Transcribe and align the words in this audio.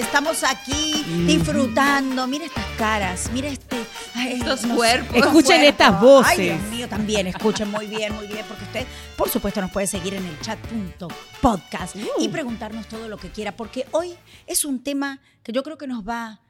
estamos 0.00 0.44
aquí 0.44 1.04
disfrutando. 1.26 2.26
Mira 2.26 2.44
estas 2.46 2.64
caras, 2.78 3.30
mira 3.32 3.48
este, 3.48 3.76
ay, 4.14 4.34
Estos 4.34 4.64
no 4.64 4.76
cuerpos. 4.76 5.16
Escuchen 5.16 5.44
cuerpos. 5.60 5.68
estas 5.68 6.00
voces. 6.00 6.38
Ay, 6.38 6.44
Dios 6.48 6.60
mío, 6.70 6.88
también 6.88 7.26
escuchen 7.26 7.70
muy 7.70 7.86
bien, 7.86 8.14
muy 8.14 8.26
bien, 8.26 8.44
porque 8.48 8.64
usted, 8.64 8.86
por 9.16 9.28
supuesto, 9.28 9.60
nos 9.60 9.70
puede 9.70 9.86
seguir 9.86 10.14
en 10.14 10.24
el 10.24 10.40
chat.podcast 10.40 11.96
Uh. 11.96 12.00
y 12.20 12.28
preguntarnos 12.28 12.86
todo 12.88 13.08
lo 13.08 13.16
que 13.16 13.30
quiera, 13.30 13.52
porque 13.52 13.86
hoy 13.92 14.14
es 14.46 14.64
un 14.64 14.82
tema 14.82 15.20
que 15.42 15.52
yo 15.52 15.62
creo 15.62 15.78
que 15.78 15.86
nos 15.86 16.06
va 16.06 16.40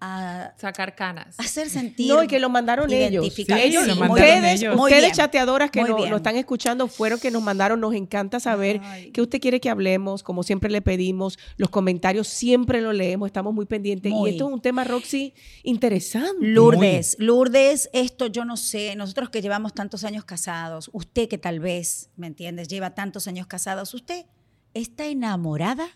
a 0.00 0.52
Sacar 0.56 0.94
canas. 0.94 1.34
hacer 1.38 1.68
sentir. 1.68 2.08
No, 2.14 2.22
y 2.22 2.26
que 2.28 2.38
lo 2.38 2.48
mandaron 2.48 2.90
ellos. 2.92 3.24
ellos 3.38 3.84
Sí, 3.84 3.88
lo 3.88 3.96
muy 3.96 4.08
mandaron 4.08 4.40
bien, 4.40 4.44
ellos. 4.44 4.76
muy 4.76 4.84
ustedes 4.90 5.02
bien. 5.06 5.14
chateadoras 5.14 5.70
que 5.70 5.82
nos 5.82 6.10
están 6.16 6.36
escuchando 6.36 6.86
fueron 6.88 7.18
que 7.18 7.30
nos 7.30 7.42
mandaron. 7.42 7.80
Nos 7.80 7.94
encanta 7.94 8.40
saber 8.40 8.80
Ay. 8.82 9.10
qué 9.10 9.20
usted 9.20 9.40
quiere 9.40 9.60
que 9.60 9.68
hablemos. 9.70 10.22
Como 10.22 10.42
siempre 10.42 10.70
le 10.70 10.82
pedimos, 10.82 11.38
los 11.56 11.70
comentarios 11.70 12.28
siempre 12.28 12.80
los 12.80 12.94
leemos, 12.94 13.26
estamos 13.26 13.52
muy 13.52 13.66
pendientes. 13.66 14.12
Muy. 14.12 14.30
Y 14.30 14.32
esto 14.34 14.46
es 14.48 14.54
un 14.54 14.60
tema, 14.60 14.84
Roxy, 14.84 15.34
interesante. 15.64 16.46
Lourdes, 16.46 17.16
Lourdes, 17.18 17.90
esto 17.92 18.26
yo 18.26 18.44
no 18.44 18.56
sé, 18.56 18.94
nosotros 18.96 19.30
que 19.30 19.42
llevamos 19.42 19.74
tantos 19.74 20.04
años 20.04 20.24
casados, 20.24 20.90
usted 20.92 21.28
que 21.28 21.38
tal 21.38 21.60
vez, 21.60 22.10
¿me 22.16 22.26
entiendes? 22.26 22.68
Lleva 22.68 22.94
tantos 22.94 23.26
años 23.28 23.46
casados, 23.46 23.92
¿usted 23.94 24.26
está 24.74 25.06
enamorada 25.06 25.88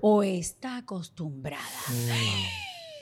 o 0.00 0.22
está 0.22 0.76
acostumbrada? 0.76 1.64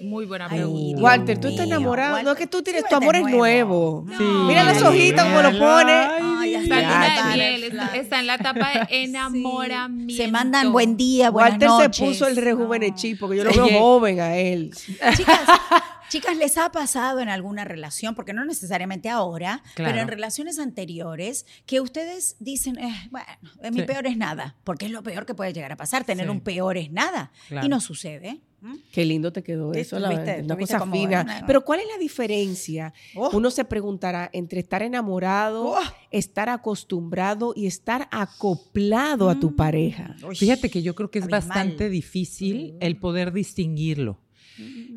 Muy 0.01 0.27
buena 0.27 0.49
pregunta. 0.49 1.01
Walter, 1.03 1.39
tú 1.41 1.49
estás 1.49 1.67
enamorado. 1.67 2.13
Walter, 2.15 2.25
No 2.27 2.33
es 2.33 2.39
que 2.39 2.47
tú 2.47 2.63
tienes, 2.63 2.85
tu 2.89 2.95
amor 2.97 3.17
es 3.17 3.23
nuevo. 3.23 4.05
nuevo. 4.07 4.07
Sí. 4.19 4.25
Mira 4.47 4.65
las 4.65 4.83
hojitas 4.83 5.25
como 5.25 5.43
lo 5.43 5.59
pone. 5.59 5.93
Ay, 5.93 6.55
Está 6.57 7.35
en 7.35 7.65
está, 7.65 7.97
está 7.97 8.23
la 8.23 8.35
etapa 8.35 8.69
de 8.89 9.05
enamoramiento. 9.05 10.15
Se 10.15 10.31
mandan 10.31 10.73
buen 10.73 10.97
día, 10.97 11.31
buenas 11.31 11.53
Walter 11.53 11.69
noches. 11.69 11.97
se 11.97 12.05
puso 12.05 12.27
el 12.27 12.37
rejuvenechí 12.37 13.15
porque 13.15 13.37
yo 13.39 13.45
lo 13.45 13.53
veo 13.53 13.79
joven 13.79 14.21
a 14.21 14.37
él. 14.37 14.73
Chicas, 15.17 15.41
chicas, 16.09 16.37
¿les 16.37 16.57
ha 16.59 16.71
pasado 16.73 17.21
en 17.21 17.29
alguna 17.29 17.65
relación, 17.65 18.15
porque 18.15 18.33
no 18.33 18.45
necesariamente 18.45 19.09
ahora, 19.09 19.63
Claro. 19.75 19.91
pero 19.93 20.03
en 20.03 20.09
relaciones 20.09 20.59
anteriores, 20.59 21.47
que 21.67 21.81
ustedes 21.81 22.37
dicen, 22.39 22.79
eh, 22.79 23.09
bueno, 23.11 23.27
mi 23.73 23.81
Sí. 23.81 23.87
peor 23.87 24.07
es 24.07 24.17
nada, 24.17 24.57
porque 24.65 24.87
es 24.87 24.93
lo 24.93 25.03
peor 25.03 25.27
que 25.27 25.35
puede 25.35 25.53
llegar 25.53 25.73
a 25.73 25.77
pasar, 25.77 26.05
tener 26.05 26.27
Sí. 26.27 26.31
un 26.31 26.41
peor 26.41 26.77
es 26.77 26.91
nada, 26.91 27.31
Claro. 27.49 27.67
y 27.67 27.69
no 27.69 27.81
sucede. 27.81 28.41
¿Mm? 28.67 28.77
Qué 28.93 29.05
lindo 29.05 29.33
te 29.33 29.43
quedó 29.43 29.73
Sí, 29.73 29.81
eso, 29.81 29.99
la 29.99 30.09
verdad, 30.09 30.45
una 30.45 30.57
cosa 30.57 30.87
fina. 30.91 31.45
Pero 31.47 31.65
¿cuál 31.65 31.81
es 31.81 31.87
la 31.87 31.99
diferencia? 31.99 32.93
Oh. 33.15 33.31
Uno 33.35 33.51
se 33.51 33.65
preguntará 33.65 34.29
entre 34.33 34.61
estar 34.61 34.83
enamorado, 34.83 35.65
Oh. 35.73 35.79
estar 36.11 36.49
acostumbrado 36.49 37.53
y 37.55 37.67
estar 37.67 38.09
acoplado 38.11 39.31
a 39.31 39.39
tu 39.39 39.55
pareja. 39.57 40.17
Uy, 40.27 40.35
Fíjate 40.37 40.71
que 40.71 40.83
yo 40.83 40.95
creo 40.95 41.11
que 41.11 41.19
es 41.21 41.25
abismal. 41.25 41.41
bastante 41.49 41.89
difícil 41.89 42.75
el 42.81 42.99
poder 42.99 43.33
distinguirlo. 43.33 44.21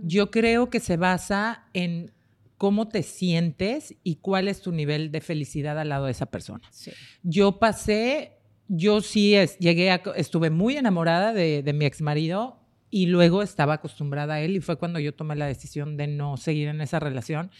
Yo 0.03 0.31
creo 0.31 0.69
que 0.69 0.79
se 0.79 0.95
basa 0.97 1.65
en 1.73 2.11
cómo 2.57 2.87
te 2.87 3.03
sientes 3.03 3.95
y 4.03 4.15
cuál 4.17 4.47
es 4.47 4.61
tu 4.61 4.71
nivel 4.71 5.11
de 5.11 5.21
felicidad 5.21 5.77
al 5.79 5.89
lado 5.89 6.05
de 6.05 6.11
esa 6.11 6.25
persona. 6.27 6.61
Sí. 6.71 6.91
Yo 7.23 7.59
pasé, 7.59 8.37
yo 8.67 9.01
sí 9.01 9.35
es- 9.35 9.57
llegué 9.59 9.91
a, 9.91 10.01
estuve 10.15 10.49
muy 10.49 10.77
enamorada 10.77 11.33
de, 11.33 11.61
de 11.63 11.73
mi 11.73 11.85
ex 11.85 12.01
marido 12.01 12.58
y 12.89 13.05
luego 13.07 13.41
estaba 13.43 13.75
acostumbrada 13.75 14.35
a 14.35 14.41
él 14.41 14.55
y 14.55 14.61
fue 14.61 14.77
cuando 14.77 14.99
yo 14.99 15.13
tomé 15.13 15.35
la 15.35 15.45
decisión 15.47 15.97
de 15.97 16.07
no 16.07 16.37
seguir 16.37 16.67
en 16.69 16.81
esa 16.81 16.99
relación. 16.99 17.51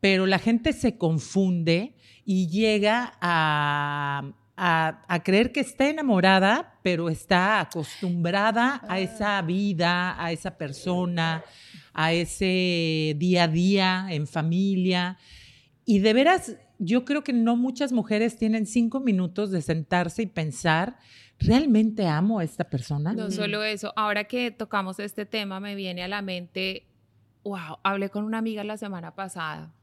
Pero 0.00 0.26
la 0.26 0.38
gente 0.38 0.72
se 0.72 0.98
confunde 0.98 1.94
y 2.24 2.48
llega 2.48 3.14
a, 3.20 4.32
a- 4.56 5.02
a 5.08 5.22
creer 5.22 5.52
que 5.52 5.60
está 5.60 5.88
enamorada, 5.88 6.78
pero 6.82 7.08
está 7.08 7.60
acostumbrada 7.60 8.82
a 8.88 8.98
esa 9.00 9.40
vida, 9.42 10.22
a 10.22 10.32
esa 10.32 10.58
persona, 10.58 11.42
a 11.92 12.12
ese 12.12 13.14
día 13.18 13.44
a 13.44 13.48
día 13.48 14.06
en 14.10 14.26
familia. 14.26 15.16
Y 15.86 16.00
de 16.00 16.12
veras, 16.12 16.56
yo 16.78 17.04
creo 17.04 17.22
que 17.24 17.32
no 17.32 17.56
muchas 17.56 17.92
mujeres 17.92 18.36
tienen 18.36 18.66
cinco 18.66 19.00
minutos 19.00 19.50
de 19.50 19.62
sentarse 19.62 20.22
y 20.22 20.26
pensar, 20.26 20.98
¿realmente 21.38 22.06
amo 22.06 22.38
a 22.38 22.44
esta 22.44 22.64
persona? 22.64 23.12
No 23.12 23.30
solo 23.30 23.62
eso, 23.62 23.92
ahora 23.96 24.24
que 24.24 24.50
tocamos 24.50 24.98
este 24.98 25.26
tema 25.26 25.60
me 25.60 25.74
viene 25.74 26.02
a 26.02 26.08
la 26.08 26.22
mente, 26.22 26.86
wow, 27.44 27.78
hablé 27.82 28.10
con 28.10 28.24
una 28.24 28.38
amiga 28.38 28.64
la 28.64 28.76
semana 28.76 29.14
pasada 29.14 29.74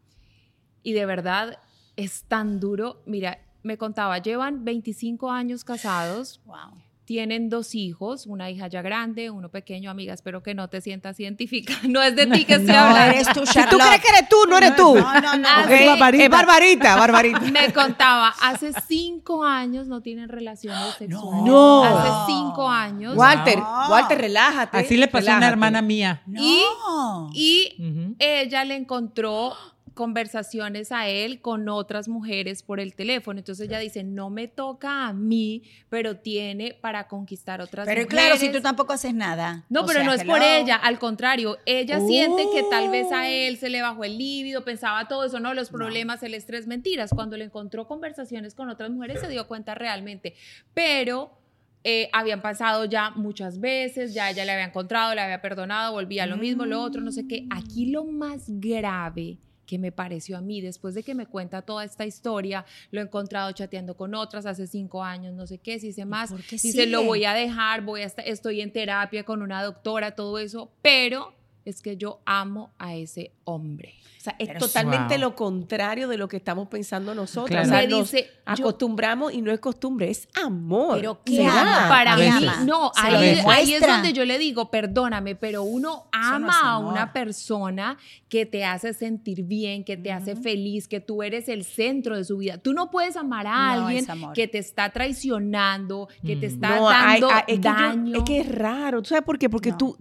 y 0.83 0.93
de 0.93 1.05
verdad 1.05 1.59
es 1.95 2.23
tan 2.23 2.59
duro. 2.59 3.03
Mira, 3.05 3.39
me 3.63 3.77
contaba, 3.77 4.17
llevan 4.17 4.65
25 4.65 5.31
años 5.31 5.63
casados, 5.63 6.41
Wow. 6.45 6.81
Tienen 7.11 7.49
dos 7.49 7.75
hijos, 7.75 8.25
una 8.25 8.49
hija 8.49 8.67
ya 8.69 8.81
grande, 8.81 9.29
uno 9.31 9.49
pequeño, 9.49 9.91
amiga, 9.91 10.13
espero 10.13 10.41
que 10.41 10.55
no 10.55 10.69
te 10.69 10.79
sientas 10.79 11.19
identificada, 11.19 11.81
no 11.89 12.01
es 12.01 12.15
de 12.15 12.25
ti 12.25 12.45
que 12.45 12.53
estoy 12.61 12.73
No, 12.73 12.79
hablando. 12.79 13.15
eres 13.15 13.27
tú, 13.33 13.45
Si 13.45 13.59
tú 13.69 13.77
crees 13.77 14.01
que 14.01 14.07
eres 14.17 14.29
tú, 14.29 14.37
no 14.47 14.57
eres 14.57 14.75
tú. 14.77 14.95
No, 14.95 15.13
no, 15.19 15.35
no. 15.37 15.47
Ah, 15.49 15.65
sí. 15.67 15.73
Es 16.21 16.29
barbarita, 16.29 16.95
barbarita. 17.03 17.41
Me 17.41 17.73
contaba, 17.73 18.33
hace 18.41 18.71
cinco 18.87 19.43
años 19.43 19.87
no 19.87 19.99
tienen 20.01 20.29
relaciones 20.29 20.79
sexuales. 20.97 21.43
No. 21.43 21.83
Hace 21.83 22.31
cinco 22.31 22.69
años. 22.69 23.17
Walter, 23.17 23.57
No. 23.59 23.89
Walter, 23.89 24.17
relájate. 24.17 24.77
Así 24.77 24.95
le 24.95 25.09
pasó 25.09 25.33
a 25.33 25.35
una 25.37 25.49
hermana 25.49 25.81
mía. 25.81 26.21
No. 26.25 27.29
Y 27.33 27.75
Ujú. 27.77 28.15
ella 28.19 28.63
le 28.63 28.75
encontró 28.77 29.53
conversaciones 29.93 30.91
a 30.91 31.07
él 31.07 31.41
con 31.41 31.67
otras 31.69 32.07
mujeres 32.07 32.63
por 32.63 32.79
el 32.79 32.93
teléfono. 32.95 33.39
Entonces 33.39 33.67
ella 33.67 33.79
dice, 33.79 34.03
no 34.03 34.29
me 34.29 34.47
toca 34.47 35.07
a 35.07 35.13
mí, 35.13 35.63
pero 35.89 36.17
tiene 36.17 36.73
para 36.73 37.07
conquistar 37.07 37.61
otras 37.61 37.85
Pero 37.87 38.01
mujeres. 38.03 38.23
claro, 38.25 38.37
si 38.39 38.51
tú 38.51 38.61
tampoco 38.61 38.93
haces 38.93 39.13
nada. 39.13 39.65
No, 39.69 39.81
O 39.81 39.85
pero 39.85 39.99
sea, 39.99 40.05
no 40.07 40.13
es 40.13 40.23
por 40.23 40.37
hello. 40.41 40.63
ella, 40.63 40.75
al 40.75 40.99
contrario, 40.99 41.57
ella 41.65 41.99
siente 41.99 42.43
que 42.53 42.63
tal 42.69 42.89
vez 42.89 43.07
Oh. 43.11 43.15
a 43.15 43.29
él 43.29 43.57
se 43.57 43.69
le 43.69 43.81
bajó 43.81 44.03
el 44.03 44.17
líbido, 44.17 44.63
pensaba 44.63 45.07
todo 45.07 45.25
eso, 45.25 45.39
no, 45.39 45.53
los 45.53 45.69
problemas, 45.69 46.23
el 46.23 46.33
estrés, 46.33 46.67
mentiras. 46.67 47.11
Cuando 47.13 47.37
le 47.37 47.45
encontró 47.45 47.87
conversaciones 47.87 48.53
con 48.55 48.69
otras 48.69 48.89
mujeres 48.91 49.19
se 49.19 49.27
dio 49.27 49.47
cuenta 49.47 49.75
realmente, 49.75 50.35
pero 50.73 51.37
eh, 51.83 52.09
habían 52.13 52.41
pasado 52.41 52.85
ya 52.85 53.09
muchas 53.11 53.59
veces, 53.59 54.13
ya 54.13 54.29
ella 54.29 54.45
le 54.45 54.51
había 54.51 54.65
encontrado, 54.65 55.15
le 55.15 55.21
había 55.21 55.41
perdonado, 55.41 55.93
volvía 55.93 56.23
a 56.23 56.27
lo 56.27 56.37
mismo, 56.37 56.65
lo 56.65 56.81
otro, 56.81 57.01
no 57.01 57.11
sé 57.11 57.27
qué. 57.27 57.47
Aquí 57.49 57.87
lo 57.87 58.05
más 58.05 58.43
grave 58.47 59.37
que 59.71 59.79
me 59.79 59.93
pareció 59.93 60.37
a 60.37 60.41
mí, 60.41 60.59
después 60.59 60.95
de 60.95 61.01
que 61.01 61.15
me 61.15 61.27
cuenta 61.27 61.61
toda 61.61 61.85
esta 61.85 62.05
historia, 62.05 62.65
lo 62.91 62.99
he 62.99 63.03
encontrado 63.05 63.49
chateando 63.53 63.95
con 63.95 64.13
otras 64.15 64.45
hace 64.45 64.67
cinco 64.67 65.01
años, 65.01 65.33
no 65.33 65.47
sé 65.47 65.59
qué, 65.59 65.79
si 65.79 65.87
hice 65.87 66.03
más, 66.03 66.29
qué 66.49 66.57
dice, 66.67 66.85
lo 66.87 67.03
voy 67.03 67.23
a 67.23 67.33
dejar, 67.33 67.81
voy 67.81 68.01
a 68.01 68.05
esta- 68.05 68.21
estoy 68.21 68.59
en 68.59 68.73
terapia 68.73 69.23
con 69.23 69.41
una 69.41 69.63
doctora, 69.63 70.11
todo 70.13 70.39
eso, 70.39 70.73
pero 70.81 71.33
es 71.65 71.81
que 71.81 71.97
yo 71.97 72.21
amo 72.25 72.73
a 72.79 72.95
ese 72.95 73.31
hombre. 73.43 73.93
O 74.17 74.23
sea, 74.23 74.35
es 74.37 74.49
Pero 74.49 74.59
totalmente 74.59 75.15
wow. 75.15 75.21
lo 75.21 75.35
contrario 75.35 76.07
de 76.07 76.15
lo 76.17 76.27
que 76.27 76.37
estamos 76.37 76.67
pensando 76.67 77.15
nosotros. 77.15 77.49
Claro. 77.49 77.65
O 77.65 77.69
sea, 77.69 77.81
Me 77.81 77.87
nos 77.87 78.11
dice, 78.11 78.29
yo- 78.45 78.65
acostumbramos 78.67 79.33
y 79.33 79.41
no 79.41 79.51
es 79.51 79.59
costumbre, 79.59 80.11
es 80.11 80.27
amor. 80.35 80.95
Pero 80.97 81.23
¿qué 81.23 81.43
ama? 81.47 81.87
Para 81.89 82.15
mí, 82.17 82.29
no, 82.65 82.91
ahí, 82.95 83.73
es 83.73 83.81
donde 83.81 84.13
yo 84.13 84.23
le 84.25 84.37
digo, 84.37 84.69
perdóname, 84.69 85.35
pero 85.35 85.63
uno 85.63 85.81
no 85.81 86.05
ama 86.13 86.59
a 86.63 86.77
una 86.77 87.13
persona 87.13 87.97
que 88.29 88.45
te 88.45 88.63
hace 88.63 88.93
sentir 88.93 89.43
bien, 89.43 89.83
que 89.83 89.97
te 89.97 90.11
hace 90.11 90.35
feliz, 90.35 90.87
que 90.87 90.99
tú 90.99 91.23
eres 91.23 91.49
el 91.49 91.63
centro 91.63 92.15
de 92.15 92.23
su 92.23 92.37
vida. 92.37 92.59
Tú 92.59 92.73
no 92.73 92.91
puedes 92.91 93.15
amar 93.17 93.47
a 93.47 93.75
No 93.75 93.87
alguien 93.87 94.05
que 94.35 94.47
te 94.47 94.59
está 94.59 94.91
traicionando, 94.91 96.07
que 96.25 96.35
te 96.35 96.45
está 96.45 96.75
No, 96.75 96.89
dando 96.89 97.29
hay- 97.31 97.43
es, 97.47 97.59
que 97.59 97.63
yo- 97.67 97.73
daño. 97.73 98.17
es 98.19 98.23
que 98.23 98.39
es 98.41 98.47
raro. 98.55 99.01
¿Tú 99.01 99.09
sabes 99.09 99.23
por 99.23 99.39
qué? 99.39 99.49
Porque 99.49 99.71
No. 99.71 99.77
tú, 99.77 99.97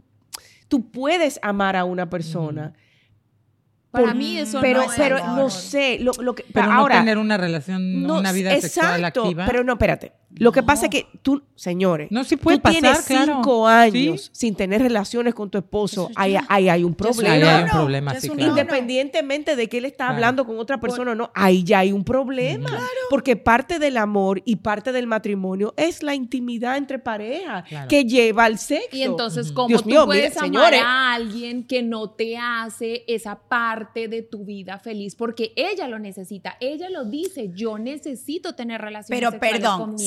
tú 0.71 0.91
puedes 0.91 1.39
amar 1.43 1.77
a 1.77 1.85
una 1.85 2.09
persona. 2.09 2.73
Para 3.91 4.07
por- 4.07 4.15
mí 4.15 4.39
eso 4.39 4.61
pero, 4.61 4.85
no 4.85 4.91
es 4.93 4.97
pero 4.97 5.19
amor. 5.19 5.37
no 5.37 5.51
sé, 5.51 5.99
lo, 6.01 6.13
lo 6.21 6.35
que, 6.37 6.45
Pero 6.55 6.71
ahora, 6.73 6.95
no 6.95 7.01
tener 7.03 7.19
una 7.19 7.37
relación, 7.37 8.05
no, 8.05 8.21
una 8.21 8.31
vida 8.33 8.53
sexual 8.61 9.01
exacto, 9.01 9.23
activa. 9.25 9.47
Pero 9.47 9.65
no, 9.65 9.73
espérate. 9.73 10.13
Lo 10.37 10.53
que 10.53 10.61
No. 10.61 10.67
pasa 10.67 10.87
es 10.87 10.91
que 10.91 11.07
tú, 11.23 11.43
señores, 11.57 12.09
no, 12.11 12.23
sí 12.25 12.37
puede 12.37 12.59
tú 12.59 12.63
pasar, 12.63 12.81
tienes 12.81 13.01
claro. 13.03 13.35
cinco 13.37 13.67
años 13.67 14.23
Sí. 14.23 14.31
sin 14.33 14.55
tener 14.55 14.81
relaciones 14.81 15.35
con 15.35 15.51
tu 15.51 15.59
esposo, 15.59 16.09
ahí, 16.15 16.37
ahí 16.49 16.69
hay 16.69 16.85
un 16.85 16.95
problema. 16.95 17.33
Ahí 17.35 17.43
hay 17.43 17.63
un 17.65 17.71
problema, 17.71 18.15
sí, 18.21 18.29
claro. 18.29 18.51
Independientemente 18.51 19.57
de 19.57 19.69
que 19.69 19.79
él 19.79 19.85
está 19.87 20.05
Claro. 20.05 20.15
hablando 20.15 20.47
con 20.47 20.59
otra 20.59 20.79
persona 20.81 21.13
o 21.13 21.15
no, 21.15 21.31
ahí 21.35 21.65
ya 21.65 21.81
hay 21.81 21.93
un 21.93 22.05
problema. 22.05 22.71
Porque 23.11 23.35
parte 23.37 23.79
del 23.79 23.97
amor 23.97 24.41
y 24.45 24.57
parte 24.57 24.93
del 24.93 25.07
matrimonio 25.07 25.75
es 25.77 26.03
la 26.03 26.15
intimidad 26.15 26.77
entre 26.77 26.99
parejas 26.99 27.65
Claro. 27.69 27.89
que 27.89 28.05
lleva 28.05 28.45
al 28.45 28.59
sexo. 28.59 28.97
Y 28.97 29.03
entonces. 29.03 29.51
¿cómo 29.53 29.69
Dios 29.69 29.83
tú 29.83 29.89
mío, 29.89 30.07
puedes 30.07 30.35
mire, 30.37 30.39
amar 30.59 30.71
señores. 30.71 30.81
a 30.85 31.13
alguien 31.15 31.65
que 31.67 31.83
no 31.83 32.11
te 32.11 32.37
hace 32.39 33.05
esa 33.09 33.37
parte 33.41 34.07
de 34.09 34.23
tu 34.23 34.45
vida 34.45 34.79
feliz? 34.79 35.15
Porque 35.17 35.53
ella 35.57 35.89
lo 35.89 35.99
necesita. 35.99 36.57
Ella 36.61 36.89
lo 36.89 37.05
dice, 37.05 37.51
yo 37.55 37.79
necesito 37.79 38.55
tener 38.55 38.81
relaciones 38.81 39.19
Pero 39.21 39.31
sexuales 39.33 39.61
con 39.65 39.79
perdón, 39.79 39.95
mi 39.97 39.99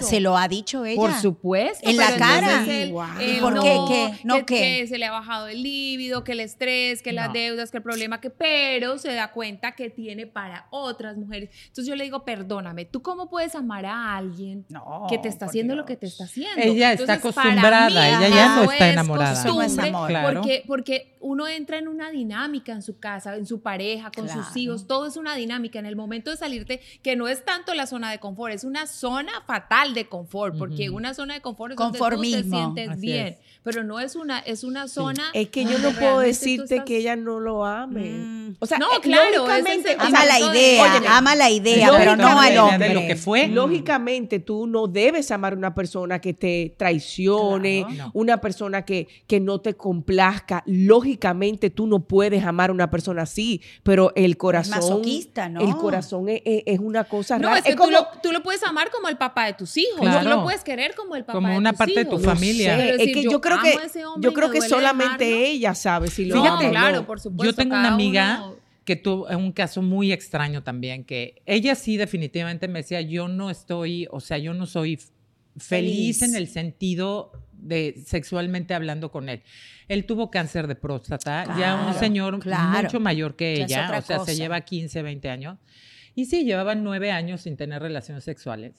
¿se 0.00 0.20
la, 0.20 0.30
lo 0.30 0.36
ha 0.36 0.48
dicho 0.48 0.84
ella. 0.84 1.00
Por 1.00 1.12
supuesto. 1.14 1.88
En 1.88 1.96
la 1.96 2.16
cara. 2.16 2.64
él, 2.66 2.94
eh, 3.20 3.36
¿Y 3.36 3.40
por 3.40 3.54
no, 3.54 3.62
qué? 3.62 3.78
¿Qué? 3.88 4.20
¿No 4.24 4.36
que, 4.36 4.44
qué? 4.44 4.60
que 4.80 4.86
se 4.86 4.98
le 4.98 5.06
ha 5.06 5.10
bajado 5.10 5.48
el 5.48 5.62
líbido, 5.62 6.24
que 6.24 6.32
el 6.32 6.40
estrés, 6.40 7.02
que 7.02 7.12
las 7.12 7.32
deudas, 7.32 7.70
que 7.70 7.78
el 7.78 7.82
problema, 7.82 8.20
que 8.20 8.30
pero 8.30 8.98
se 8.98 9.12
da 9.12 9.32
cuenta 9.32 9.72
que 9.72 9.90
tiene 9.90 10.26
para 10.26 10.66
otras 10.70 11.16
mujeres. 11.16 11.50
Entonces 11.66 11.86
yo 11.86 11.96
le 11.96 12.04
digo, 12.04 12.24
perdóname, 12.24 12.84
¿tú 12.84 13.02
cómo 13.02 13.28
puedes 13.28 13.54
amar 13.54 13.86
a 13.86 14.16
alguien 14.16 14.66
No, 14.68 15.06
que 15.08 15.18
te 15.18 15.28
está 15.28 15.46
haciendo 15.46 15.74
lo 15.74 15.84
que 15.84 15.96
te 15.96 16.06
está 16.06 16.24
haciendo? 16.24 16.60
Ella 16.60 16.92
está 16.92 17.14
Entonces, 17.14 17.34
para 17.34 17.48
acostumbrada, 17.50 17.88
mí, 17.88 18.16
ella 18.16 18.28
ya 18.28 18.56
no 18.56 18.62
está 18.70 18.86
es 18.86 18.92
enamorada. 18.92 19.32
Eso 19.32 19.54
no 19.54 19.62
es 19.62 19.78
amor. 19.78 20.12
Porque, 20.34 20.64
porque 20.66 21.16
uno 21.20 21.46
entra 21.48 21.78
en 21.78 21.88
una 21.88 22.10
dinámica 22.10 22.72
en 22.72 22.82
su 22.82 22.98
casa, 22.98 23.36
en 23.36 23.46
su 23.46 23.60
pareja, 23.60 24.10
con 24.10 24.28
sus 24.28 24.56
hijos, 24.56 24.86
todo 24.86 25.06
es 25.06 25.16
una 25.16 25.34
dinámica. 25.34 25.78
En 25.78 25.86
el 25.86 25.96
momento 25.96 26.30
de 26.30 26.36
salirte, 26.36 26.80
que 27.02 27.16
no 27.16 27.28
es 27.28 27.44
tanto 27.44 27.74
la 27.74 27.86
zona 27.86 28.10
de 28.10 28.18
confort, 28.18 28.54
es 28.54 28.64
una 28.64 28.86
zona 28.86 29.39
fatal 29.46 29.94
de 29.94 30.06
confort, 30.08 30.56
porque 30.58 30.90
una 30.90 31.14
zona 31.14 31.34
de 31.34 31.40
confort 31.40 31.72
es 31.72 31.76
donde 31.78 31.98
tú 31.98 32.04
te 32.04 32.10
Conformismo. 32.10 32.56
sientes 32.74 32.88
Así 32.90 33.00
bien, 33.00 33.26
es. 33.28 33.36
pero 33.62 33.84
no 33.84 34.00
es 34.00 34.16
una, 34.16 34.38
es 34.40 34.64
una 34.64 34.88
zona. 34.88 35.24
Es 35.34 35.48
que 35.48 35.64
yo 35.64 35.72
donde 35.72 35.92
no 35.92 35.98
puedo 35.98 36.20
decirte 36.20 36.74
estás- 36.76 36.84
que 36.86 36.96
ella 36.98 37.16
no 37.16 37.40
lo 37.40 37.64
ame. 37.64 38.10
Mm. 38.10 38.56
O 38.58 38.66
sea, 38.66 38.78
No, 38.78 38.86
eh, 38.96 39.00
claro, 39.00 39.46
lógicamente, 39.46 39.96
o 39.96 40.00
Ama 40.02 40.24
la 40.24 40.40
idea, 40.40 40.82
Óyeme, 40.82 41.06
ama 41.08 41.34
la 41.36 41.50
idea, 41.50 41.90
pero 41.96 42.16
no 42.16 42.26
al 42.40 42.48
idea 42.50 42.64
hombre. 42.64 42.88
de 42.88 42.94
lo 42.94 43.00
que 43.02 43.16
fue. 43.16 43.46
Mm. 43.46 43.54
Lógicamente, 43.54 44.40
tú 44.40 44.66
no 44.66 44.86
debes 44.88 45.30
amar 45.30 45.52
a 45.52 45.56
una 45.56 45.74
persona 45.74 46.20
que 46.20 46.34
te 46.34 46.74
traicione, 46.76 47.84
Claro. 47.88 48.04
No. 48.06 48.10
una 48.14 48.40
persona 48.40 48.84
que, 48.84 49.06
que 49.26 49.40
no 49.40 49.60
te 49.60 49.74
complazca. 49.74 50.62
Lógicamente, 50.66 51.70
tú 51.70 51.86
no 51.86 52.00
puedes 52.00 52.44
amar 52.44 52.70
a 52.70 52.72
una 52.72 52.90
persona 52.90 53.22
así, 53.22 53.60
pero 53.82 54.12
el 54.16 54.36
corazón. 54.36 54.76
masoquista, 54.76 55.48
¿no? 55.48 55.60
El 55.60 55.76
corazón 55.76 56.28
es, 56.28 56.42
es- 56.44 56.62
es 56.66 56.78
una 56.80 57.04
cosa 57.04 57.38
No, 57.38 57.48
rara. 57.48 57.58
es 57.58 57.64
que 57.64 57.70
Es 57.70 57.76
tú, 57.76 57.82
como- 57.82 57.92
lo, 57.92 58.06
tú 58.22 58.32
lo 58.32 58.42
puedes 58.42 58.62
amar 58.64 58.90
como 58.90 59.08
el 59.08 59.16
papá 59.16 59.29
de 59.34 59.52
tus 59.54 59.76
hijos, 59.76 60.00
Claro. 60.00 60.22
tú 60.22 60.28
lo 60.28 60.42
puedes 60.44 60.62
querer 60.64 60.94
como 60.94 61.16
el 61.16 61.22
papá 61.24 61.32
Como 61.34 61.48
de 61.48 61.56
una 61.58 61.70
tus 61.70 61.78
parte 61.78 61.94
de 61.94 62.04
tu 62.04 62.18
no 62.18 62.24
familia. 62.24 62.76
sé, 62.76 62.90
es 62.90 62.98
que 63.14 63.22
yo 63.22 63.30
yo 63.32 63.40
creo 63.40 63.58
que 63.62 63.76
yo 64.20 64.32
creo 64.32 64.50
que 64.50 64.60
solamente 64.60 65.24
dejarlo. 65.24 65.46
ella 65.46 65.74
sabe 65.74 66.08
si 66.08 66.24
lo 66.26 66.36
No, 66.36 66.42
Fíjate, 66.42 66.70
claro, 66.70 66.96
no. 66.98 67.06
por 67.06 67.20
supuesto. 67.20 67.44
Yo 67.44 67.54
tengo 67.54 67.74
una 67.76 67.92
amiga 67.94 68.42
uno- 68.44 68.56
que 68.84 68.96
tuvo 68.96 69.26
un 69.36 69.52
caso 69.52 69.82
muy 69.82 70.12
extraño 70.12 70.62
también, 70.62 71.04
que 71.04 71.42
ella 71.46 71.74
sí 71.74 71.96
definitivamente 71.96 72.66
me 72.68 72.80
decía, 72.80 73.00
yo 73.00 73.28
no 73.28 73.48
estoy, 73.50 74.08
o 74.10 74.20
sea, 74.20 74.38
yo 74.38 74.52
no 74.54 74.66
soy 74.66 74.96
feliz, 75.56 76.18
Feliz. 76.18 76.22
en 76.22 76.34
el 76.34 76.48
sentido 76.48 77.32
de 77.52 78.02
sexualmente 78.06 78.72
hablando 78.74 79.10
con 79.10 79.28
él. 79.28 79.42
Él 79.88 80.06
tuvo 80.06 80.30
cáncer 80.30 80.66
de 80.66 80.76
próstata, 80.76 81.44
ya 81.58 81.74
un 81.74 81.82
Claro, 81.84 81.98
señor 81.98 82.38
claro. 82.40 82.82
mucho 82.82 83.00
mayor 83.00 83.36
que 83.36 83.54
ella, 83.62 83.92
o 83.98 84.02
sea, 84.02 84.18
cosa. 84.18 84.24
se 84.32 84.36
lleva 84.36 84.60
15, 84.62 85.02
20 85.02 85.28
años. 85.28 85.58
Y 86.14 86.24
sí, 86.24 86.44
llevaban 86.44 86.82
nueve 86.82 87.10
años 87.12 87.42
sin 87.42 87.56
tener 87.56 87.82
relaciones 87.82 88.24
sexuales. 88.24 88.72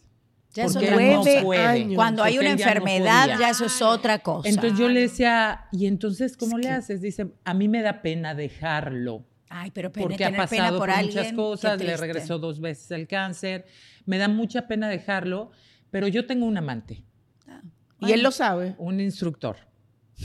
Ya 0.54 0.66
es 0.66 0.74
porque 0.74 0.88
otra 0.94 1.16
cosa. 1.16 1.42
Nueve 1.44 1.66
años. 1.66 1.96
Cuando 1.96 2.24
hay 2.24 2.38
una 2.40 2.52
él 2.52 2.58
ya 2.58 2.66
no 2.66 2.72
enfermedad, 2.72 3.40
ya 3.40 3.50
eso 3.50 3.66
es 3.66 3.82
otra 3.82 4.20
cosa. 4.20 4.50
Entonces 4.50 4.78
yo 4.78 4.90
le 4.90 5.02
decía, 5.02 5.66
¿y 5.72 5.86
entonces 5.86 6.36
cómo 6.36 6.58
Es 6.58 6.64
le 6.66 6.70
que- 6.70 6.76
haces? 6.76 7.02
Dice, 7.02 7.32
a 7.46 7.54
mí 7.54 7.68
me 7.70 7.82
da 7.82 8.02
pena 8.02 8.36
dejarlo 8.36 9.26
Ay, 9.50 9.72
pero 9.72 9.92
pena, 9.92 10.04
porque 10.08 10.26
ha 10.26 10.30
pena 10.32 10.44
pasado 10.44 10.78
por, 10.78 10.90
por, 10.90 10.90
alguien. 10.98 11.18
muchas 11.18 11.34
cosas, 11.34 11.82
le 11.82 11.96
regresó 11.98 12.38
dos 12.40 12.60
veces 12.60 12.92
el 12.92 13.08
cáncer, 13.08 13.66
me 14.06 14.18
da 14.18 14.28
mucha 14.28 14.68
pena 14.68 14.90
dejarlo, 14.90 15.52
pero 15.90 16.08
yo 16.08 16.26
tengo 16.26 16.46
un 16.46 16.58
amante, 16.58 17.04
Y 18.00 18.12
él 18.14 18.22
lo 18.24 18.32
sabe. 18.32 18.76
un 18.78 19.00
instructor. 19.00 19.58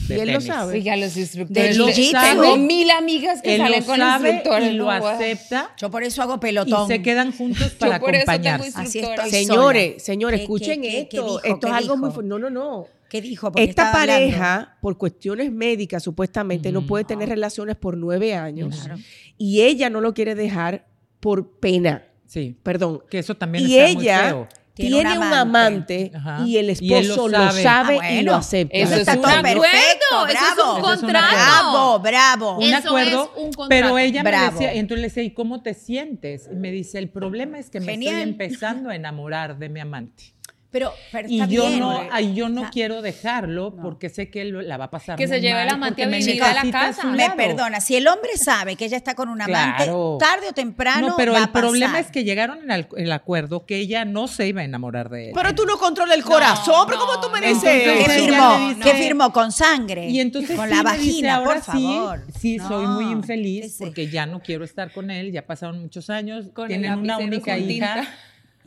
Y 0.05 0.09
de 0.15 0.23
él 0.23 0.33
lo 0.33 0.41
sabe. 0.41 0.75
Sí, 0.75 0.83
ya 0.85 0.97
los 0.97 1.17
instructores. 1.17 1.77
Tengo 1.77 2.57
mil 2.59 2.91
amigas 2.91 3.43
que 3.43 3.55
Él 3.57 3.61
salen 3.61 3.81
lo 3.81 3.87
con 3.87 3.97
sabe 3.99 4.31
instructores. 4.31 4.71
y 4.73 4.75
lo 4.75 4.91
acepta 4.91 5.75
Yo 5.79 5.91
por 5.91 6.03
eso 6.05 6.23
hago 6.23 6.35
y 6.37 6.39
pelotón. 6.39 6.87
se 6.89 7.03
quedan 7.03 7.33
juntos 7.33 7.73
para 7.79 7.99
por 7.99 8.15
eso 8.15 8.25
tengo 8.27 8.33
acompañarse. 8.49 8.73
Así 8.81 8.99
estoy 9.01 9.31
Señores, 9.31 9.93
sola. 9.95 10.05
señores, 10.05 10.39
¿Qué- 10.41 10.43
escuchen 10.45 10.83
qué- 10.83 10.99
esto. 11.01 11.09
qué 11.11 11.17
dijo? 11.23 11.43
esto 11.43 11.61
¿Qué 11.61 11.67
es 11.67 11.73
algo 11.73 11.97
muy 11.97 12.09
dijo? 12.11 12.21
fu- 12.21 12.27
No, 12.27 12.39
no, 12.39 12.51
no. 12.51 12.87
¿Qué 13.09 13.21
dijo? 13.21 13.53
Porque 13.53 13.65
Esta 13.65 13.91
hablando. 13.93 14.13
pareja, 14.13 14.77
por 14.81 14.99
cuestiones 14.99 15.51
médicas, 15.53 16.03
supuestamente, 16.03 16.73
no 16.73 16.81
Ujú. 16.81 16.89
puede 16.89 17.05
tener 17.05 17.29
relaciones 17.29 17.77
por 17.77 17.97
nueve 17.97 18.35
años. 18.35 18.77
Claro. 18.85 19.01
Y 19.39 19.63
ella 19.63 19.91
no 19.91 20.01
lo 20.01 20.13
quiere 20.13 20.35
dejar 20.35 20.87
por 21.21 21.59
pena. 21.61 22.05
Sí, 22.27 22.57
Perdón. 22.63 23.03
que 23.09 23.21
eso 23.21 23.37
también 23.37 23.65
Y 23.69 23.77
está 23.79 23.95
muy 23.95 24.03
ella 24.05 24.29
feo. 24.29 24.49
Tiene 24.77 24.97
tiene, 24.97 25.19
un 25.19 25.27
un 25.27 25.33
amante. 25.33 26.13
y 26.45 26.59
el 26.59 26.77
Y 26.81 26.93
él 26.95 27.09
lo 27.09 27.15
esposo 27.15 27.29
lo 27.29 27.51
sabe. 27.51 27.99
Ah, 28.03 28.13
y 28.13 28.23
lo 28.23 28.35
acepta. 28.35 28.77
Eso 28.77 28.95
es 28.95 29.01
está 29.01 29.15
un 29.15 29.23
todo 29.23 29.33
acuerdo, 29.33 29.63
perfecto, 29.63 30.27
eso 30.27 30.27
es 30.27 30.35
bravo. 30.35 30.75
un 30.75 30.77
Eso 30.77 30.77
es 30.77 30.77
un 30.77 30.83
contrato. 31.01 31.35
Bravo, 31.35 31.99
bravo. 32.01 32.57
Un 32.59 32.63
Eso 32.65 32.77
acuerdo, 32.89 33.33
es 33.35 33.43
un 33.43 33.53
contrato. 33.53 33.69
pero 33.71 33.99
ella 33.99 34.23
me 34.23 34.31
decía, 34.31 34.75
y 34.75 34.79
entonces 34.79 35.01
le 35.01 35.09
decía, 35.09 35.23
¿y 35.23 35.31
cómo 35.33 35.63
te 35.63 35.73
sientes? 35.73 36.49
Y 36.53 36.57
me 36.57 36.71
dice, 36.71 36.99
el 36.99 37.09
problema 37.09 37.59
es 37.59 37.71
que 37.71 37.81
me 37.81 37.93
Genial. 37.93 38.15
estoy 38.17 38.31
empezando 38.31 38.91
a 38.91 38.95
enamorar 38.95 39.59
de 39.59 39.69
mi 39.71 39.81
amante. 39.81 40.36
Pero, 40.71 40.93
pero 41.13 41.29
Y 41.31 41.39
yo 41.47 41.67
bien. 41.69 41.81
no, 41.81 42.01
ay, 42.11 42.35
yo 42.35 42.49
no 42.49 42.69
quiero 42.71 43.01
dejarlo 43.01 43.73
No. 43.75 43.83
porque 43.83 44.09
sé 44.11 44.31
que 44.31 44.43
él 44.43 44.69
la 44.69 44.77
va 44.77 44.87
a 44.87 44.91
pasar 44.91 45.17
Que 45.17 45.27
se 45.27 45.35
muy 45.35 45.41
lleve 45.43 45.55
mal 45.55 45.69
el 45.69 45.75
amante 45.75 46.03
a 46.03 46.07
me 46.09 46.19
vivir 46.19 46.43
a 46.43 46.53
la 46.53 46.61
a 46.63 46.71
casa. 46.71 47.05
Me 47.07 47.31
perdona, 47.31 47.81
si 47.81 47.97
el 47.97 48.07
hombre 48.09 48.37
sabe 48.37 48.77
que 48.77 48.85
ella 48.85 48.97
está 48.97 49.15
con 49.15 49.29
un 49.29 49.41
amante, 49.41 49.85
Claro. 49.85 50.19
tarde 50.21 50.49
o 50.51 50.53
temprano 50.53 51.09
No, 51.11 51.17
pero 51.17 51.33
va 51.33 51.39
el 51.39 51.45
a 51.45 51.47
pasar. 51.53 51.63
problema 51.69 51.99
es 52.01 52.11
que 52.11 52.25
llegaron 52.25 52.59
en 52.65 52.71
el, 52.73 52.89
el 52.97 53.13
acuerdo 53.13 53.65
que 53.65 53.77
ella 53.77 54.05
no 54.05 54.27
se 54.29 54.49
iba 54.49 54.61
a 54.61 54.65
enamorar 54.65 55.09
de 55.09 55.29
él. 55.29 55.33
Pero 55.35 55.55
tú 55.55 55.65
no 55.67 55.79
controlas 55.79 56.17
el 56.17 56.25
corazón, 56.25 56.85
pero 56.89 56.99
¿cómo 57.01 57.21
tú 57.21 57.31
me 57.31 57.41
no, 57.41 57.47
dices? 57.47 57.63
¿Qué 57.63 57.95
ella 58.01 58.09
firmó? 58.11 58.69
dice- 58.69 58.81
¿Qué 58.81 58.95
firmó? 59.03 59.33
¿Con 59.33 59.53
sangre? 59.53 60.09
y 60.11 60.21
entonces 60.21 60.57
Con 60.57 60.69
sí 60.69 60.75
la 60.75 60.83
dice, 60.83 60.85
vagina, 60.97 61.45
por 61.45 61.63
favor. 61.63 62.23
sí, 62.35 62.59
sí 62.59 62.59
soy 62.59 62.87
muy 62.89 63.05
infeliz 63.13 63.77
porque 63.79 64.09
ya 64.09 64.27
no 64.27 64.41
quiero 64.41 64.65
estar 64.65 64.93
con 64.93 65.11
él, 65.11 65.33
ya 65.33 65.47
pasaron 65.47 65.81
muchos 65.81 66.11
años, 66.11 66.47
Con 66.53 66.69
tienen 66.69 66.99
una 66.99 67.19
única 67.19 67.57
hija. 67.57 68.05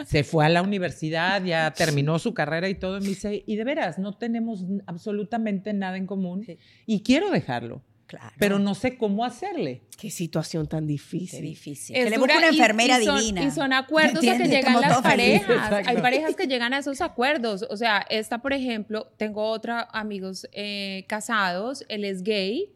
Se 0.06 0.24
fue 0.24 0.46
a 0.46 0.50
la 0.50 0.62
universidad, 0.62 1.44
ya 1.44 1.72
terminó 1.76 2.20
su 2.20 2.34
carrera 2.34 2.70
y 2.70 2.76
todo, 2.76 2.98
y 2.98 3.02
me 3.02 3.08
dice, 3.10 3.44
y 3.46 3.56
de 3.56 3.64
veras, 3.64 4.00
no 4.00 4.14
tenemos 4.18 4.64
absolutamente 4.88 5.74
nada 5.74 5.98
en 5.98 6.06
común 6.08 6.44
Sí. 6.46 6.58
y 6.86 7.02
quiero 7.04 7.30
dejarlo, 7.32 7.84
Claro. 8.08 8.34
pero 8.40 8.58
no 8.60 8.74
sé 8.76 8.98
cómo 8.98 9.24
hacerle. 9.24 9.84
Qué 10.00 10.10
situación 10.10 10.68
tan 10.68 10.86
Qué 10.88 10.94
difícil. 10.94 11.42
difícil. 11.44 11.96
Es 11.96 12.06
que 12.06 12.10
le 12.10 12.18
busque 12.18 12.38
una 12.38 12.48
enfermera 12.48 13.00
y 13.00 13.06
son- 13.06 13.20
divina. 13.20 13.44
Y 13.44 13.52
son 13.52 13.72
acuerdos 13.74 14.26
a 14.28 14.38
que 14.38 14.48
llegan 14.48 14.74
Como 14.74 14.82
las 14.88 15.02
feliz. 15.02 15.42
parejas. 15.46 15.88
Hay 15.88 15.98
parejas 15.98 16.36
que 16.36 16.48
llegan 16.48 16.74
a 16.74 16.80
esos 16.80 17.02
acuerdos. 17.02 17.68
O 17.70 17.78
sea, 17.78 18.04
esta, 18.10 18.40
por 18.42 18.54
ejemplo, 18.54 19.12
tengo 19.18 19.44
otra 19.44 19.82
amigos 19.92 20.48
eh, 20.54 21.06
casados, 21.08 21.84
él 21.90 22.04
es 22.06 22.24
gay, 22.24 22.74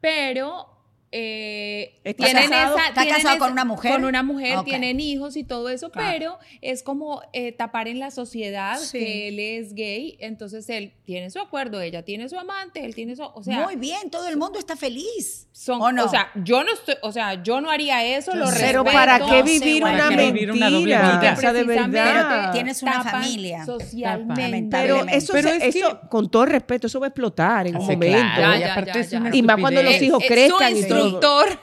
pero 0.00 0.66
eh, 1.12 2.00
¿Está 2.04 2.24
tienen 2.26 2.50
casado? 2.50 2.76
esa- 2.76 2.88
¿Está 2.88 3.00
tienen 3.02 3.14
casado 3.22 3.34
esa- 3.36 3.44
con 3.44 3.52
una 3.52 3.64
mujer? 3.64 3.92
Con 3.92 4.04
una 4.04 4.22
mujer, 4.22 4.58
tienen 4.64 5.00
hijos 5.00 5.36
y 5.36 5.42
todo 5.44 5.68
eso, 5.68 5.90
Claro. 5.90 6.08
pero 6.12 6.38
es 6.60 6.82
como 6.84 7.20
eh, 7.32 7.52
tapar 7.52 7.88
en 7.88 7.98
la 7.98 8.10
sociedad 8.12 8.78
Sí. 8.78 8.98
que 8.98 9.28
él 9.28 9.38
es 9.40 9.74
gay, 9.74 10.16
entonces 10.20 10.68
él 10.70 10.92
tiene 11.04 11.30
su 11.30 11.40
acuerdo, 11.40 11.80
ella 11.80 12.04
tiene 12.04 12.28
su 12.28 12.38
amante, 12.38 12.84
él 12.84 12.94
tiene 12.94 13.16
su, 13.16 13.22
o 13.24 13.42
sea, 13.42 13.64
Muy 13.64 13.76
bien, 13.76 14.10
todo 14.10 14.28
el 14.28 14.36
mundo 14.36 14.58
está 14.58 14.76
feliz. 14.76 15.48
son, 15.52 15.82
¿O 15.82 15.90
no? 15.92 16.04
o 16.04 16.08
sea, 16.08 16.30
yo 16.36 16.62
no 16.64 16.72
estoy, 16.72 16.94
o 17.02 17.10
sea, 17.12 17.42
yo 17.42 17.60
no 17.60 17.70
haría 17.70 18.04
eso, 18.16 18.32
Yo 18.32 18.38
lo 18.38 18.44
Pero 18.46 18.82
respeto. 18.82 18.84
¿para 18.84 19.18
qué 19.18 19.42
vivir 19.42 19.82
¿para 19.82 19.94
una 19.94 20.08
qué 20.10 20.16
mentira? 20.16 20.32
vivir 20.32 20.52
una 20.52 20.70
doble 20.70 20.86
vida? 20.86 21.34
O 21.36 21.40
sea, 21.40 21.52
de 21.52 21.64
Precisamente 21.64 21.98
verdad. 22.00 22.52
Tienes 22.52 22.82
una 22.82 23.02
familia. 23.04 23.64
Socialmente. 23.66 24.68
Pero 24.70 25.04
eso, 25.08 25.32
Pero 25.32 25.48
es 25.50 25.74
que- 25.74 25.82
con 26.08 26.30
todo 26.30 26.46
respeto, 26.46 26.86
eso 26.86 27.00
va 27.00 27.06
a 27.06 27.08
explotar 27.08 27.66
en 27.66 27.76
un 27.76 27.82
Sí, 27.86 27.92
momento. 27.92 28.18
claro, 28.36 28.58
Ya, 28.60 29.30
y 29.32 29.42
más 29.42 29.58
cuando 29.60 29.82
los 29.82 30.00
hijos 30.00 30.22
Eh, 30.22 30.26
crezcan 30.28 30.76
y 30.76 30.82
todo. 30.84 30.99
Instructor. 31.04 31.60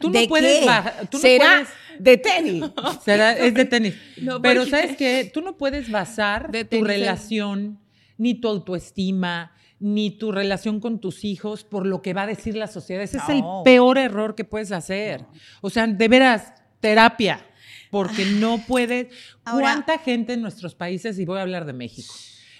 Tú 0.00 0.08
no 0.10 0.18
¿De 0.20 0.28
puedes 0.28 0.60
qué? 0.60 0.66
bajar, 0.66 1.08
tú 1.10 1.16
no 1.16 1.20
Será 1.20 1.46
puedes- 1.56 1.68
de 1.98 2.16
tenis. 2.16 2.64
Será- 3.04 3.36
es 3.36 3.54
de 3.54 3.64
tenis. 3.64 3.94
No, 4.22 4.40
Pero 4.40 4.64
¿sabes 4.66 4.96
qué? 4.96 5.28
Tú 5.32 5.40
no 5.40 5.56
puedes 5.56 5.90
basar 5.90 6.50
De 6.52 6.64
tu 6.64 6.84
relación, 6.84 7.80
ni 8.16 8.34
tu 8.34 8.48
autoestima, 8.48 9.52
ni 9.80 10.10
tu 10.12 10.30
relación 10.32 10.80
con 10.80 11.00
tus 11.00 11.24
hijos 11.24 11.64
por 11.64 11.86
lo 11.86 12.02
que 12.02 12.14
va 12.14 12.22
a 12.22 12.26
decir 12.26 12.54
la 12.56 12.66
sociedad. 12.68 13.02
Ese 13.02 13.18
es 13.18 13.28
el 13.28 13.42
peor 13.64 13.98
error 13.98 14.34
que 14.36 14.44
puedes 14.44 14.70
hacer. 14.72 15.24
O 15.60 15.70
sea, 15.70 15.86
de 15.86 16.08
veras, 16.08 16.52
terapia. 16.80 17.44
Porque 17.90 18.26
no 18.26 18.62
puedes. 18.66 19.08
Ahora- 19.44 19.62
¿Cuánta 19.72 19.98
gente 19.98 20.34
en 20.34 20.42
nuestros 20.42 20.74
países, 20.74 21.18
y 21.18 21.24
voy 21.24 21.38
a 21.38 21.42
hablar 21.42 21.64
de 21.64 21.72
México? 21.72 22.12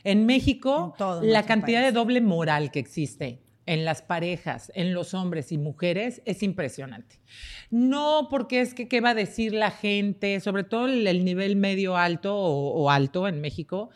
En 0.04 0.26
México, 0.26 0.94
En 1.22 1.32
la 1.32 1.44
cantidad 1.44 1.82
de 1.82 1.92
doble 1.92 2.20
moral 2.20 2.70
que 2.70 2.78
existe 2.78 3.40
en 3.68 3.84
las 3.84 4.00
parejas, 4.00 4.72
en 4.74 4.94
los 4.94 5.12
hombres 5.12 5.52
y 5.52 5.58
mujeres, 5.58 6.22
es 6.24 6.42
impresionante. 6.42 7.20
No 7.70 8.28
porque 8.30 8.62
es 8.62 8.72
que 8.72 8.88
qué 8.88 9.02
va 9.02 9.10
a 9.10 9.14
decir 9.14 9.52
la 9.52 9.70
gente, 9.70 10.40
sobre 10.40 10.64
todo 10.64 10.86
el, 10.86 11.06
el 11.06 11.22
nivel 11.22 11.54
medio 11.54 11.96
alto 11.96 12.34
o, 12.34 12.72
o 12.72 12.90
alto 12.90 13.28
en 13.28 13.42
México, 13.42 13.90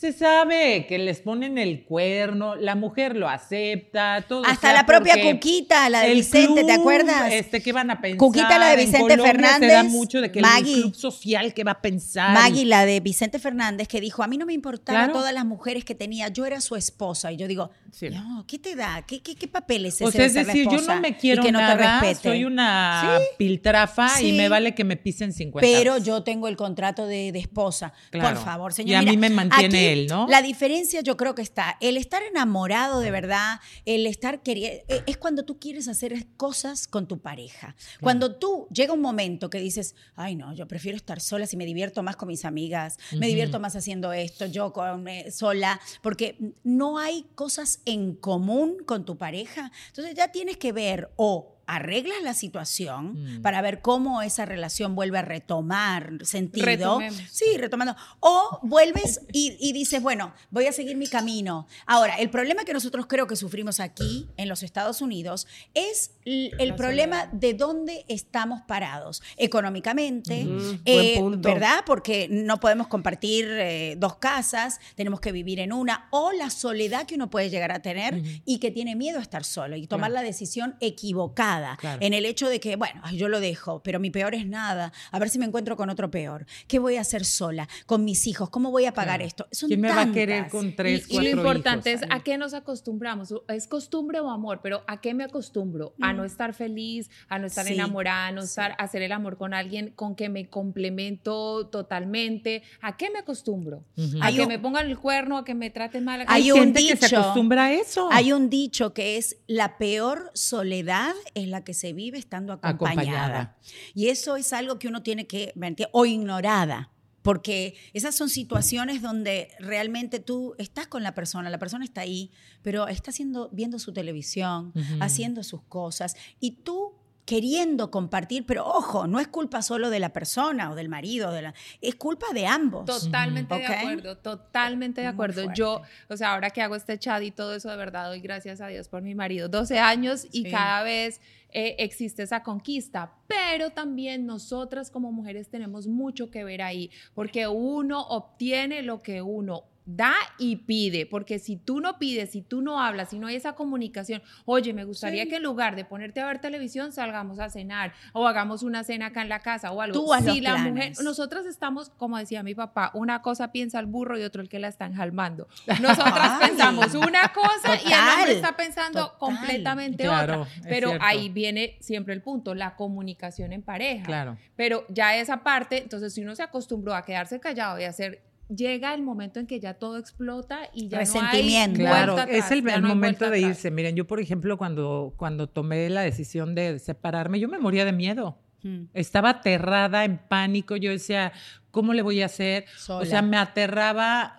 Se 0.00 0.14
sabe 0.14 0.86
que 0.88 0.96
les 0.98 1.20
ponen 1.20 1.58
el 1.58 1.84
cuerno, 1.84 2.56
la 2.56 2.74
mujer 2.74 3.16
lo 3.16 3.28
acepta, 3.28 4.24
todo. 4.26 4.46
Hasta 4.46 4.72
la 4.72 4.86
propia 4.86 5.20
Cuquita, 5.20 5.90
la 5.90 6.00
de 6.00 6.14
Vicente, 6.14 6.64
¿te 6.64 6.72
acuerdas? 6.72 7.30
Este, 7.30 7.60
¿qué 7.62 7.70
van 7.74 7.90
a 7.90 8.00
pensar? 8.00 8.16
Cuquita, 8.16 8.58
la 8.58 8.68
de 8.68 8.72
En 8.72 8.78
Vicente 8.90 9.18
Colombia 9.18 9.26
Se 9.26 9.36
da 9.42 9.58
Fernández, 9.58 9.92
mucho 9.92 10.22
de 10.22 10.32
que 10.32 10.40
Maggie. 10.40 10.72
el 10.74 10.80
club 10.84 10.94
social, 10.94 11.52
¿qué 11.52 11.64
va 11.64 11.72
a 11.72 11.82
pensar? 11.82 12.32
Maggie, 12.32 12.64
la 12.64 12.86
de 12.86 13.00
Vicente 13.00 13.38
Fernández, 13.38 13.88
que 13.88 14.00
dijo, 14.00 14.22
a 14.22 14.26
mí 14.26 14.38
no 14.38 14.46
me 14.46 14.54
importaba 14.54 15.00
Claro. 15.00 15.12
todas 15.12 15.34
las 15.34 15.44
mujeres 15.44 15.84
que 15.84 15.94
tenía, 15.94 16.28
yo 16.28 16.46
era 16.46 16.62
su 16.62 16.76
esposa. 16.76 17.30
Y 17.30 17.36
yo 17.36 17.46
digo, 17.46 17.70
Sí. 17.92 18.08
no, 18.08 18.46
¿qué 18.46 18.58
te 18.58 18.76
da? 18.76 19.04
¿Qué, 19.06 19.20
qué, 19.20 19.34
qué 19.34 19.48
papel 19.48 19.84
es 19.84 19.96
ese 19.96 20.06
O 20.06 20.10
sea, 20.10 20.24
es 20.24 20.32
decir, 20.32 20.66
yo 20.70 20.80
no 20.80 20.98
me 20.98 21.18
quiero 21.18 21.42
que 21.42 21.52
no 21.52 21.58
te 21.58 21.64
nada, 21.76 22.14
soy 22.14 22.46
una 22.46 23.18
piltrafa 23.36 24.08
Sí. 24.16 24.28
y 24.28 24.32
me 24.32 24.48
vale 24.48 24.74
que 24.74 24.84
me 24.84 24.96
pisen 24.96 25.34
50. 25.34 25.60
Pero 25.60 25.98
yo 25.98 26.22
tengo 26.22 26.48
el 26.48 26.56
contrato 26.56 27.06
de, 27.06 27.32
de 27.32 27.38
esposa. 27.38 27.92
Claro. 28.08 28.36
Por 28.36 28.44
favor, 28.46 28.72
señor. 28.72 28.92
Y 28.92 28.94
a 28.94 29.00
mí 29.02 29.16
Mira, 29.18 29.20
me 29.28 29.30
mantiene 29.30 29.89
él, 29.92 30.06
¿no? 30.06 30.26
La 30.28 30.42
diferencia 30.42 31.00
yo 31.00 31.16
creo 31.16 31.34
que 31.34 31.42
está. 31.42 31.76
El 31.80 31.96
estar 31.96 32.22
enamorado 32.22 33.00
de 33.00 33.10
verdad, 33.10 33.60
el 33.84 34.06
estar 34.06 34.42
queriendo. 34.42 34.82
Es 35.06 35.16
cuando 35.16 35.44
tú 35.44 35.58
quieres 35.58 35.88
hacer 35.88 36.26
cosas 36.36 36.88
con 36.88 37.06
tu 37.06 37.20
pareja. 37.20 37.74
Cuando 38.00 38.36
tú 38.36 38.66
llega 38.72 38.92
un 38.92 39.00
momento 39.00 39.50
que 39.50 39.60
dices, 39.60 39.94
ay, 40.16 40.36
no, 40.36 40.54
yo 40.54 40.66
prefiero 40.66 40.96
estar 40.96 41.20
sola 41.20 41.46
si 41.46 41.56
me 41.56 41.66
divierto 41.66 42.02
más 42.02 42.16
con 42.16 42.28
mis 42.28 42.44
amigas, 42.44 42.98
me 43.16 43.26
divierto 43.26 43.60
más 43.60 43.76
haciendo 43.76 44.12
esto, 44.12 44.46
yo 44.46 44.72
con, 44.72 45.06
eh, 45.08 45.30
sola, 45.30 45.80
porque 46.02 46.36
no 46.62 46.98
hay 46.98 47.26
cosas 47.34 47.80
en 47.84 48.14
común 48.14 48.78
con 48.86 49.04
tu 49.04 49.16
pareja. 49.16 49.72
Entonces 49.88 50.14
ya 50.14 50.28
tienes 50.32 50.56
que 50.56 50.72
ver 50.72 51.10
o 51.16 51.59
arreglas 51.74 52.22
la 52.22 52.34
situación 52.34 53.14
Mm. 53.38 53.42
para 53.42 53.60
ver 53.62 53.80
cómo 53.80 54.22
esa 54.22 54.44
relación 54.44 54.94
vuelve 54.94 55.18
a 55.18 55.22
retomar 55.22 56.12
sentido. 56.24 56.66
Retomemos. 56.66 57.20
Sí, 57.30 57.44
retomando. 57.56 57.96
O 58.20 58.58
vuelves 58.62 59.20
y, 59.32 59.56
y 59.60 59.72
dices, 59.72 60.02
bueno, 60.02 60.32
voy 60.50 60.66
a 60.66 60.72
seguir 60.72 60.96
mi 60.96 61.06
camino. 61.06 61.66
Ahora, 61.86 62.16
el 62.16 62.30
problema 62.30 62.64
que 62.64 62.72
nosotros 62.72 63.06
creo 63.06 63.26
que 63.26 63.36
sufrimos 63.36 63.80
aquí 63.80 64.28
en 64.36 64.48
los 64.48 64.62
Estados 64.62 65.00
Unidos 65.00 65.46
es 65.74 66.12
el 66.24 66.74
problema 66.74 67.28
de 67.32 67.54
dónde 67.54 68.04
estamos 68.08 68.62
parados 68.62 69.22
económicamente, 69.36 70.46
eh. 70.84 71.20
¿verdad? 71.38 71.82
Porque 71.86 72.28
no 72.30 72.58
podemos 72.60 72.86
compartir 72.88 73.46
eh, 73.48 73.94
dos 73.98 74.16
casas, 74.16 74.80
tenemos 74.94 75.20
que 75.20 75.32
vivir 75.32 75.60
en 75.60 75.72
una, 75.72 76.08
o 76.10 76.32
la 76.32 76.50
soledad 76.50 77.06
que 77.06 77.14
uno 77.14 77.30
puede 77.30 77.50
llegar 77.50 77.72
a 77.72 77.80
tener 77.80 78.22
y 78.44 78.58
que 78.58 78.70
tiene 78.70 78.96
miedo 78.96 79.18
a 79.18 79.22
estar 79.22 79.44
solo 79.44 79.76
y 79.76 79.86
tomar 79.86 80.10
Claro. 80.10 80.22
la 80.22 80.26
decisión 80.26 80.76
equivocada 80.80 81.59
Claro. 81.78 81.98
en 82.00 82.14
el 82.14 82.24
hecho 82.26 82.48
de 82.48 82.60
que, 82.60 82.76
bueno, 82.76 83.02
yo 83.12 83.28
lo 83.28 83.40
dejo, 83.40 83.82
pero 83.82 84.00
mi 84.00 84.10
peor 84.10 84.34
es 84.34 84.46
nada, 84.46 84.92
a 85.10 85.18
ver 85.18 85.28
si 85.28 85.38
me 85.38 85.46
encuentro 85.46 85.76
con 85.76 85.90
otro 85.90 86.10
peor. 86.10 86.46
¿Qué 86.68 86.78
voy 86.78 86.96
a 86.96 87.00
hacer 87.02 87.24
sola? 87.24 87.68
Con 87.86 88.04
mis 88.04 88.26
hijos, 88.26 88.50
¿cómo 88.50 88.70
voy 88.70 88.86
a 88.86 88.92
pagar 88.94 89.18
Claro. 89.18 89.24
esto? 89.26 89.46
Son 89.52 89.68
¿Quién 89.68 89.80
me 89.80 89.88
va 89.88 89.94
a 89.94 89.96
tantas. 89.98 90.14
querer 90.14 90.48
con 90.48 90.74
tres, 90.76 91.06
Y, 91.08 91.12
y 91.12 91.16
lo 91.16 91.20
cuatro 91.22 91.30
importante 91.38 91.90
hijos? 91.92 92.02
es 92.04 92.08
a 92.10 92.20
qué 92.20 92.38
nos 92.38 92.54
acostumbramos. 92.54 93.34
¿Es 93.48 93.66
costumbre 93.66 94.20
o 94.20 94.30
amor? 94.30 94.60
Pero 94.62 94.82
¿a 94.86 95.00
qué 95.00 95.14
me 95.14 95.24
acostumbro? 95.24 95.94
A 96.00 96.12
no 96.12 96.24
estar 96.24 96.54
feliz, 96.54 97.10
a 97.28 97.38
no 97.38 97.46
estar 97.46 97.64
Mm. 97.64 97.68
Sí, 97.68 97.74
enamorada, 97.74 98.26
a 98.28 98.32
no 98.32 98.40
sí. 98.42 98.46
estar, 98.48 98.72
a 98.72 98.84
hacer 98.84 99.02
el 99.02 99.12
amor 99.12 99.36
con 99.36 99.54
alguien 99.54 99.90
con 99.94 100.14
que 100.16 100.28
me 100.28 100.48
complemento 100.48 101.66
totalmente. 101.68 102.62
¿A 102.80 102.96
qué 102.96 103.10
me 103.10 103.18
acostumbro? 103.20 103.84
Ujú. 103.96 104.18
A 104.22 104.26
Hay 104.26 104.36
que 104.36 104.42
un- 104.42 104.48
me 104.48 104.58
pongan 104.58 104.86
el 104.86 104.98
cuerno, 104.98 105.38
a 105.38 105.44
que 105.44 105.54
me 105.54 105.70
traten 105.70 106.04
mal. 106.04 106.20
a 106.22 106.26
que- 106.26 106.32
Hay 106.32 106.42
Hay 106.44 106.52
un 106.52 106.58
gente 106.60 106.80
que 106.80 106.96
se 106.96 107.06
dicho- 107.06 107.18
acostumbra 107.20 107.64
a 107.66 107.72
eso. 107.72 108.08
Hay 108.12 108.32
un 108.32 108.48
dicho 108.50 108.92
que 108.94 109.16
es 109.16 109.36
la 109.46 109.76
peor 109.78 110.30
soledad 110.34 111.14
es 111.34 111.48
la 111.50 111.64
que 111.64 111.74
se 111.74 111.92
vive 111.92 112.18
estando 112.18 112.52
acompañada. 112.52 112.90
Acompañada. 112.90 113.58
Y 113.94 114.08
eso 114.08 114.36
es 114.36 114.52
algo 114.52 114.78
que 114.78 114.88
uno 114.88 115.02
tiene 115.02 115.26
que, 115.26 115.52
o 115.92 116.06
ignorada. 116.06 116.90
Porque 117.22 117.74
esas 117.92 118.14
son 118.14 118.30
situaciones 118.30 119.02
donde 119.02 119.50
realmente 119.58 120.20
tú 120.20 120.54
estás 120.56 120.86
con 120.86 121.02
la 121.02 121.14
persona, 121.14 121.50
la 121.50 121.58
persona 121.58 121.84
está 121.84 122.00
ahí, 122.00 122.30
pero 122.62 122.88
está 122.88 123.10
haciendo, 123.10 123.50
viendo 123.52 123.78
su 123.78 123.92
televisión, 123.92 124.72
haciendo 125.00 125.42
sus 125.42 125.62
cosas, 125.62 126.16
y 126.40 126.52
tú 126.62 126.94
queriendo 127.30 127.92
compartir, 127.92 128.44
pero 128.44 128.66
ojo, 128.66 129.06
no 129.06 129.20
es 129.20 129.28
culpa 129.28 129.62
solo 129.62 129.88
de 129.88 130.00
la 130.00 130.12
persona 130.12 130.68
o 130.68 130.74
del 130.74 130.88
marido, 130.88 131.30
de 131.30 131.42
la, 131.42 131.54
es 131.80 131.94
culpa 131.94 132.26
de 132.34 132.44
ambos. 132.44 132.86
Totalmente 132.86 133.54
de 133.54 133.66
acuerdo, 133.66 134.16
totalmente 134.18 135.00
de 135.02 135.06
acuerdo. 135.06 135.52
Yo, 135.54 135.80
o 136.08 136.16
sea, 136.16 136.34
ahora 136.34 136.50
que 136.50 136.60
hago 136.60 136.74
este 136.74 136.98
chat 136.98 137.22
y 137.22 137.30
todo 137.30 137.54
eso, 137.54 137.70
de 137.70 137.76
verdad 137.76 138.08
doy 138.08 138.18
gracias 138.20 138.60
a 138.60 138.66
Dios 138.66 138.88
por 138.88 139.02
mi 139.02 139.14
marido. 139.14 139.48
12 139.48 139.78
años 139.78 140.26
y 140.32 140.42
Sí. 140.42 140.50
cada 140.50 140.82
vez 140.82 141.20
eh, 141.52 141.76
existe 141.78 142.24
esa 142.24 142.42
conquista, 142.42 143.12
pero 143.28 143.70
también 143.70 144.26
nosotras 144.26 144.90
como 144.90 145.12
mujeres 145.12 145.48
tenemos 145.48 145.86
mucho 145.86 146.32
que 146.32 146.42
ver 146.42 146.62
ahí, 146.62 146.90
porque 147.14 147.46
uno 147.46 148.00
obtiene 148.08 148.82
lo 148.82 149.02
que 149.02 149.22
uno 149.22 149.69
da 149.86 150.14
y 150.38 150.56
pide, 150.56 151.06
porque 151.06 151.38
si 151.38 151.56
tú 151.56 151.80
no 151.80 151.98
pides, 151.98 152.30
si 152.30 152.42
tú 152.42 152.60
no 152.62 152.80
hablas, 152.80 153.10
si 153.10 153.18
no 153.18 153.26
hay 153.26 153.36
esa 153.36 153.54
comunicación, 153.54 154.22
oye, 154.44 154.72
me 154.72 154.84
gustaría 154.84 155.24
Sí. 155.24 155.28
que 155.30 155.36
en 155.36 155.42
lugar 155.42 155.74
de 155.74 155.84
ponerte 155.84 156.20
a 156.20 156.26
ver 156.26 156.38
televisión 156.40 156.92
salgamos 156.92 157.38
a 157.40 157.48
cenar 157.50 157.92
o 158.12 158.28
hagamos 158.28 158.62
una 158.62 158.84
cena 158.84 159.06
acá 159.06 159.22
en 159.22 159.28
la 159.28 159.40
casa 159.40 159.72
o 159.72 159.80
algo. 159.80 159.98
Tú 160.00 160.12
haz 160.14 160.22
si 160.24 160.40
los 160.40 160.42
la 160.42 160.50
planes. 160.54 160.72
mujer, 160.72 160.92
nosotras 161.04 161.46
estamos, 161.46 161.90
como 161.90 162.18
decía 162.18 162.42
mi 162.42 162.54
papá, 162.54 162.90
una 162.94 163.22
cosa 163.22 163.52
piensa 163.52 163.80
el 163.80 163.86
burro 163.86 164.18
y 164.18 164.22
otro 164.22 164.42
el 164.42 164.48
que 164.48 164.58
la 164.58 164.68
está 164.68 164.86
enjalmando. 164.86 165.48
Nosotras 165.80 166.30
Ay. 166.40 166.48
pensamos 166.50 166.94
una 166.94 167.32
cosa 167.32 167.74
y 167.84 167.92
el 167.92 167.98
hombre 168.16 168.32
está 168.34 168.56
pensando 168.56 169.04
total. 169.06 169.18
completamente 169.18 170.04
Claro, 170.04 170.42
otra. 170.42 170.52
Pero 170.68 170.92
ahí 171.00 171.28
viene 171.30 171.76
siempre 171.80 172.14
el 172.14 172.22
punto, 172.22 172.54
la 172.54 172.76
comunicación 172.76 173.52
en 173.52 173.62
pareja. 173.62 174.04
Claro. 174.04 174.36
Pero 174.56 174.84
ya 174.88 175.16
esa 175.16 175.42
parte, 175.42 175.78
entonces 175.82 176.12
si 176.14 176.22
uno 176.22 176.36
se 176.36 176.42
acostumbró 176.42 176.94
a 176.94 177.04
quedarse 177.04 177.40
callado 177.40 177.78
y 177.80 177.84
a 177.84 177.88
hacer 177.88 178.22
llega 178.54 178.94
el 178.94 179.02
momento 179.02 179.40
en 179.40 179.46
que 179.46 179.60
ya 179.60 179.74
todo 179.74 179.96
explota 179.96 180.60
y 180.74 180.88
ya 180.88 180.98
Resentimiento. 180.98 181.78
no 181.80 181.86
hay 181.86 181.92
Claro, 181.92 182.12
vuelta 182.14 182.30
es 182.32 182.44
atrás, 182.44 182.52
el, 182.58 182.68
el 182.68 182.82
no 182.82 182.88
momento 182.88 183.30
de 183.30 183.38
atrás. 183.38 183.50
irse. 183.56 183.70
Miren, 183.70 183.96
yo, 183.96 184.06
por 184.06 184.20
ejemplo, 184.20 184.58
cuando, 184.58 185.14
cuando 185.16 185.48
tomé 185.48 185.88
la 185.90 186.02
decisión 186.02 186.54
de 186.54 186.78
separarme, 186.78 187.38
yo 187.40 187.48
me 187.48 187.58
moría 187.58 187.84
de 187.84 187.92
miedo. 187.92 188.38
Mm. 188.62 188.84
Estaba 188.92 189.30
aterrada, 189.30 190.04
en 190.04 190.18
pánico. 190.18 190.76
Yo 190.76 190.90
decía, 190.90 191.32
¿cómo 191.70 191.94
le 191.94 192.02
voy 192.02 192.22
a 192.22 192.26
hacer? 192.26 192.66
Sola. 192.76 193.02
O 193.02 193.04
sea, 193.06 193.22
me 193.22 193.36
aterraba. 193.36 194.36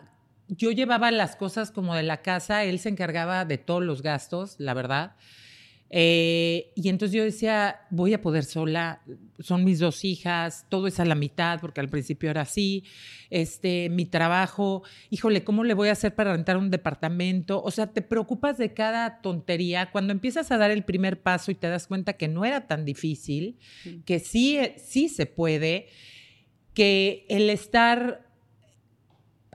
Yo 0.47 0.71
llevaba 0.71 1.11
las 1.11 1.35
cosas 1.37 1.71
como 1.71 1.95
de 1.95 2.03
la 2.03 2.21
casa, 2.21 2.65
él 2.65 2.79
se 2.79 2.89
encargaba 2.89 3.45
de 3.45 3.57
todos 3.57 3.81
los 3.83 4.01
gastos, 4.01 4.55
la 4.59 4.73
verdad. 4.73 5.15
Eh, 5.93 6.71
y 6.73 6.87
entonces 6.87 7.13
yo 7.13 7.21
decía, 7.21 7.81
voy 7.89 8.13
a 8.13 8.21
poder 8.21 8.45
sola, 8.45 9.01
son 9.39 9.65
mis 9.65 9.79
dos 9.79 10.05
hijas, 10.05 10.65
todo 10.69 10.87
es 10.87 11.01
a 11.01 11.05
la 11.05 11.15
mitad, 11.15 11.59
porque 11.59 11.81
al 11.81 11.89
principio 11.89 12.29
era 12.29 12.41
así, 12.41 12.85
este, 13.29 13.89
mi 13.89 14.05
trabajo, 14.05 14.83
híjole, 15.09 15.43
¿cómo 15.43 15.65
le 15.65 15.73
voy 15.73 15.89
a 15.89 15.91
hacer 15.91 16.15
para 16.15 16.31
rentar 16.31 16.55
un 16.55 16.71
departamento? 16.71 17.61
O 17.61 17.71
sea, 17.71 17.87
te 17.87 18.01
preocupas 18.01 18.57
de 18.57 18.73
cada 18.73 19.21
tontería. 19.21 19.91
Cuando 19.91 20.13
empiezas 20.13 20.49
a 20.51 20.57
dar 20.57 20.71
el 20.71 20.85
primer 20.85 21.21
paso 21.21 21.51
y 21.51 21.55
te 21.55 21.67
das 21.67 21.87
cuenta 21.87 22.13
que 22.13 22.29
no 22.29 22.45
era 22.45 22.67
tan 22.67 22.85
difícil, 22.85 23.57
que 24.05 24.19
sí, 24.19 24.59
sí 24.77 25.09
se 25.09 25.25
puede, 25.25 25.87
que 26.73 27.25
el 27.27 27.49
estar 27.49 28.30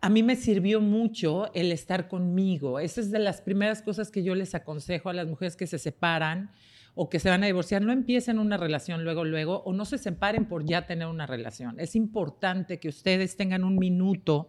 a 0.07 0.09
mí 0.09 0.23
me 0.23 0.37
sirvió 0.37 0.81
mucho 0.81 1.53
el 1.55 1.73
estar 1.73 2.07
conmigo. 2.09 2.79
Esa 2.79 3.01
es 3.01 3.11
de 3.11 3.19
las 3.19 3.41
primeras 3.41 3.83
cosas 3.83 4.11
que 4.11 4.23
yo 4.23 4.35
les 4.35 4.55
aconsejo 4.55 5.09
a 5.09 5.13
las 5.13 5.27
mujeres 5.27 5.57
que 5.57 5.67
se 5.67 5.79
separan 5.79 6.51
o 6.95 7.09
que 7.11 7.19
se 7.19 7.29
van 7.29 7.43
a 7.43 7.47
divorciar. 7.47 7.83
No 7.83 7.93
empiecen 7.93 8.39
una 8.39 8.57
relación 8.57 9.03
luego, 9.05 9.25
luego, 9.25 9.63
o 9.65 9.73
no 9.73 9.85
se 9.85 9.99
separen 9.99 10.47
por 10.47 10.65
ya 10.65 10.87
tener 10.87 11.09
una 11.09 11.27
relación. 11.27 11.79
Es 11.81 11.97
importante 11.97 12.79
que 12.79 12.89
ustedes 12.89 13.37
tengan 13.37 13.65
un 13.65 13.77
minuto, 13.79 14.49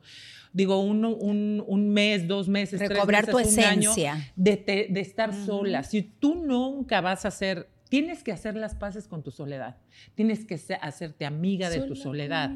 digo, 0.53 0.79
uno, 0.79 1.09
un, 1.15 1.63
un 1.67 1.89
mes, 1.89 2.27
dos 2.27 2.47
meses, 2.47 2.79
Recobrar 2.79 3.23
tres 3.25 3.31
tu 3.31 3.37
meses, 3.39 3.57
un 3.57 3.63
año, 3.63 3.93
de, 4.35 4.57
te- 4.57 4.87
de 4.91 4.99
estar 5.01 5.33
sola. 5.33 5.83
Si 5.83 6.03
tú 6.03 6.35
nunca 6.35 7.01
vas 7.01 7.25
a 7.25 7.29
hacer, 7.29 7.67
tienes 7.89 8.24
que 8.24 8.32
hacer 8.32 8.56
las 8.56 8.75
paces 8.75 9.08
con 9.08 9.24
tu 9.24 9.32
soledad. 9.32 9.77
Tienes 10.15 10.46
que 10.46 10.60
hacerte 10.82 11.25
amiga 11.25 11.70
de 11.70 11.82
tu 11.82 11.96
soledad. 11.96 12.51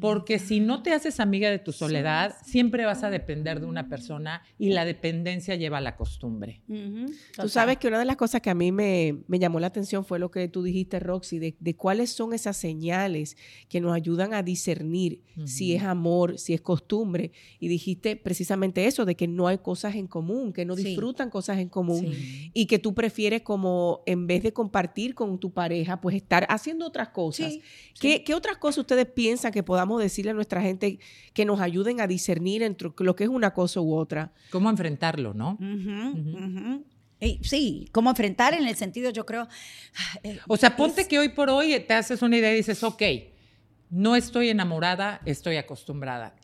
Porque 0.00 0.38
si 0.38 0.60
no 0.60 0.82
te 0.82 0.92
haces 0.92 1.20
amiga 1.20 1.50
de 1.50 1.58
tu 1.58 1.72
soledad, 1.72 2.34
siempre 2.44 2.84
vas 2.84 3.02
a 3.02 3.10
depender 3.10 3.60
de 3.60 3.66
una 3.66 3.88
persona 3.88 4.42
y 4.58 4.70
la 4.70 4.84
dependencia 4.84 5.54
lleva 5.56 5.78
a 5.78 5.80
la 5.80 5.96
costumbre. 5.96 6.62
Tú 7.40 7.48
sabes 7.48 7.78
que 7.78 7.88
una 7.88 7.98
de 7.98 8.04
las 8.04 8.16
cosas 8.16 8.40
que 8.40 8.50
a 8.50 8.54
mí 8.54 8.72
me, 8.72 9.22
me 9.26 9.38
llamó 9.38 9.60
la 9.60 9.68
atención 9.68 10.04
fue 10.04 10.18
lo 10.18 10.30
que 10.30 10.48
tú 10.48 10.62
dijiste, 10.62 11.00
Roxy, 11.00 11.38
de, 11.38 11.56
de 11.58 11.76
cuáles 11.76 12.10
son 12.10 12.32
esas 12.32 12.56
señales 12.56 13.36
que 13.68 13.80
nos 13.80 13.94
ayudan 13.94 14.34
a 14.34 14.42
discernir 14.42 15.22
si 15.44 15.74
es 15.74 15.82
amor, 15.84 16.38
si 16.38 16.52
es 16.54 16.60
costumbre. 16.60 17.30
Y 17.60 17.68
dijiste 17.68 18.16
precisamente 18.16 18.86
eso, 18.86 19.04
de 19.04 19.14
que 19.14 19.28
no 19.28 19.46
hay 19.46 19.58
cosas 19.58 19.94
en 19.94 20.06
común, 20.08 20.52
que 20.52 20.64
no 20.64 20.76
Sí. 20.76 20.84
disfrutan 20.84 21.30
cosas 21.30 21.58
en 21.58 21.68
común. 21.68 22.12
Sí. 22.12 22.50
Y 22.54 22.66
que 22.66 22.78
tú 22.78 22.94
prefieres 22.94 23.42
como, 23.42 24.02
en 24.06 24.26
vez 24.26 24.42
de 24.42 24.52
compartir 24.62 25.14
con 25.14 25.38
tu 25.38 25.52
pareja, 25.52 26.00
pues 26.00 26.16
estar 26.16 26.44
haciendo 26.50 26.84
otras 26.86 27.10
cosas. 27.10 27.52
Sí, 27.52 27.62
¿Qué, 28.00 28.24
qué 28.24 28.34
otras 28.34 28.56
cosas 28.56 28.78
ustedes 28.78 29.06
piensan 29.06 29.52
que 29.52 29.62
podamos 29.62 30.02
decirle 30.02 30.32
a 30.32 30.34
nuestra 30.34 30.60
gente 30.60 30.98
que 31.32 31.44
nos 31.44 31.60
ayuden 31.60 32.00
a 32.00 32.08
discernir 32.08 32.64
entre 32.64 32.90
lo 32.98 33.14
que 33.14 33.22
es 33.22 33.30
una 33.30 33.54
cosa 33.54 33.80
u 33.80 33.94
otra? 33.94 34.32
¿Cómo 34.50 34.68
enfrentarlo, 34.68 35.32
no? 35.32 35.56
Y 37.20 37.38
sí, 37.44 37.88
cómo 37.92 38.10
enfrentar 38.10 38.54
en 38.54 38.66
el 38.66 38.74
sentido, 38.74 39.10
yo 39.10 39.24
creo. 39.24 39.46
eh, 40.24 40.38
O 40.48 40.56
sea, 40.56 40.76
ponte 40.76 41.02
es- 41.02 41.08
que 41.08 41.18
hoy 41.20 41.28
por 41.28 41.50
hoy 41.50 41.78
te 41.86 41.94
haces 41.94 42.20
una 42.22 42.36
idea 42.36 42.52
y 42.52 42.56
dices, 42.56 42.82
ok, 42.82 43.02
no 43.90 44.16
estoy 44.16 44.48
enamorada, 44.50 45.20
estoy 45.24 45.56
acostumbrada. 45.56 46.34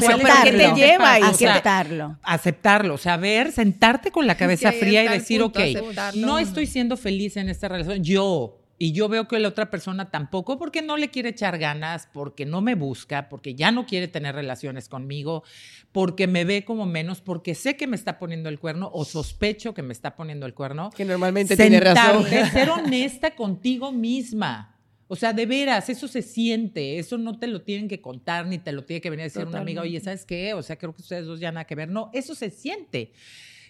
¿Cuál 0.00 0.12
es 0.12 0.18
lo 0.18 0.24
que 0.24 0.30
Aceptarlo. 0.32 0.74
te 0.74 0.80
lleva 0.80 1.12
ahí? 1.12 1.22
O 1.22 1.34
sea, 1.34 1.50
Aceptarlo. 1.52 2.18
aceptarlo, 2.22 2.94
o 2.94 2.98
sea, 2.98 3.16
ver, 3.16 3.52
sentarte 3.52 4.10
con 4.10 4.26
la 4.26 4.36
cabeza 4.36 4.70
ahí 4.70 4.78
fría 4.78 5.04
y 5.04 5.08
decir, 5.08 5.40
punto, 5.40 5.58
ok, 5.60 5.64
aceptarlo. 5.66 6.26
no 6.26 6.38
estoy 6.38 6.66
siendo 6.66 6.96
feliz 6.96 7.36
en 7.36 7.48
esta 7.48 7.68
relación, 7.68 8.02
yo, 8.02 8.60
y 8.78 8.92
yo 8.92 9.08
veo 9.08 9.28
que 9.28 9.38
la 9.38 9.48
otra 9.48 9.70
persona 9.70 10.10
tampoco, 10.10 10.58
porque 10.58 10.82
no 10.82 10.96
le 10.96 11.08
quiere 11.08 11.28
echar 11.30 11.58
ganas, 11.58 12.08
porque 12.12 12.44
no 12.44 12.60
me 12.60 12.74
busca, 12.74 13.28
porque 13.28 13.54
ya 13.54 13.70
no 13.70 13.86
quiere 13.86 14.08
tener 14.08 14.34
relaciones 14.34 14.88
conmigo, 14.88 15.44
porque 15.92 16.26
me 16.26 16.44
ve 16.44 16.64
como 16.64 16.84
menos, 16.84 17.20
porque 17.20 17.54
sé 17.54 17.76
que 17.76 17.86
me 17.86 17.94
está 17.94 18.18
poniendo 18.18 18.48
el 18.48 18.58
cuerno 18.58 18.90
o 18.92 19.04
sospecho 19.04 19.74
que 19.74 19.82
me 19.82 19.92
está 19.92 20.16
poniendo 20.16 20.44
el 20.44 20.54
cuerno. 20.54 20.90
Que 20.90 21.04
normalmente 21.04 21.56
tiene 21.56 21.78
razón. 21.78 22.24
Sentarte, 22.24 22.50
ser 22.58 22.70
honesta 22.70 23.36
contigo 23.36 23.92
misma. 23.92 24.73
O 25.06 25.16
sea, 25.16 25.32
de 25.32 25.44
veras, 25.46 25.88
eso 25.90 26.08
se 26.08 26.22
siente, 26.22 26.98
eso 26.98 27.18
no 27.18 27.38
te 27.38 27.46
lo 27.46 27.62
tienen 27.62 27.88
que 27.88 28.00
contar 28.00 28.46
ni 28.46 28.58
te 28.58 28.72
lo 28.72 28.84
tiene 28.84 29.00
que 29.00 29.10
venir 29.10 29.22
a 29.22 29.24
decir 29.24 29.46
una 29.46 29.60
amiga, 29.60 29.82
oye, 29.82 30.00
¿sabes 30.00 30.24
qué? 30.24 30.54
O 30.54 30.62
sea, 30.62 30.76
creo 30.76 30.94
que 30.94 31.02
ustedes 31.02 31.26
dos 31.26 31.40
ya 31.40 31.52
nada 31.52 31.66
que 31.66 31.74
ver. 31.74 31.88
No, 31.88 32.10
eso 32.14 32.34
se 32.34 32.50
siente. 32.50 33.12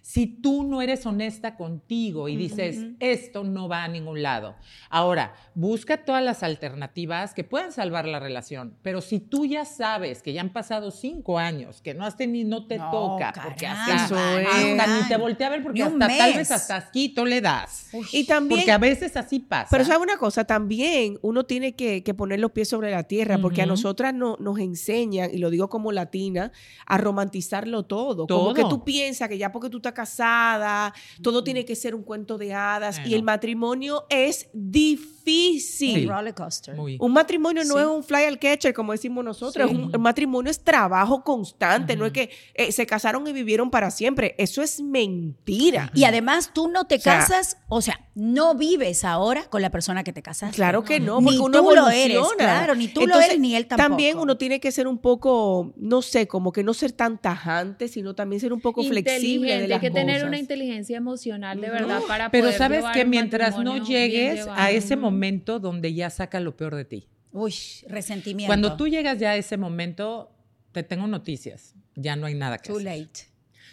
Si 0.06 0.26
tú 0.26 0.64
no 0.64 0.82
eres 0.82 1.06
honesta 1.06 1.56
contigo 1.56 2.28
y 2.28 2.36
dices, 2.36 2.88
esto 3.00 3.42
no 3.42 3.68
va 3.70 3.84
a 3.84 3.88
ningún 3.88 4.22
lado. 4.22 4.54
Ahora, 4.90 5.32
busca 5.54 6.04
todas 6.04 6.22
las 6.22 6.42
alternativas 6.42 7.32
que 7.32 7.42
puedan 7.42 7.72
salvar 7.72 8.06
la 8.06 8.20
relación, 8.20 8.76
pero 8.82 9.00
si 9.00 9.18
tú 9.18 9.46
ya 9.46 9.64
sabes 9.64 10.20
que 10.22 10.34
ya 10.34 10.42
han 10.42 10.52
pasado 10.52 10.90
cinco 10.90 11.38
años, 11.38 11.80
que 11.80 11.94
no 11.94 12.04
has 12.04 12.18
tenido, 12.18 12.50
no 12.50 12.66
te 12.66 12.76
No, 12.76 12.90
toca, 12.90 13.32
porque 13.42 13.66
hasta, 13.66 14.04
Eso 14.04 14.14
hasta 14.14 15.00
ni 15.00 15.08
te 15.08 15.16
voltea 15.16 15.46
a 15.46 15.50
ver, 15.50 15.62
porque 15.62 15.82
hasta 15.82 16.06
tal 16.06 16.34
vez 16.34 16.50
hasta 16.50 16.76
asquito 16.76 17.24
le 17.24 17.40
das. 17.40 17.88
Y 18.12 18.24
también, 18.26 18.60
Porque 18.60 18.72
a 18.72 18.78
veces 18.78 19.16
así 19.16 19.40
pasa. 19.40 19.68
pero 19.70 19.86
¿sabes 19.86 20.02
una 20.02 20.18
cosa? 20.18 20.44
También 20.44 21.18
uno 21.22 21.44
tiene 21.44 21.74
que, 21.76 22.02
que 22.02 22.12
poner 22.12 22.40
los 22.40 22.50
pies 22.50 22.68
sobre 22.68 22.90
la 22.90 23.04
tierra, 23.04 23.38
porque 23.38 23.62
a 23.62 23.66
nosotras 23.66 24.12
no, 24.12 24.36
nos 24.38 24.58
enseñan, 24.58 25.30
y 25.32 25.38
lo 25.38 25.48
digo 25.48 25.70
como 25.70 25.92
latina, 25.92 26.52
a 26.84 26.98
romantizarlo 26.98 27.84
todo. 27.84 28.26
Como 28.26 28.26
Todo. 28.26 28.54
que 28.54 28.64
tú 28.64 28.84
piensas 28.84 29.30
que 29.30 29.38
ya 29.38 29.50
porque 29.50 29.70
tú 29.70 29.78
estás 29.78 29.93
casada, 29.94 30.92
todo 31.22 31.42
tiene 31.44 31.64
que 31.64 31.76
ser 31.76 31.94
un 31.94 32.02
cuento 32.02 32.36
de 32.36 32.52
hadas, 32.52 33.00
y 33.06 33.14
el 33.14 33.22
matrimonio 33.22 34.06
es 34.10 34.48
difícil. 34.52 35.13
Sí. 35.24 36.06
Roller 36.06 36.34
coaster. 36.34 36.74
Muy. 36.74 36.96
Un 37.00 37.12
matrimonio 37.12 37.64
no 37.64 37.78
es 37.78 37.86
un 37.86 38.02
fly 38.04 38.24
al 38.24 38.38
catcher, 38.38 38.72
como 38.74 38.92
decimos 38.92 39.24
nosotros. 39.24 39.70
Sí. 39.70 39.76
Un, 39.76 39.94
un 39.94 40.02
matrimonio 40.02 40.50
es 40.50 40.60
trabajo 40.60 41.22
constante. 41.24 41.96
No 41.96 42.06
es 42.06 42.12
que 42.12 42.30
eh, 42.54 42.72
se 42.72 42.86
casaron 42.86 43.26
y 43.26 43.32
vivieron 43.32 43.70
para 43.70 43.90
siempre. 43.90 44.34
Eso 44.38 44.62
es 44.62 44.80
mentira. 44.80 45.90
Y 45.94 46.04
además 46.04 46.50
tú 46.54 46.68
no 46.68 46.84
te 46.86 46.96
O 46.96 47.00
sea- 47.00 47.18
casas, 47.20 47.56
o 47.68 47.80
sea, 47.80 48.00
no 48.14 48.54
vives 48.54 49.04
ahora 49.04 49.44
con 49.44 49.62
la 49.62 49.70
persona 49.70 50.04
que 50.04 50.12
te 50.12 50.22
casaste. 50.22 50.54
Claro 50.56 50.84
que 50.84 51.00
no, 51.00 51.20
Ni 51.20 51.26
porque 51.26 51.40
uno 51.40 51.62
tú 51.62 51.74
lo 51.74 51.88
eres, 51.90 52.18
claro, 52.38 52.74
ni 52.74 52.88
tú 52.88 53.06
lo 53.06 53.18
eres, 53.18 53.38
ni 53.40 53.56
él 53.56 53.66
tampoco. 53.66 53.88
También 53.88 54.18
uno 54.18 54.36
tiene 54.36 54.60
que 54.60 54.70
ser 54.72 54.86
un 54.86 54.98
poco, 54.98 55.72
no 55.76 56.02
sé, 56.02 56.26
como 56.28 56.52
que 56.52 56.62
no 56.62 56.74
ser 56.74 56.92
tan 56.92 57.18
tajante, 57.20 57.88
sino 57.88 58.14
también 58.14 58.40
ser 58.40 58.52
un 58.52 58.60
poco 58.60 58.82
flexible 58.84 59.58
de 59.60 59.68
las 59.68 59.76
hay 59.76 59.80
que 59.88 59.90
tener 59.90 60.24
una 60.24 60.38
inteligencia 60.38 60.96
emocional 60.96 61.60
de 61.60 61.70
verdad 61.70 62.00
para 62.06 62.30
Pero 62.30 62.46
poder 62.46 62.58
sabes 62.58 62.84
que 62.92 63.04
mientras 63.04 63.58
no 63.58 63.84
llegues 63.84 64.46
a 64.54 64.70
ese 64.70 64.96
momento 64.96 65.13
donde 65.60 65.94
ya 65.94 66.10
saca 66.10 66.40
lo 66.40 66.56
peor 66.56 66.74
de 66.74 66.84
ti. 66.84 67.08
Uy, 67.32 67.54
resentimiento. 67.88 68.48
Cuando 68.48 68.76
tú 68.76 68.86
llegas 68.88 69.18
ya 69.18 69.30
a 69.30 69.36
ese 69.36 69.56
momento, 69.56 70.30
te 70.72 70.82
tengo 70.82 71.06
noticias. 71.06 71.74
Ya 71.96 72.16
no 72.16 72.26
hay 72.26 72.34
nada 72.34 72.58
que 72.58 72.68
Too 72.68 72.78
hacer. 72.78 72.98
late. 73.00 73.20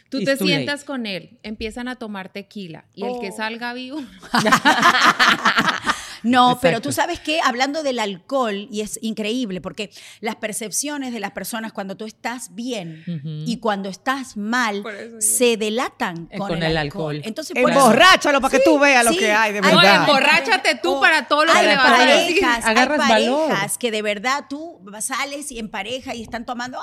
Tú 0.10 0.18
It's 0.18 0.26
te 0.26 0.38
too 0.38 0.46
sientas 0.46 0.82
late. 0.82 0.86
con 0.88 1.06
él, 1.06 1.40
empiezan 1.44 1.88
a 1.88 1.96
tomar 1.96 2.30
tequila 2.34 2.86
y 2.94 3.04
el 3.06 3.20
que 3.22 3.30
Oh. 3.30 3.38
salga 3.38 3.74
vivo. 3.74 4.00
No, 6.24 6.60
pero 6.62 6.82
tú 6.82 6.92
sabes 6.92 7.20
que 7.20 7.40
hablando 7.42 7.84
del 7.84 8.00
alcohol, 8.00 8.68
y 8.72 8.82
es 8.82 9.00
increíble, 9.02 9.62
porque 9.62 9.92
las 10.20 10.36
percepciones 10.36 11.14
de 11.14 11.20
las 11.20 11.32
personas 11.32 11.74
cuando 11.74 11.96
tú 11.98 12.06
estás 12.06 12.54
bien 12.56 13.04
y 13.46 13.58
cuando 13.60 13.90
estás 13.90 14.38
mal 14.38 14.84
se 15.20 15.58
delatan 15.58 16.28
Eh, 16.32 16.38
con, 16.38 16.50
con 16.50 16.58
el, 16.64 16.72
el 16.72 16.78
alcohol. 16.78 17.16
alcohol. 17.16 17.22
Entonces, 17.28 17.54
por 17.60 17.72
eso- 17.72 17.80
Emborráchalo 17.80 18.42
para 18.42 18.52
que 18.52 18.58
Sí, 18.58 18.64
tú 18.66 18.80
veas 18.80 19.04
lo 19.06 19.12
sí. 19.12 19.18
que 19.20 19.32
hay 19.32 19.54
de 19.54 19.62
verdad. 19.62 20.02
emborráchate 20.08 20.76
tú 20.82 20.92
Oh, 20.96 21.00
para 21.02 21.28
todo 21.28 21.46
lo 21.46 21.52
que 21.54 21.58
hay 21.60 21.68
le 21.68 21.76
vas 21.76 22.00
a 22.00 22.06
decir. 22.06 22.46
hay 22.46 22.76
valor. 22.98 23.48
parejas 23.48 23.78
que 23.78 23.92
de 23.92 24.02
verdad 24.02 24.46
tú 24.50 24.80
sales 25.00 25.52
y 25.52 25.60
en 25.60 25.70
pareja 25.70 26.14
y 26.16 26.22
están 26.22 26.46
tomando, 26.46 26.80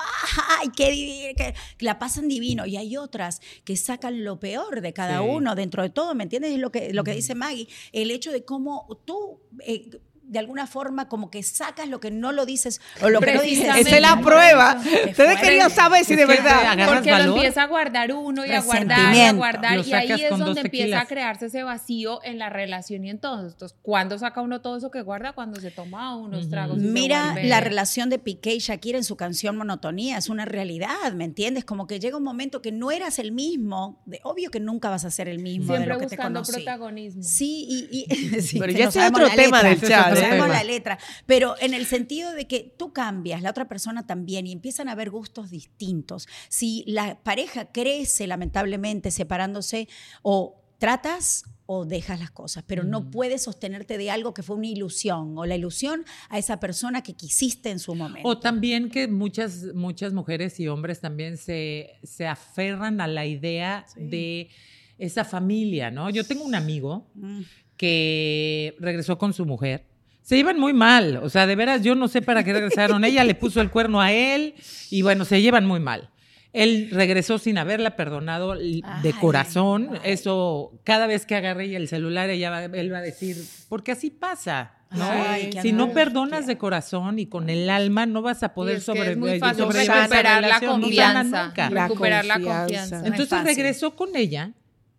¡ay, 0.59 0.69
qué 0.75 0.91
divino! 0.91 1.33
que 1.37 1.53
la 1.79 1.99
pasan 1.99 2.27
divino. 2.27 2.65
Y 2.65 2.75
hay 2.77 2.97
otras 2.97 3.41
que 3.63 3.77
sacan 3.77 4.23
lo 4.23 4.39
peor 4.39 4.81
de 4.81 4.93
cada 4.93 5.19
Sí. 5.19 5.25
uno 5.27 5.55
dentro 5.55 5.83
de 5.83 5.89
todo, 5.89 6.15
¿me 6.15 6.23
entiendes? 6.23 6.51
Es 6.53 6.59
lo 6.59 6.71
que, 6.71 6.93
lo 6.93 7.03
que 7.03 7.11
dice 7.13 7.35
Maggie, 7.35 7.67
el 7.91 8.11
hecho 8.11 8.31
de 8.31 8.43
cómo 8.43 8.87
tú... 9.05 9.28
eh, 9.65 9.89
de 10.29 10.39
alguna 10.39 10.67
forma 10.67 11.07
como 11.09 11.29
que 11.31 11.41
sacas 11.43 11.89
lo 11.89 11.99
que 11.99 12.11
no 12.11 12.31
lo 12.31 12.45
dices 12.45 12.79
o 13.01 13.09
lo 13.09 13.19
que 13.19 13.33
no 13.33 13.41
dices. 13.41 13.67
Esa 13.75 13.95
es 13.95 14.01
la 14.01 14.21
prueba. 14.21 14.79
Ustedes 15.09 15.39
querían 15.39 15.69
saber 15.69 16.05
si 16.05 16.15
de 16.15 16.25
verdad. 16.25 16.77
Porque 16.87 17.11
lo 17.11 17.35
empieza 17.35 17.63
a 17.63 17.67
guardar 17.67 18.13
uno 18.13 18.45
y 18.45 18.51
a 18.51 18.61
guardar 18.61 19.15
y 19.15 19.19
a 19.21 19.33
guardar. 19.33 19.85
Y 19.85 19.93
ahí 19.93 20.11
es 20.11 20.37
donde 20.37 20.61
empieza 20.61 21.01
a 21.01 21.05
crearse 21.05 21.47
ese 21.47 21.63
vacío 21.63 22.23
en 22.23 22.37
la 22.39 22.49
relación 22.49 23.03
y 23.05 23.09
entonces. 23.09 23.53
Entonces, 23.53 23.77
¿cuándo 23.81 24.17
saca 24.17 24.41
uno 24.41 24.61
todo 24.61 24.77
eso 24.77 24.91
que 24.91 25.01
guarda? 25.01 25.33
Cuando 25.33 25.59
se 25.59 25.71
toma 25.71 26.15
unos 26.15 26.49
tragos. 26.49 26.77
Mira 26.77 27.35
la 27.43 27.59
relación 27.59 28.09
de 28.09 28.19
Piqué 28.19 28.53
y 28.53 28.59
Shakira 28.59 28.97
en 28.97 29.03
su 29.03 29.15
canción 29.15 29.57
Monotonía, 29.57 30.17
es 30.17 30.29
una 30.29 30.45
realidad, 30.45 31.13
¿me 31.15 31.25
entiendes? 31.25 31.65
Como 31.65 31.87
que 31.87 31.99
llega 31.99 32.17
un 32.17 32.23
momento 32.23 32.61
que 32.61 32.71
no 32.71 32.91
eras 32.91 33.17
el 33.19 33.31
mismo, 33.31 34.01
de, 34.05 34.19
obvio 34.23 34.51
que 34.51 34.59
nunca 34.59 34.89
vas 34.89 35.05
a 35.05 35.11
ser 35.11 35.27
el 35.27 35.39
mismo 35.39 35.73
Siempre 35.73 35.87
de 35.87 35.93
lo 35.93 35.99
que 35.99 36.07
te 36.07 36.15
buscando 36.15 36.41
conocí. 36.41 36.51
protagonismo. 36.63 37.23
Sí, 37.23 37.65
y, 37.91 38.05
y- 38.09 38.41
sí, 38.41 38.59
Pero 38.59 38.71
ya 38.73 38.85
es 38.89 38.95
otro 38.97 39.27
tema 39.35 39.63
letra, 39.63 39.69
del 39.69 39.81
chat. 39.81 40.18
Sabemos 40.19 40.49
la 40.49 40.63
letra, 40.63 40.97
pero 41.25 41.55
en 41.59 41.73
el 41.73 41.85
sentido 41.85 42.33
de 42.33 42.47
que 42.47 42.75
tú 42.77 42.93
cambias, 42.93 43.41
la 43.41 43.49
otra 43.49 43.67
persona 43.67 44.05
también, 44.05 44.47
y 44.47 44.51
empiezan 44.51 44.87
a 44.89 44.93
haber 44.93 45.09
gustos 45.09 45.49
distintos. 45.49 46.27
Si 46.49 46.83
la 46.87 47.19
pareja 47.23 47.65
crece 47.71 48.27
lamentablemente 48.27 49.11
separándose, 49.11 49.87
o 50.21 50.55
tratas 50.77 51.43
o 51.71 51.85
dejas 51.85 52.19
las 52.19 52.31
cosas, 52.31 52.63
pero 52.65 52.83
no 52.83 53.11
puedes 53.11 53.43
sostenerte 53.43 53.99
de 53.99 54.09
algo 54.09 54.33
que 54.33 54.41
fue 54.41 54.55
una 54.55 54.65
ilusión, 54.65 55.37
o 55.37 55.45
la 55.45 55.55
ilusión 55.55 56.03
a 56.29 56.39
esa 56.39 56.59
persona 56.59 57.03
que 57.03 57.13
quisiste 57.13 57.69
en 57.69 57.77
su 57.77 57.93
momento. 57.93 58.27
O 58.27 58.39
también 58.39 58.89
que 58.89 59.07
muchas, 59.07 59.65
muchas 59.75 60.13
mujeres 60.13 60.59
y 60.59 60.67
hombres 60.67 60.99
también 60.99 61.37
se, 61.37 61.91
se 62.03 62.25
aferran 62.25 63.01
a 63.01 63.07
la 63.07 63.27
idea 63.27 63.85
de 63.95 64.49
esa 64.97 65.23
familia, 65.23 65.91
¿no? 65.91 66.09
Yo 66.09 66.23
tengo 66.23 66.43
un 66.43 66.55
amigo 66.55 67.07
Mm. 67.13 67.41
que 67.77 68.75
regresó 68.79 69.17
con 69.17 69.33
su 69.33 69.45
mujer. 69.45 69.85
Se 70.29 70.35
llevan 70.35 70.59
muy 70.59 70.73
mal, 70.73 71.17
o 71.23 71.29
sea, 71.31 71.47
de 71.47 71.55
veras 71.55 71.81
yo 71.81 71.95
no 71.95 72.07
sé 72.07 72.21
para 72.21 72.43
qué 72.43 72.53
regresaron. 72.53 73.03
Ella 73.03 73.23
le 73.23 73.33
puso 73.33 73.61
el 73.61 73.71
cuerno 73.71 73.99
a 73.99 74.11
él 74.11 74.53
y 74.91 75.01
bueno, 75.01 75.25
se 75.25 75.41
llevan 75.41 75.65
muy 75.65 75.79
mal. 75.79 76.11
Él 76.53 76.89
regresó 76.91 77.39
sin 77.39 77.57
haberla 77.57 77.95
perdonado 77.95 78.53
de 78.53 78.83
Ay, 78.83 79.13
corazón. 79.19 79.89
ay. 79.93 79.99
Eso, 80.03 80.79
cada 80.83 81.07
vez 81.07 81.25
que 81.25 81.33
agarre 81.33 81.65
ella 81.65 81.77
el 81.77 81.87
celular, 81.87 82.29
ella 82.29 82.51
va- 82.51 82.65
él 82.65 82.93
va 82.93 82.99
a 82.99 83.01
decir, 83.01 83.37
porque 83.69 83.91
así 83.93 84.11
pasa. 84.11 84.73
¿no? 84.91 85.03
Ay, 85.09 85.49
si 85.63 85.71
no 85.71 85.93
perdonas 85.93 86.45
de 86.45 86.59
corazón 86.59 87.17
y 87.17 87.25
con 87.25 87.49
el 87.49 87.67
alma, 87.67 88.05
no 88.05 88.21
vas 88.21 88.43
a 88.43 88.53
poder 88.53 88.81
sobrevivir. 88.81 89.41
recuperar 89.41 90.43
la 90.43 90.59
no 90.59 90.67
confianza. 90.79 91.53
La 91.71 91.87
recuperar 91.87 92.25
la 92.25 92.39
confianza. 92.39 93.01
Entonces 93.03 93.43
regresó 93.43 93.95
con 93.95 94.15
ella 94.15 94.51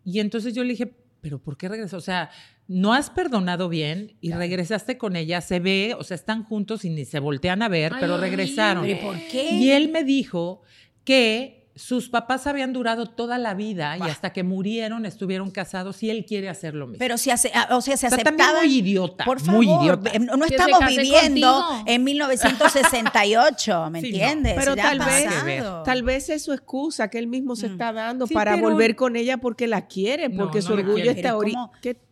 y 0.03 0.19
entonces 0.19 0.53
yo 0.53 0.63
le 0.65 0.71
dije, 0.73 0.91
pero 1.21 1.39
¿por 1.39 1.57
qué 1.57 1.69
regresó? 1.69 1.97
O 1.97 2.01
sea, 2.01 2.29
no 2.67 2.93
has 2.93 3.09
perdonado 3.09 3.69
bien 3.69 4.17
y 4.21 4.31
regresaste 4.31 4.97
con 4.97 5.15
ella, 5.15 5.41
se 5.41 5.59
ve, 5.59 5.95
o 5.97 6.03
sea, 6.03 6.15
están 6.15 6.43
juntos 6.43 6.83
y 6.85 6.89
ni 6.89 7.05
se 7.05 7.19
voltean 7.19 7.61
a 7.61 7.69
ver, 7.69 7.93
pero 7.99 8.17
regresaron. 8.17 8.83
¿Pero 8.83 9.01
por 9.01 9.15
qué? 9.29 9.55
Y 9.55 9.71
él 9.71 9.89
me 9.89 10.03
dijo 10.03 10.61
que 11.03 11.60
sus 11.75 12.09
papás 12.09 12.47
habían 12.47 12.73
durado 12.73 13.05
toda 13.05 13.37
la 13.37 13.53
vida 13.53 13.97
y 13.97 14.01
hasta 14.01 14.33
que 14.33 14.43
murieron 14.43 15.05
estuvieron 15.05 15.51
casados 15.51 16.03
y 16.03 16.09
él 16.09 16.25
quiere 16.25 16.49
hacer 16.49 16.75
lo 16.75 16.85
mismo. 16.85 16.99
Pero 16.99 17.17
si 17.17 17.31
hace, 17.31 17.49
ah, 17.55 17.69
o 17.71 17.81
sea, 17.81 17.95
se 17.97 18.07
aceptaban. 18.07 18.37
muy 18.65 18.77
idiota, 18.77 19.23
Por 19.23 19.39
favor, 19.39 19.63
muy 19.65 19.73
idiota. 19.81 20.09
eh, 20.13 20.19
no 20.19 20.43
estamos 20.45 20.79
viviendo 20.85 21.51
contigo. 21.63 21.83
en 21.87 22.03
1968, 22.03 23.89
¿me 23.89 24.01
Sí, 24.01 24.11
no. 24.11 24.17
entiendes? 24.17 24.53
Pero 24.57 24.75
Ya 24.75 24.83
tal 24.83 24.99
vez, 24.99 25.63
tal 25.85 26.03
vez 26.03 26.29
es 26.29 26.43
su 26.43 26.53
excusa 26.53 27.09
que 27.09 27.17
él 27.19 27.27
mismo 27.27 27.55
se 27.55 27.69
Mm. 27.69 27.71
está 27.71 27.93
dando 27.93 28.27
Sí, 28.27 28.33
para 28.33 28.55
pero- 28.55 28.69
volver 28.69 28.95
con 28.95 29.15
ella 29.15 29.37
porque 29.37 29.67
la 29.67 29.87
quiere, 29.87 30.29
porque 30.29 30.59
no 30.59 30.61
su 30.67 30.73
orgullo 30.73 30.95
quiere. 30.95 31.11
está 31.11 31.31
ahorita. 31.31 31.71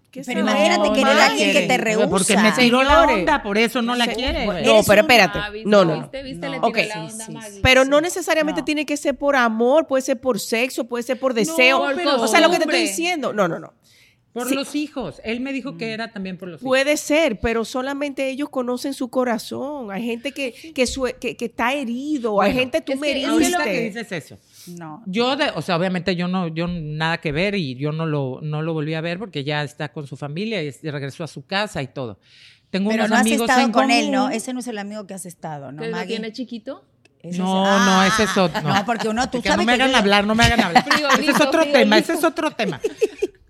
¿Cómo? 0.09 0.11
¿Qué- 0.11 0.21
qué 0.21 0.25
Pero 0.25 0.39
imagínate 0.41 0.89
querer 0.93 1.07
a 1.07 1.25
alguien 1.27 1.51
que 1.53 1.61
te 1.67 1.77
rehúsa. 1.77 2.09
Porque 2.09 2.37
me 2.37 2.51
tiró 2.51 2.83
la 2.83 3.03
onda, 3.03 3.43
por 3.43 3.57
eso 3.57 3.81
no 3.81 3.95
la 3.95 4.07
quiere. 4.07 4.45
No, 4.63 4.81
pero 4.85 5.01
espérate. 5.01 5.39
Ah. 5.39 5.51
No, 5.65 5.85
no. 5.85 5.95
No. 5.95 6.09
Pero 7.61 7.85
no 7.85 8.01
necesariamente 8.01 8.61
No. 8.61 8.65
tiene 8.65 8.85
que 8.85 8.97
ser 8.97 9.15
por 9.15 9.35
amor, 9.35 9.87
puede 9.87 10.01
ser 10.01 10.19
por 10.19 10.39
sexo, 10.39 10.85
puede 10.85 11.03
ser 11.03 11.19
por 11.19 11.33
deseo. 11.33 11.79
por 11.79 12.07
o 12.07 12.27
sea, 12.27 12.41
lo 12.41 12.49
que 12.49 12.57
te 12.57 12.63
estoy 12.63 12.81
diciendo. 12.81 13.33
No, 13.33 13.47
no, 13.47 13.59
no. 13.59 13.73
Por 14.31 14.47
Sí. 14.47 14.53
los 14.53 14.75
hijos. 14.75 15.19
Él 15.23 15.39
me 15.39 15.51
dijo 15.51 15.75
que 15.75 15.91
era 15.91 16.11
también 16.11 16.37
por 16.37 16.47
los 16.49 16.61
hijos. 16.61 16.67
Puede 16.69 16.97
ser, 16.97 17.39
pero 17.39 17.65
solamente 17.65 18.29
ellos 18.29 18.47
conocen 18.49 18.93
su 18.93 19.09
corazón. 19.09 19.91
Hay 19.91 20.03
gente 20.05 20.31
que, 20.33 20.53
que, 20.73 20.85
su- 20.85 21.11
que- 21.19 21.35
que 21.35 21.45
está 21.45 21.73
herido, 21.73 22.39
hay 22.39 22.53
gente 22.53 22.79
tú 22.81 22.93
es 22.93 22.99
me 22.99 23.07
es 23.09 23.13
que 23.27 23.35
heriste. 23.35 23.63
que 23.63 23.81
dices 23.81 24.11
eso. 24.11 24.37
No. 24.67 25.01
Yo, 25.05 25.35
de- 25.35 25.51
o 25.55 25.61
sea, 25.61 25.77
obviamente 25.77 26.15
yo 26.15 26.27
no, 26.27 26.47
yo 26.47 26.67
nada 26.67 27.19
que 27.19 27.31
ver 27.31 27.55
y 27.55 27.75
yo 27.75 27.91
no 27.91 28.05
lo, 28.05 28.39
no 28.41 28.61
lo 28.61 28.73
volví 28.73 28.93
a 28.93 29.01
ver 29.01 29.17
porque 29.19 29.43
ya 29.43 29.63
está 29.63 29.91
con 29.91 30.05
su 30.07 30.17
familia 30.17 30.61
y, 30.63 30.67
es- 30.67 30.83
y 30.83 30.89
regresó 30.91 31.23
a 31.23 31.27
su 31.27 31.45
casa 31.45 31.81
y 31.81 31.87
todo. 31.87 32.19
Tengo 32.69 32.89
Pero 32.91 33.01
unos 33.03 33.09
no 33.09 33.15
has 33.15 33.21
amigos 33.21 33.49
estado 33.49 33.65
en 33.65 33.71
con 33.71 33.89
él, 33.91 34.11
¿no? 34.11 34.29
Ese 34.29 34.53
no 34.53 34.59
es 34.59 34.67
el 34.67 34.77
amigo 34.77 35.07
que 35.07 35.13
has 35.15 35.25
estado, 35.25 35.71
¿no, 35.71 35.81
¿Que 35.81 35.87
lo 35.89 35.95
Maggie? 35.95 36.07
tiene 36.17 36.31
chiquito? 36.31 36.85
Ese 37.21 37.37
No, 37.39 37.65
es- 37.65 37.81
no, 37.85 37.99
Ah, 38.01 38.07
ese 38.07 38.23
es 38.23 38.37
otro. 38.37 38.61
No, 38.61 38.85
porque 38.85 39.09
uno, 39.09 39.29
tú 39.29 39.41
Que 39.41 39.49
sabes 39.49 39.65
no 39.65 39.71
me 39.71 39.75
que 39.77 39.81
hagan 39.83 39.91
yo- 39.93 39.97
hablar, 39.97 40.25
no 40.27 40.35
me 40.35 40.43
hagan 40.43 40.61
hablar. 40.61 40.83
ese 41.19 41.31
es 41.31 41.41
otro 41.41 41.65
tema, 41.65 41.97
ese 41.97 42.13
es 42.13 42.23
otro 42.23 42.51
tema. 42.51 42.79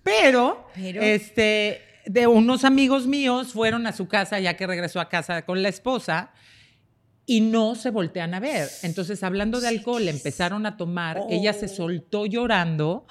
Pero, 0.03 0.67
Pero- 0.75 1.01
este, 1.01 1.81
de 2.05 2.27
unos 2.27 2.63
amigos 2.65 3.05
míos 3.05 3.53
fueron 3.53 3.85
a 3.87 3.91
su 3.93 4.07
casa 4.07 4.39
ya 4.39 4.55
que 4.55 4.65
regresó 4.65 4.99
a 4.99 5.09
casa 5.09 5.43
con 5.43 5.61
la 5.61 5.69
esposa 5.69 6.31
y 7.29 7.41
no 7.41 7.75
se 7.75 7.91
voltean 7.91 8.33
a 8.33 8.39
ver. 8.39 8.67
Entonces, 8.81 9.21
hablando 9.23 9.61
de 9.61 9.67
alcohol, 9.67 10.07
empezaron 10.07 10.65
a 10.65 10.77
tomar. 10.77 11.21
Ella 11.29 11.53
se 11.53 11.67
soltó 11.67 12.25
llorando 12.25 13.05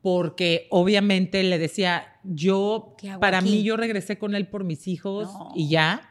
porque 0.00 0.66
obviamente 0.70 1.42
le 1.42 1.58
decía, 1.58 2.06
yo, 2.24 2.94
¿Qué 2.98 3.10
hago 3.10 3.20
para 3.20 3.38
aquí? 3.38 3.50
mí, 3.50 3.62
yo 3.62 3.76
regresé 3.76 4.18
con 4.18 4.34
él 4.34 4.48
por 4.48 4.64
mis 4.64 4.88
hijos 4.88 5.26
No. 5.32 5.52
y 5.54 5.68
ya. 5.68 6.10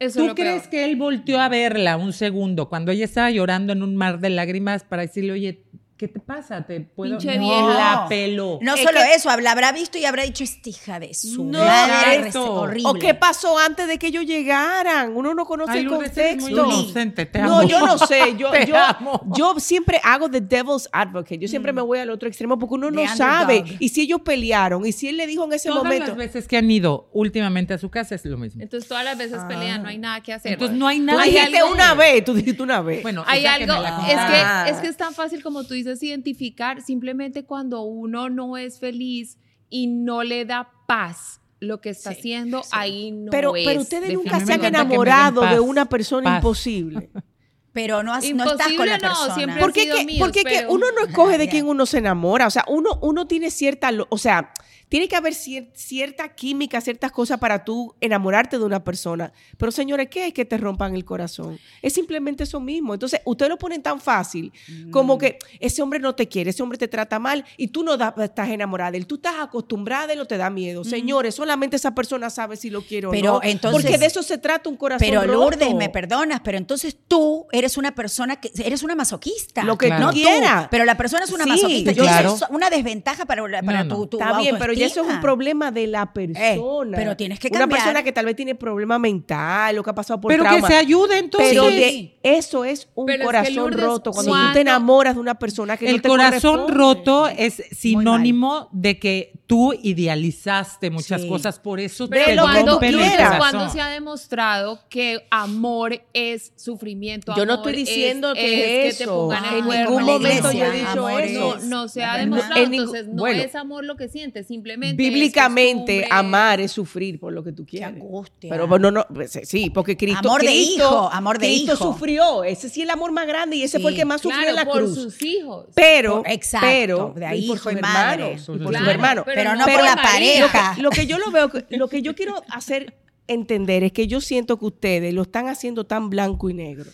Eso 0.00 0.26
¿Tú 0.26 0.34
crees 0.34 0.62
peor. 0.62 0.70
que 0.70 0.84
él 0.84 0.96
volteó 0.96 1.38
a 1.40 1.48
verla 1.48 1.96
un 1.96 2.12
segundo 2.12 2.68
cuando 2.68 2.90
ella 2.90 3.04
estaba 3.04 3.30
llorando 3.30 3.72
en 3.72 3.84
un 3.84 3.94
mar 3.94 4.18
de 4.18 4.30
lágrimas 4.30 4.82
para 4.82 5.02
decirle, 5.02 5.30
oye, 5.32 5.64
¿qué 5.96 6.08
te 6.08 6.20
pasa? 6.20 6.62
¿Te 6.66 6.80
puedo...? 6.80 7.18
Pinche 7.18 7.38
no, 7.38 7.68
la 7.72 8.06
peló. 8.08 8.58
No 8.60 8.74
Es 8.74 8.82
solo 8.82 9.00
que- 9.00 9.14
eso, 9.14 9.30
habla- 9.30 9.52
habrá 9.52 9.72
visto 9.72 9.96
y 9.98 10.04
habrá 10.04 10.24
dicho, 10.24 10.42
esta 10.44 10.68
hija 10.68 10.98
de 11.00 11.14
su 11.14 11.44
No, 11.44 11.58
madre, 11.60 12.30
horrible. 12.36 12.88
¿O 12.88 12.94
qué 12.94 13.14
pasó 13.14 13.58
antes 13.58 13.86
de 13.88 13.98
que 13.98 14.08
ellos 14.08 14.24
llegaran? 14.26 15.16
Uno 15.16 15.34
no 15.34 15.46
conoce 15.46 15.72
Ay, 15.72 15.78
el 15.80 15.84
Lourdes, 15.86 16.16
eres 16.18 16.42
muy 16.42 16.52
contexto. 16.52 16.80
inocente, 16.82 17.26
te 17.26 17.38
no, 17.40 17.62
yo 17.62 17.80
no 17.80 17.98
sé. 17.98 18.34
Yo, 18.38 18.50
Te 18.50 18.66
yo, 18.66 18.76
amo. 18.76 19.20
yo 19.36 19.54
siempre 19.60 20.00
hago 20.02 20.28
the 20.28 20.40
devil's 20.40 20.88
advocate. 20.92 21.38
Yo 21.38 21.46
siempre 21.48 21.72
me 21.72 21.80
voy 21.82 21.98
al 21.98 22.10
otro 22.10 22.28
extremo 22.28 22.58
porque 22.58 22.74
uno 22.74 22.88
The 22.88 22.92
no 22.96 23.00
underdog. 23.02 23.16
sabe. 23.16 23.64
Y 23.78 23.88
si 23.90 24.02
ellos 24.02 24.20
pelearon, 24.22 24.84
y 24.84 24.92
si 24.92 25.08
él 25.08 25.16
le 25.16 25.26
dijo 25.26 25.44
en 25.44 25.52
ese 25.52 25.68
Todas 25.68 25.84
momento. 25.84 26.08
las 26.08 26.16
veces 26.16 26.48
que 26.48 26.56
han 26.56 26.70
ido 26.70 27.08
últimamente 27.12 27.72
a 27.74 27.78
su 27.78 27.90
casa 27.90 28.14
es 28.14 28.24
lo 28.24 28.36
mismo. 28.36 28.62
Entonces 28.62 28.88
todas 28.88 29.04
las 29.04 29.16
veces 29.16 29.38
pelean, 29.48 29.82
no 29.82 29.88
hay 29.88 29.98
nada 29.98 30.20
que 30.22 30.32
hacer. 30.32 30.52
Entonces 30.54 30.76
no 30.76 30.86
hay 30.88 30.98
Tú 30.98 31.04
nada 31.04 31.22
que 31.24 31.30
dijiste 31.30 31.58
algo- 31.58 31.72
una 31.72 31.94
vez, 31.94 32.24
tú 32.24 32.34
dijiste 32.34 32.62
una 32.62 32.80
vez. 32.80 33.02
Bueno, 33.02 33.22
Hay 33.26 33.42
que 33.42 33.48
algo, 33.48 33.74
me 33.74 33.82
la 33.82 33.98
es 34.08 34.64
que, 34.64 34.70
es 34.72 34.76
que 34.80 34.88
es 34.88 34.96
tan 34.96 35.14
fácil 35.14 35.42
como 35.42 35.62
tú 35.64 35.74
dices 35.74 35.83
identificar 36.02 36.82
simplemente 36.82 37.44
cuando 37.44 37.82
uno 37.82 38.28
no 38.30 38.56
es 38.56 38.78
feliz 38.80 39.38
y 39.70 39.86
no 39.86 40.22
le 40.22 40.44
da 40.44 40.70
paz 40.86 41.40
lo 41.60 41.80
que 41.80 41.90
está 41.90 42.12
Sí, 42.12 42.18
haciendo, 42.18 42.62
sí. 42.62 42.68
ahí 42.72 43.10
no 43.10 43.30
pero, 43.30 43.56
es. 43.56 43.66
pero 43.66 43.80
ustedes 43.80 44.12
nunca 44.12 44.38
se 44.44 44.52
han 44.52 44.64
enamorado 44.64 45.40
de 45.46 45.60
una 45.60 45.86
persona 45.88 46.24
paz. 46.24 46.38
imposible. 46.38 47.10
Pero 47.74 48.02
no, 48.02 48.14
has- 48.14 48.32
no 48.32 48.44
estás 48.52 48.72
con 48.72 48.86
la 48.88 48.96
no, 48.96 49.08
persona. 49.08 49.34
siempre 49.34 49.82
sido 49.82 49.96
que, 49.98 50.04
míos, 50.06 50.18
porque 50.20 50.44
que 50.44 50.64
uno 50.68 50.86
no 50.98 51.06
escoge 51.06 51.36
de 51.36 51.48
quién 51.48 51.66
uno 51.68 51.84
se 51.84 51.98
enamora. 51.98 52.46
O 52.46 52.50
sea, 52.50 52.64
uno, 52.68 52.98
uno 53.02 53.26
tiene 53.26 53.50
cierta, 53.50 53.90
lo- 53.92 54.06
o 54.10 54.16
sea, 54.16 54.52
tiene 54.88 55.08
que 55.08 55.16
haber 55.16 55.32
cier- 55.32 55.70
cierta 55.74 56.28
química, 56.36 56.80
ciertas 56.80 57.10
cosas 57.10 57.40
para 57.40 57.64
tú 57.64 57.96
enamorarte 58.00 58.58
de 58.58 58.64
una 58.64 58.84
persona. 58.84 59.32
Pero 59.56 59.72
señores, 59.72 60.08
¿qué 60.08 60.28
es 60.28 60.34
que 60.34 60.44
te 60.44 60.56
rompan 60.56 60.94
el 60.94 61.04
corazón? 61.04 61.58
Es 61.82 61.94
simplemente 61.94 62.44
eso 62.44 62.60
mismo. 62.60 62.94
Entonces, 62.94 63.20
ustedes 63.24 63.48
lo 63.50 63.58
ponen 63.58 63.82
tan 63.82 64.00
fácil 64.00 64.52
Mm. 64.68 64.90
como 64.90 65.18
que 65.18 65.38
ese 65.58 65.82
hombre 65.82 65.98
no 65.98 66.14
te 66.14 66.28
quiere, 66.28 66.50
ese 66.50 66.62
hombre 66.62 66.78
te 66.78 66.86
trata 66.86 67.18
mal 67.18 67.44
y 67.56 67.68
tú 67.68 67.82
no 67.82 67.96
da- 67.96 68.14
estás 68.22 68.50
enamorada 68.50 68.92
de 68.92 68.98
él. 68.98 69.06
Tú 69.08 69.16
estás 69.16 69.34
acostumbrada 69.40 70.06
de 70.06 70.12
él 70.12 70.20
o 70.20 70.26
te 70.26 70.36
da 70.36 70.48
miedo. 70.50 70.84
Señores, 70.84 71.34
solamente 71.34 71.74
esa 71.74 71.92
persona 71.92 72.30
sabe 72.30 72.56
si 72.56 72.70
lo 72.70 72.82
quiere 72.82 73.08
o 73.08 73.10
Mm. 73.10 73.12
Pero 73.14 73.32
no. 73.32 73.40
entonces- 73.42 73.82
porque 73.82 73.98
de 73.98 74.06
eso 74.06 74.22
se 74.22 74.38
trata 74.38 74.68
un 74.68 74.76
corazón 74.76 75.04
Pero 75.08 75.24
Lourdes, 75.24 75.74
me 75.74 75.88
perdonas, 75.88 76.40
pero 76.44 76.56
entonces 76.58 76.96
tú 77.08 77.46
eres 77.50 77.63
una 77.76 77.94
persona 77.94 78.36
que 78.36 78.50
eres 78.64 78.82
una 78.82 78.94
masoquista. 78.94 79.64
Lo 79.64 79.76
que 79.78 79.86
Claro. 79.86 80.04
no 80.06 80.10
tú 80.10 80.14
quieras. 80.16 80.62
tú, 80.64 80.68
pero 80.70 80.84
la 80.84 80.96
persona 80.96 81.24
es 81.24 81.32
una 81.32 81.44
Sí, 81.44 81.50
masoquista. 81.50 81.92
Yo 81.92 82.02
claro. 82.04 82.34
eso 82.34 82.44
es 82.44 82.50
una 82.50 82.70
desventaja 82.70 83.24
para, 83.26 83.42
para 83.42 83.84
No, 83.84 83.84
no. 83.90 83.96
tu, 83.96 84.06
tu 84.06 84.18
Está 84.20 84.38
bien, 84.38 84.56
pero 84.58 84.72
ya 84.72 84.86
eso 84.86 85.02
es 85.02 85.08
un 85.08 85.20
problema 85.20 85.70
de 85.70 85.86
la 85.86 86.12
persona. 86.12 86.96
pero 86.96 87.16
tienes 87.16 87.38
que 87.40 87.48
Una 87.48 87.60
cambiar. 87.60 87.80
persona 87.80 88.02
que 88.02 88.12
tal 88.12 88.26
vez 88.26 88.36
tiene 88.36 88.54
problema 88.54 88.98
mental 88.98 89.78
o 89.78 89.82
que 89.82 89.90
ha 89.90 89.94
pasado 89.94 90.20
por 90.20 90.30
Pero 90.30 90.44
trauma. 90.44 90.60
que 90.60 90.72
se 90.72 90.78
ayude 90.78 91.18
entonces. 91.18 91.50
pero 91.50 91.66
de 91.66 92.18
eso 92.22 92.64
es 92.64 92.88
un 92.94 93.06
Pero 93.06 93.16
es 93.16 93.20
que, 93.20 93.24
corazón 93.26 93.54
Lourdes, 93.56 93.80
roto. 93.84 94.10
Cuando 94.12 94.30
tú 94.32 94.36
cuando- 94.38 94.52
te 94.54 94.60
enamoras 94.60 95.14
de 95.14 95.20
una 95.20 95.34
persona 95.34 95.76
que 95.76 95.86
no 95.86 95.90
el 95.94 96.02
te 96.02 96.08
corazón 96.08 96.68
roto 96.68 97.28
es 97.28 97.62
sinónimo 97.72 98.68
de 98.72 98.98
que 98.98 99.32
tú 99.54 99.72
idealizaste 99.82 100.90
muchas 100.90 101.22
Sí. 101.22 101.28
cosas, 101.28 101.58
por 101.60 101.78
eso 101.78 102.08
Ve 102.08 102.24
te 102.24 102.34
lo 102.34 102.48
el 102.48 102.78
quieras. 102.96 103.36
cuando 103.38 103.68
se 103.70 103.80
ha 103.80 103.88
demostrado 103.88 104.80
que 104.88 105.26
amor 105.30 106.02
es 106.12 106.52
sufrimiento. 106.56 107.34
Yo 107.36 107.46
no 107.46 107.54
estoy 107.56 107.72
es- 107.72 107.78
diciendo 107.78 108.34
que 108.34 108.88
es 108.88 108.94
que 108.94 108.98
te 108.98 109.04
eso. 109.04 109.14
pongan 109.14 109.44
Ah, 109.44 109.48
el 109.52 109.58
en 109.58 109.68
ningún 109.68 110.02
momento 110.04 110.50
yo 110.52 110.64
he 110.64 110.68
iglesia. 110.68 110.88
dicho 110.88 111.06
Amor 111.06 111.20
eso. 111.22 111.56
No, 111.62 111.64
no 111.82 111.88
se 111.88 112.02
ha 112.04 112.16
demostrado, 112.16 112.62
en 112.64 112.74
entonces 112.74 113.06
no 113.08 113.14
bueno. 113.22 113.42
es 113.42 113.54
amor 113.54 113.84
lo 113.84 113.96
que 113.96 114.08
sientes, 114.08 114.46
simplemente 114.48 114.96
Bíblicamente, 115.00 116.06
amar 116.10 116.60
es 116.60 116.72
sufrir 116.72 117.20
por 117.20 117.32
lo 117.32 117.44
que 117.44 117.52
tú 117.52 117.64
quieres. 117.64 117.88
angustia. 117.90 118.50
Pero 118.50 118.66
bueno, 118.66 118.90
no, 118.90 119.06
pues, 119.12 119.38
sí, 119.44 119.70
porque 119.70 119.96
Cristo. 119.96 120.28
Amor 120.28 120.40
de 120.40 120.46
Cristo- 120.48 120.74
hijo, 120.84 121.10
amor 121.12 121.38
de 121.38 121.46
Cristo 121.46 121.74
hijo. 121.74 121.84
sufrió. 121.92 122.44
Ese 122.44 122.68
sí 122.68 122.80
es 122.80 122.84
el 122.84 122.90
amor 122.90 123.12
más 123.12 123.26
grande 123.26 123.56
y 123.56 123.62
ese 123.62 123.76
Sí. 123.78 123.82
fue 123.82 123.92
el 123.92 123.96
que 123.96 124.04
más 124.04 124.20
sufrió 124.20 124.40
Claro, 124.42 124.50
en 124.50 124.56
la 124.56 124.64
por 124.64 124.82
cruz. 124.82 124.94
sus 124.94 125.22
hijos. 125.22 125.66
Pero, 125.74 126.22
Por- 126.22 126.30
exacto, 126.30 126.66
pero, 126.68 127.14
de 127.16 127.26
ahí 127.26 127.46
por 127.46 127.56
hijo 127.56 127.64
sus 127.70 127.72
hermanos, 127.72 128.42
por 128.46 128.58
sus 128.76 128.86
hermanos. 128.88 129.24
pero 129.26 129.43
Pero 129.44 129.56
no 129.56 129.66
no 129.66 129.72
por 129.72 129.84
la 129.84 129.96
pareja. 129.96 130.76
Lo 130.78 130.90
que 130.90 131.06
yo 131.06 131.18
lo 131.18 131.30
veo, 131.30 131.50
lo 131.70 131.88
que 131.88 132.02
yo 132.02 132.14
quiero 132.14 132.42
hacer 132.50 132.96
entender 133.26 133.84
es 133.84 133.92
que 133.92 134.06
yo 134.06 134.20
siento 134.20 134.58
que 134.58 134.66
ustedes 134.66 135.14
lo 135.14 135.22
están 135.22 135.48
haciendo 135.48 135.84
tan 135.84 136.10
blanco 136.10 136.50
y 136.50 136.54
negro. 136.54 136.90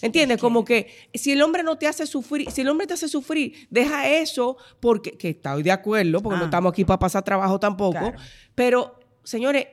¿Entiendes? 0.00 0.38
Como 0.38 0.64
que 0.64 0.88
si 1.14 1.30
el 1.30 1.40
hombre 1.42 1.62
no 1.62 1.78
te 1.78 1.86
hace 1.86 2.06
sufrir, 2.08 2.50
si 2.50 2.62
el 2.62 2.68
hombre 2.68 2.88
te 2.88 2.94
hace 2.94 3.06
sufrir, 3.08 3.68
deja 3.70 4.08
eso 4.08 4.56
porque, 4.80 5.12
que 5.12 5.28
estoy 5.30 5.62
de 5.62 5.70
acuerdo, 5.70 6.20
porque 6.20 6.36
no 6.38 6.42
Ah. 6.42 6.46
estamos 6.46 6.72
aquí 6.72 6.84
para 6.84 6.98
pasar 6.98 7.22
trabajo 7.22 7.60
tampoco, 7.60 7.98
Claro. 8.00 8.18
pero 8.56 8.98
señores, 9.22 9.68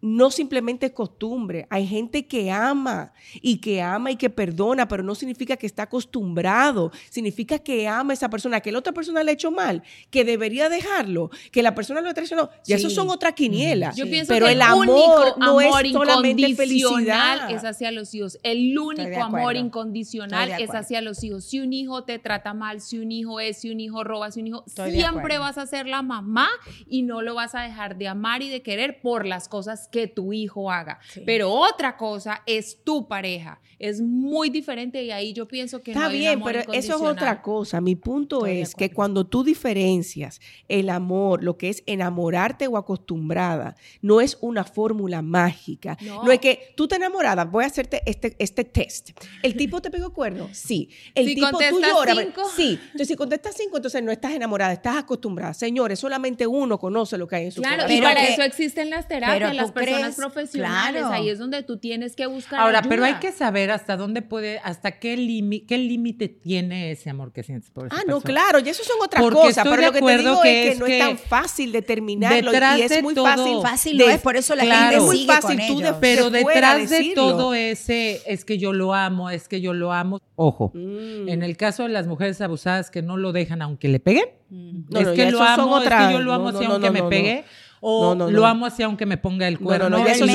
no 0.00 0.30
simplemente 0.30 0.86
es 0.86 0.92
costumbre. 0.92 1.66
Hay 1.70 1.86
gente 1.86 2.26
que 2.26 2.50
ama 2.50 3.12
y 3.34 3.58
que 3.58 3.82
ama 3.82 4.10
y 4.10 4.16
que 4.16 4.30
perdona, 4.30 4.88
pero 4.88 5.02
no 5.02 5.14
significa 5.14 5.56
que 5.56 5.66
está 5.66 5.84
acostumbrado. 5.84 6.90
Significa 7.10 7.58
que 7.58 7.86
ama 7.88 8.12
a 8.12 8.14
esa 8.14 8.30
persona, 8.30 8.60
que 8.60 8.72
la 8.72 8.78
otra 8.78 8.92
persona 8.92 9.22
le 9.22 9.32
ha 9.32 9.34
hecho 9.34 9.50
mal, 9.50 9.82
que 10.10 10.24
debería 10.24 10.68
dejarlo, 10.68 11.30
que 11.52 11.62
la 11.62 11.74
persona 11.74 12.00
lo 12.00 12.12
traicionó. 12.14 12.50
Y 12.66 12.72
eso 12.72 12.88
Sí. 12.88 12.94
son 12.94 13.10
otras 13.10 13.34
quinielas. 13.34 13.96
Yo 13.96 14.06
pienso 14.06 14.32
pero 14.32 14.46
que 14.46 14.52
el 14.52 14.58
el, 14.58 14.62
amor 14.62 14.88
único 14.88 15.34
no 15.38 15.58
amor 15.60 15.86
es 15.86 15.92
solamente 15.92 16.42
incondicional 16.48 17.38
felicidad. 17.38 17.50
es 17.50 17.64
hacia 17.64 17.90
los 17.90 18.14
hijos. 18.14 18.38
El 18.42 18.78
único 18.78 19.22
amor 19.22 19.56
incondicional 19.56 20.52
es 20.58 20.70
hacia 20.70 21.00
los 21.00 21.22
hijos. 21.24 21.44
Si 21.44 21.60
un 21.60 21.72
hijo 21.72 22.04
te 22.04 22.18
trata 22.18 22.54
mal, 22.54 22.80
si 22.80 22.98
un 22.98 23.12
hijo 23.12 23.40
es, 23.40 23.58
si 23.58 23.70
un 23.70 23.80
hijo 23.80 24.04
roba, 24.04 24.30
si 24.30 24.40
un 24.40 24.46
hijo, 24.48 24.64
Estoy 24.66 24.92
siempre 24.92 25.38
vas 25.38 25.58
a 25.58 25.66
ser 25.66 25.86
la 25.86 26.02
mamá 26.02 26.48
y 26.88 27.02
no 27.02 27.22
lo 27.22 27.34
vas 27.34 27.54
a 27.54 27.62
dejar 27.62 27.96
de 27.98 28.08
amar 28.08 28.42
y 28.42 28.48
de 28.48 28.62
querer 28.62 29.00
por 29.00 29.26
las 29.26 29.48
cosas 29.48 29.88
que 29.90 30.06
tu 30.06 30.32
hijo 30.32 30.70
haga. 30.70 30.98
Sí. 31.12 31.22
Pero 31.26 31.50
otra 31.52 31.96
cosa 31.96 32.42
es 32.46 32.82
tu 32.84 33.08
pareja. 33.08 33.60
Es 33.78 34.00
muy 34.00 34.50
diferente 34.50 35.02
y 35.02 35.10
ahí 35.10 35.32
yo 35.32 35.48
pienso 35.48 35.82
que 35.82 35.92
Está 35.92 36.02
no 36.04 36.08
hay 36.10 36.18
bien, 36.18 36.32
amor 36.34 36.52
pero 36.52 36.72
eso 36.74 36.96
es 36.96 37.00
otra 37.02 37.40
cosa. 37.40 37.80
Mi 37.80 37.96
punto 37.96 38.44
Estoy 38.46 38.60
es 38.60 38.74
que 38.74 38.90
cuando 38.90 39.26
tú 39.26 39.42
diferencias 39.42 40.40
el 40.68 40.90
amor, 40.90 41.42
lo 41.42 41.56
que 41.56 41.70
es 41.70 41.82
enamorarte 41.86 42.66
o 42.66 42.76
acostumbrada, 42.76 43.74
no 44.02 44.20
es 44.20 44.36
una 44.40 44.64
fórmula 44.64 45.22
mágica. 45.22 45.96
No. 46.02 46.24
No. 46.24 46.30
es 46.32 46.38
que 46.40 46.72
tú 46.76 46.86
te 46.88 46.96
enamorada, 46.96 47.44
voy 47.44 47.64
a 47.64 47.68
hacerte 47.68 48.02
este, 48.06 48.36
este 48.38 48.64
test. 48.64 49.10
¿El 49.42 49.56
tipo 49.56 49.80
te 49.80 49.90
pegó 49.90 50.12
cuerno? 50.12 50.48
Sí. 50.52 50.90
¿El 51.14 51.26
Si 51.28 51.34
tipo 51.34 51.46
tú 51.48 51.52
contestas 51.56 51.90
lloras? 51.92 52.18
cinco. 52.18 52.42
Sí. 52.54 52.78
Entonces, 52.84 53.08
si 53.08 53.16
contestas 53.16 53.54
cinco, 53.56 53.76
entonces 53.76 54.02
no 54.02 54.12
estás 54.12 54.32
enamorada, 54.32 54.72
estás 54.72 54.96
acostumbrada. 54.98 55.54
Señores, 55.54 55.98
solamente 55.98 56.46
uno 56.46 56.78
conoce 56.78 57.16
lo 57.16 57.26
que 57.26 57.36
hay 57.36 57.44
en 57.46 57.52
su 57.52 57.62
Claro, 57.62 57.76
corazón. 57.84 57.96
y 57.96 58.00
Pero 58.00 58.10
para 58.14 58.26
que- 58.26 58.32
eso 58.34 58.42
existen 58.42 58.90
las 58.90 59.06
pero 59.06 59.20
terapias, 59.26 59.50
tú 59.50 59.56
las 59.56 59.72
personas 59.84 60.02
crees- 60.02 60.16
profesionales. 60.16 61.02
claro. 61.02 61.14
Ahí 61.14 61.28
es 61.28 61.38
donde 61.38 61.62
tú 61.62 61.78
tienes 61.78 62.16
que 62.16 62.26
buscar 62.26 62.60
Ahora, 62.60 62.82
pero 62.82 63.04
hay 63.04 63.14
que 63.14 63.32
saber 63.32 63.70
hasta 63.70 63.96
dónde 63.96 64.22
puede, 64.22 64.58
hasta 64.64 64.98
qué 64.98 65.16
límite, 65.16 65.66
qué 65.66 65.78
límite 65.78 66.28
tiene 66.28 66.90
ese 66.92 67.10
amor 67.10 67.32
que 67.32 67.42
sientes 67.42 67.70
por 67.70 67.86
esa 67.86 67.96
Ah, 67.96 68.02
no, 68.06 68.20
claro, 68.20 68.58
y 68.60 68.68
eso 68.68 68.82
son 68.84 68.96
otras 69.02 69.22
Porque 69.22 69.36
cosas, 69.38 69.66
pero 69.68 69.82
lo 69.82 69.92
que 69.92 70.00
te 70.02 70.18
digo 70.18 70.42
que 70.42 70.48
es 70.60 70.64
que 70.66 70.72
es 70.72 70.78
no 70.78 70.86
es 70.86 70.98
tan 70.98 71.18
fácil 71.18 71.72
determinarlo 71.72 72.50
detrás 72.52 72.78
y 72.78 72.82
es 72.82 72.90
de 72.90 73.02
muy 73.02 73.14
todo- 73.14 73.24
fácil. 73.26 73.58
Fácil 73.62 73.98
de- 73.98 74.04
no 74.06 74.10
es, 74.10 74.20
por 74.20 74.36
eso 74.36 74.54
la 74.54 74.64
Claro. 74.64 74.80
gente 74.82 74.96
Es 74.96 75.02
muy 75.02 75.16
sigue 75.18 75.32
fácil 75.32 75.58
con 75.58 75.66
tú 75.68 75.78
de- 75.80 75.86
ellos. 75.88 75.96
Pero 76.00 76.30
detrás 76.30 76.90
de 76.90 77.12
todo 77.14 77.54
ese, 77.54 78.20
es 78.26 78.44
que 78.44 78.58
yo 78.58 78.72
lo 78.72 78.94
amo, 78.94 79.30
es 79.30 79.48
que 79.48 79.60
yo 79.60 79.72
lo 79.74 79.92
amo. 79.92 80.20
Ojo, 80.36 80.72
Mm. 80.74 81.28
en 81.28 81.42
el 81.42 81.56
caso 81.56 81.82
de 81.82 81.90
las 81.90 82.06
mujeres 82.06 82.40
abusadas 82.40 82.90
que 82.90 83.02
no 83.02 83.16
lo 83.16 83.32
dejan 83.32 83.60
aunque 83.62 83.88
le 83.88 84.00
peguen, 84.00 84.24
No, 84.48 84.98
es 84.98 85.06
no, 85.06 85.14
que 85.14 85.30
lo 85.30 85.42
amo, 85.42 85.78
es 85.82 85.88
que 85.88 86.12
yo 86.12 86.18
lo 86.20 86.32
amo 86.32 86.50
no, 86.50 86.58
así 86.58 86.66
no, 86.66 86.72
aunque 86.74 86.86
no, 86.88 86.92
me 86.92 87.00
no, 87.00 87.08
pegue, 87.10 87.44
o 87.82 88.14
No, 88.14 88.26
no, 88.26 88.30
lo 88.30 88.40
no. 88.42 88.46
amo 88.46 88.66
así 88.66 88.82
aunque 88.82 89.06
me 89.06 89.16
ponga 89.16 89.48
el 89.48 89.54
No, 89.54 89.60
cuerno. 89.60 89.88
no, 89.88 89.96
no, 89.96 89.98
no, 90.02 90.06
ya 90.06 90.12
él 90.12 90.16
eso 90.16 90.24
él 90.24 90.30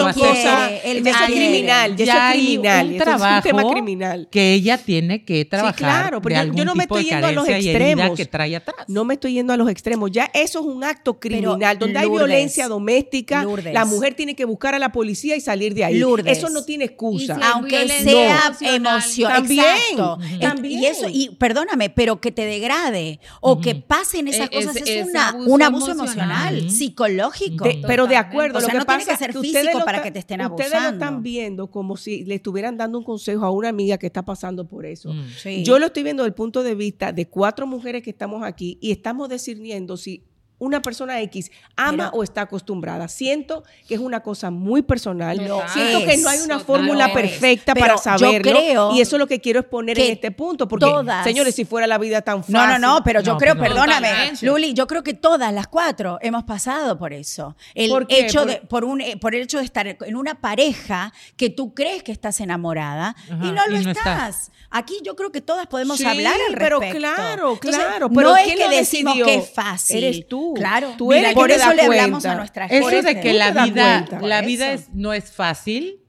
eso 1.08 1.10
es 1.10 1.26
criminal, 1.26 1.96
ya, 1.96 2.06
Ya 2.06 2.14
eso 2.14 2.14
es 2.14 2.20
hay 2.24 2.40
criminal, 2.46 2.88
un 2.88 2.94
eso 2.96 3.04
es 3.04 3.10
un 3.10 3.18
tema 3.20 3.42
trabajo 3.42 3.72
criminal. 3.72 4.28
que 4.32 4.54
ella 4.54 4.78
tiene 4.78 5.24
que 5.24 5.46
trabajar 5.46 5.76
claro, 5.76 6.22
pero 6.22 6.34
de 6.34 6.36
yo- 6.38 6.42
algún 6.42 6.58
yo 6.58 6.66
no 6.66 6.76
me 6.76 6.84
estoy 6.84 7.04
yendo 7.06 7.28
a 7.28 7.32
los 7.32 7.48
extremos. 7.48 8.18
que 8.18 8.26
trae 8.26 8.56
atrás. 8.56 8.76
No 8.88 9.06
me 9.06 9.14
estoy 9.16 9.34
yendo 9.34 9.54
a 9.54 9.58
los 9.58 9.70
extremos. 9.70 10.12
Ya 10.12 10.30
eso 10.34 10.60
es 10.60 10.66
un 10.66 10.84
acto 10.84 11.20
criminal, 11.20 11.78
donde 11.78 12.00
hay 12.00 12.10
violencia 12.10 12.68
doméstica. 12.68 13.44
Lourdes. 13.44 13.74
La 13.74 13.86
mujer 13.86 14.16
tiene 14.16 14.36
que 14.36 14.46
buscar 14.46 14.74
a 14.76 14.80
la 14.80 14.92
policía 14.92 15.36
y 15.36 15.42
salir 15.42 15.74
de 15.76 15.86
ahí. 15.86 16.00
Lourdes. 16.00 16.38
Eso 16.38 16.50
no 16.50 16.64
tiene 16.64 16.86
excusa. 16.86 17.36
Si- 17.36 17.42
aunque 17.44 17.88
sea 17.88 18.42
emocional. 18.48 18.76
emocional. 18.76 19.36
También, 19.36 19.66
Exacto. 19.66 20.14
ujú. 20.16 20.24
Es- 20.34 20.40
también. 20.40 20.80
Y 20.80 20.86
eso, 20.88 21.08
y 21.12 21.30
perdóname, 21.38 21.90
pero 21.90 22.20
que 22.20 22.32
te 22.32 22.46
degrade 22.46 23.20
o 23.42 23.60
que 23.62 23.76
pasen 23.76 24.28
esas 24.28 24.50
Es- 24.52 24.66
cosas 24.66 24.76
es, 24.78 24.88
es 24.90 25.08
una- 25.08 25.30
abuso 25.30 25.52
un 25.52 25.62
abuso 25.62 25.92
emocional. 25.92 26.70
psicológico. 26.72 27.35
De- 27.40 27.84
pero 27.88 28.08
de 28.08 28.16
acuerdo, 28.16 28.58
O 28.58 28.62
sea, 28.62 28.68
lo 28.68 28.72
que 28.74 28.78
no 28.80 28.86
tiene 28.86 29.06
pasa 29.06 29.18
que 29.18 29.24
ser 29.26 29.34
físico 29.42 29.86
para 29.86 30.02
te 30.12 30.20
estén 30.20 30.42
Ustedes 30.42 30.72
lo 30.72 30.78
abusando. 30.78 31.06
están 31.06 31.24
viendo 31.24 31.68
como 31.72 31.98
si 31.98 32.24
le 32.26 32.36
estuvieran 32.36 32.78
dando 32.78 32.98
un 32.98 33.04
consejo 33.04 33.46
a 33.46 33.52
una 33.52 33.70
amiga 33.70 33.98
que 33.98 34.08
está 34.08 34.24
pasando 34.24 34.68
por 34.68 34.86
eso. 34.86 35.14
Mm. 35.14 35.24
Sí. 35.42 35.64
Yo 35.64 35.80
lo 35.80 35.88
estoy 35.88 36.04
viendo 36.04 36.24
desde 36.24 36.30
el 36.30 36.36
punto 36.36 36.64
de 36.64 36.76
vista 36.76 37.12
de 37.12 37.28
cuatro 37.28 37.68
mujeres 37.68 38.02
que 38.04 38.10
estamos 38.12 38.44
aquí 38.44 38.78
y 38.82 38.92
estamos 38.92 39.30
discerniendo 39.30 39.98
si 39.98 40.24
una 40.58 40.82
persona 40.82 41.20
X 41.22 41.52
ama 41.76 42.10
o 42.14 42.24
está 42.24 42.42
acostumbrada. 42.42 43.08
Siento 43.08 43.64
que 43.88 43.96
es 43.96 44.00
una 44.00 44.22
cosa 44.22 44.52
muy 44.52 44.82
personal. 44.82 45.38
Siento 45.74 46.06
que 46.06 46.18
no 46.18 46.30
hay 46.30 46.40
una 46.40 46.60
fórmula 46.60 47.12
perfecta 47.14 47.74
para 47.76 47.96
yo 47.96 48.02
saberlo. 48.02 48.52
creo 48.52 48.92
y 48.96 49.02
eso 49.02 49.16
es 49.18 49.20
lo 49.20 49.28
que 49.28 49.42
quiero 49.42 49.60
exponer 49.60 50.00
en 50.00 50.14
este 50.14 50.32
punto. 50.32 50.68
Porque, 50.68 50.86
todas- 50.86 51.24
señores, 51.24 51.56
si 51.56 51.66
fuera 51.66 51.88
la 51.88 51.98
vida 51.98 52.22
tan 52.22 52.40
fácil. 52.42 52.54
No, 52.56 52.68
no, 52.68 52.80
no, 52.80 53.04
pero 53.04 53.22
yo 53.22 53.34
No, 53.34 53.38
creo, 53.38 53.56
pues 53.58 53.70
no. 53.70 53.76
perdóname, 53.76 54.08
Totalmente. 54.08 54.46
Luli, 54.46 54.74
yo 54.74 54.88
creo 54.88 55.04
que 55.04 55.14
todas 55.14 55.54
las 55.54 55.68
cuatro 55.68 56.20
hemos 56.22 56.44
pasado 56.46 56.98
por 56.98 57.12
eso. 57.14 57.56
El 57.74 57.90
¿Por 57.90 58.08
qué? 58.08 58.22
hecho 58.22 58.40
Por- 58.40 58.48
de, 58.50 58.56
por 58.62 58.86
un, 58.86 59.04
por 59.20 59.36
el 59.36 59.42
hecho 59.44 59.58
de 59.60 59.66
estar 59.66 59.86
en 59.88 60.16
una 60.16 60.36
pareja 60.42 61.12
que 61.36 61.50
tú 61.50 61.74
crees 61.74 62.02
que 62.04 62.12
estás 62.12 62.40
enamorada 62.40 63.16
Ajá, 63.30 63.46
y 63.46 63.52
no 63.52 63.68
lo 63.68 63.80
y 63.80 63.84
no 63.84 63.92
estás. 63.92 64.06
estás. 64.06 64.52
Aquí 64.72 65.00
yo 65.04 65.16
creo 65.16 65.32
que 65.32 65.42
todas 65.42 65.68
podemos 65.68 65.98
Sí, 65.98 66.06
hablar 66.06 66.34
al 66.50 66.56
pero 66.58 66.80
respecto. 66.80 67.00
claro, 67.00 67.54
Entonces, 67.54 67.82
claro, 67.84 68.10
pero 68.10 68.30
no 68.30 68.38
es 68.38 68.44
¿quién 68.46 68.58
que 68.58 68.76
decimos 68.76 69.14
que 69.16 69.36
es 69.36 69.50
fácil. 69.52 69.98
Eres 70.04 70.28
tú. 70.28 70.45
Claro. 70.54 70.94
Tú 70.98 71.12
eres 71.14 71.34
por 71.34 71.50
eso 71.52 71.74
le 71.74 71.82
hablamos 71.84 72.10
cuenta. 72.24 72.32
a 72.32 72.36
nuestra 72.36 72.66
Eso 72.68 72.90
gente. 72.90 73.14
de 73.16 73.22
que 73.22 73.34
la 73.34 73.52
vida, 73.66 74.06
la 74.22 74.40
Por 74.42 74.46
vida 74.46 74.72
eso. 74.74 74.84
es, 74.90 74.94
no 74.94 75.14
es 75.14 75.32
fácil, 75.32 76.02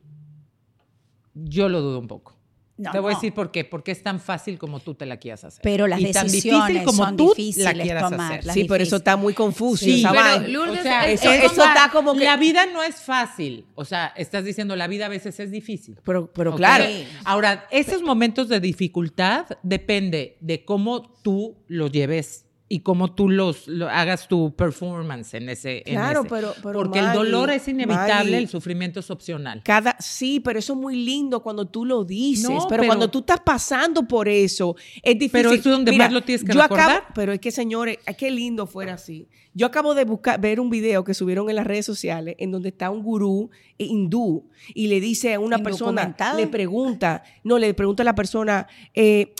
yo 1.34 1.68
lo 1.68 1.80
dudo 1.80 1.98
un 1.98 2.08
poco. 2.08 2.34
No, 2.78 2.92
te 2.92 2.98
voy 2.98 3.08
a 3.10 3.14
no. 3.14 3.18
decir 3.20 3.32
por 3.32 3.50
qué. 3.50 3.64
Porque 3.64 3.90
es 3.90 4.02
tan 4.02 4.20
fácil 4.20 4.58
como 4.58 4.80
tú 4.80 4.94
te 4.94 5.06
la 5.06 5.16
quieras 5.16 5.44
hacer. 5.44 5.62
Pero 5.62 5.86
las 5.86 5.98
y 5.98 6.12
tan 6.12 6.26
decisiones 6.26 6.66
difícil 6.68 6.84
como 6.86 7.04
son 7.06 7.16
tú 7.16 7.28
difíciles 7.34 7.74
la 7.74 7.82
quieras 7.82 8.10
tomar, 8.10 8.32
hacer. 8.40 8.52
Sí, 8.52 8.64
pero 8.64 8.74
eso 8.74 8.96
difíciles. 8.96 9.00
está 9.00 9.16
muy 9.16 9.32
confuso. 9.32 9.84
Sí, 9.86 10.04
pero. 10.06 10.46
Lourdes, 10.48 10.80
O 10.80 10.82
sea, 10.82 11.08
es- 11.10 11.22
eso, 11.22 11.32
es 11.32 11.44
eso 11.52 11.64
está 11.64 11.88
como 11.90 12.12
que. 12.14 12.24
La 12.24 12.36
vida 12.36 12.66
no 12.66 12.82
es 12.82 12.96
fácil. 12.96 13.64
O 13.76 13.86
sea, 13.86 14.08
estás 14.14 14.44
diciendo 14.44 14.76
la 14.76 14.88
vida 14.88 15.06
a 15.06 15.08
veces 15.08 15.40
es 15.40 15.50
difícil. 15.50 15.98
pero, 16.04 16.30
pero 16.30 16.50
Ok. 16.50 16.58
claro. 16.58 16.84
Ahora, 17.24 17.66
esos 17.70 18.02
momentos 18.02 18.48
de 18.50 18.60
dificultad 18.60 19.46
depende 19.62 20.36
de 20.40 20.64
cómo 20.66 21.00
tú 21.22 21.56
los 21.68 21.90
lleves 21.90 22.44
y 22.68 22.80
cómo 22.80 23.14
tú 23.14 23.28
los 23.28 23.68
lo- 23.68 23.88
hagas 23.88 24.26
tu 24.26 24.52
performance 24.56 25.34
en 25.34 25.48
ese. 25.48 25.84
en 25.86 25.94
Claro, 25.94 26.20
ese. 26.22 26.28
pero- 26.30 26.52
pero 26.62 26.72
Porque 26.80 26.98
el 26.98 27.12
dolor 27.12 27.50
es 27.50 27.68
inevitable, 27.68 28.12
Maggie. 28.32 28.38
el 28.38 28.48
sufrimiento 28.48 28.98
es 28.98 29.08
opcional. 29.08 29.62
Cada, 29.64 29.96
sí, 30.00 30.40
pero 30.40 30.58
eso 30.58 30.72
es 30.72 30.78
muy 30.80 30.96
lindo 30.96 31.40
cuando 31.44 31.66
tú 31.66 31.84
lo 31.84 32.02
dices. 32.04 32.42
No, 32.50 32.66
pero, 32.68 32.80
pero- 32.82 32.86
cuando 32.86 33.08
tú 33.08 33.20
estás 33.20 33.38
pasando 33.38 34.08
por 34.08 34.28
eso, 34.28 34.74
es 35.02 35.14
difícil. 35.14 35.30
Pero 35.30 35.50
eso 35.52 35.68
es 35.70 35.76
donde 35.76 35.92
más 35.92 36.10
lo 36.12 36.22
tienes 36.22 36.42
que 36.44 36.52
yo 36.52 36.60
acabo- 36.60 37.04
pero 37.14 37.32
es 37.32 37.38
que, 37.38 37.52
señores, 37.52 37.98
qué 38.18 38.32
lindo 38.32 38.66
fuera 38.66 38.94
así. 38.94 39.28
Yo 39.54 39.66
acabo 39.68 39.94
de 39.94 40.04
buscar, 40.04 40.40
ver 40.40 40.58
un 40.58 40.68
video 40.68 41.04
que 41.04 41.14
subieron 41.14 41.48
en 41.48 41.56
las 41.56 41.66
redes 41.68 41.86
sociales 41.86 42.34
en 42.38 42.50
donde 42.50 42.70
está 42.70 42.90
un 42.90 43.02
gurú 43.04 43.48
hindú 43.78 44.48
y 44.74 44.88
le 44.88 45.00
dice 45.00 45.34
a 45.34 45.38
una 45.40 45.58
persona, 45.62 46.16
le 46.36 46.46
pregunta, 46.48 47.22
no, 47.44 47.58
le 47.58 47.72
pregunta 47.74 48.02
a 48.02 48.04
la 48.04 48.14
persona, 48.16 48.66
eh, 48.92 49.32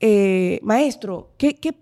eh, 0.00 0.60
maestro, 0.62 1.32
¿qué, 1.38 1.54
qué, 1.56 1.74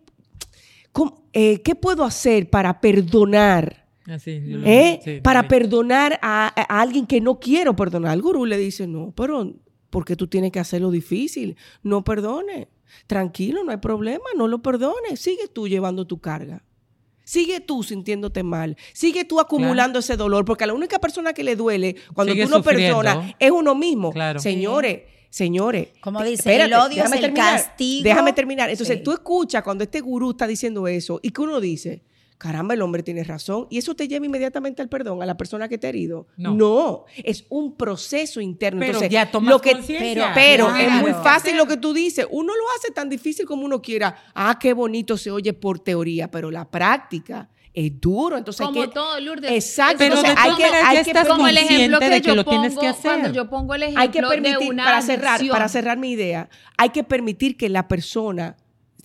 eh, 1.33 1.61
¿qué 1.62 1.74
puedo 1.74 2.05
hacer 2.05 2.50
para 2.50 2.81
perdonar? 2.81 3.87
Así, 4.07 4.40
lo- 4.40 4.66
¿Eh? 4.66 5.00
sí, 5.05 5.20
para 5.22 5.42
sí. 5.42 5.48
perdonar 5.48 6.18
a, 6.22 6.52
a 6.57 6.81
alguien 6.81 7.07
que 7.07 7.20
no 7.20 7.38
quiero 7.38 7.74
perdonar. 7.76 8.14
El 8.14 8.22
gurú 8.22 8.44
le 8.46 8.59
dice, 8.59 8.87
no, 8.87 9.12
pero 9.16 9.52
porque 9.90 10.16
tú 10.16 10.26
tienes 10.26 10.50
que 10.52 10.59
hacerlo 10.61 10.90
difícil. 10.90 11.57
No 11.83 12.02
perdone. 12.02 12.68
Tranquilo, 13.07 13.64
no 13.64 13.70
hay 13.70 13.78
problema, 13.78 14.24
no 14.37 14.48
lo 14.48 14.61
perdones. 14.61 15.20
Sigue 15.20 15.48
tú 15.48 15.68
llevando 15.68 16.07
tu 16.07 16.18
carga. 16.20 16.62
Sigue 17.24 17.61
tú 17.61 17.83
sintiéndote 17.83 18.42
mal. 18.42 18.76
Sigue 18.92 19.24
tú 19.24 19.38
acumulando 19.40 20.00
ese 20.00 20.16
dolor, 20.16 20.44
porque 20.44 20.64
a 20.64 20.66
la 20.66 20.74
única 20.74 20.98
persona 20.98 21.33
que 21.33 21.44
le 21.44 21.57
duele 21.57 21.96
cuando 22.14 22.33
Sigue 22.35 22.44
tú 22.44 22.50
no 22.50 22.62
perdonas 22.62 23.35
es 23.38 23.50
uno 23.50 23.74
mismo. 23.74 24.12
Claro. 24.12 24.40
Señores, 24.40 25.02
señores. 25.33 25.88
Como 26.03 26.23
dice, 26.23 26.35
espérate, 26.42 26.66
el 26.66 26.75
odio 26.75 27.05
es 27.05 27.12
el 27.12 27.21
terminar, 27.21 27.57
castigo. 27.57 28.05
Déjame 28.05 28.33
terminar. 28.35 28.68
Entonces, 28.71 28.99
Sí. 28.99 29.03
tú 29.03 29.12
escuchas 29.12 29.62
cuando 29.62 29.83
este 29.83 30.01
gurú 30.01 30.33
está 30.33 30.47
diciendo 30.47 30.87
eso 30.87 31.18
y 31.23 31.31
que 31.31 31.40
uno 31.40 31.59
dice, 31.59 32.03
caramba, 32.37 32.75
el 32.75 32.83
hombre 32.83 33.03
tiene 33.03 33.25
razón. 33.25 33.66
Y 33.71 33.79
eso 33.79 33.95
te 33.95 34.09
lleva 34.09 34.27
inmediatamente 34.27 34.83
al 34.83 34.88
perdón 34.90 35.23
a 35.23 35.27
la 35.27 35.37
persona 35.38 35.68
que 35.68 35.79
te 35.79 35.87
ha 35.87 35.90
herido. 35.90 36.27
No. 36.37 37.07
es 37.16 37.47
un 37.49 37.77
proceso 37.77 38.40
interno. 38.42 38.81
Pero 38.81 38.90
Entonces, 38.92 39.11
ya 39.11 39.31
tomas 39.31 39.51
lo 39.55 39.61
que, 39.61 39.75
pero 40.35 40.66
Claro. 40.66 40.77
es 40.77 40.92
muy 41.01 41.12
fácil 41.12 41.57
lo 41.57 41.66
que 41.66 41.79
tú 41.79 41.95
dices. 41.95 42.27
Uno 42.31 42.53
lo 42.55 42.64
hace 42.77 42.92
tan 42.92 43.09
difícil 43.09 43.47
como 43.47 43.64
uno 43.64 43.81
quiera. 43.81 44.14
Ah, 44.35 44.59
qué 44.61 44.75
bonito 44.75 45.16
se 45.16 45.31
oye 45.31 45.55
por 45.55 45.79
teoría, 45.81 46.31
pero 46.31 46.51
la 46.51 46.71
práctica 46.71 47.49
es 47.74 48.00
duro. 48.00 48.37
Entonces, 48.37 48.61
hay 48.61 48.66
como 48.66 48.82
que- 48.82 48.88
todo, 48.88 49.20
Lourdes. 49.20 49.50
Exacto. 49.52 49.96
Pero 49.98 50.16
Entonces, 50.16 50.35
de 50.35 50.40
hay 50.50 50.56
que, 50.56 50.64
hay 50.64 51.02
que 51.04 51.11
estás 51.11 51.28
como 51.28 51.48
el 51.48 51.56
ejemplo 51.56 51.98
consciente 51.98 52.06
que 52.06 52.11
de 52.14 52.20
que 52.20 52.28
yo 52.28 52.35
lo 52.35 52.44
pongo 52.44 52.61
tienes 52.61 52.78
que 52.78 52.87
hacer. 52.87 53.02
cuando 53.20 53.32
yo 53.32 53.48
pongo 53.48 53.74
el 53.74 53.82
ejemplo 53.85 54.02
hay 54.02 54.08
que 54.11 54.20
de 54.20 54.28
permitir, 54.28 54.70
una 54.70 54.85
para 54.85 55.02
cerrar, 55.02 55.35
adicción. 55.37 55.52
para 55.54 55.68
cerrar 55.68 55.98
mi 55.98 56.11
idea, 56.12 56.48
hay 56.76 56.90
que 56.90 57.02
permitir 57.04 57.56
que 57.56 57.68
la 57.68 57.88
persona, 57.88 58.56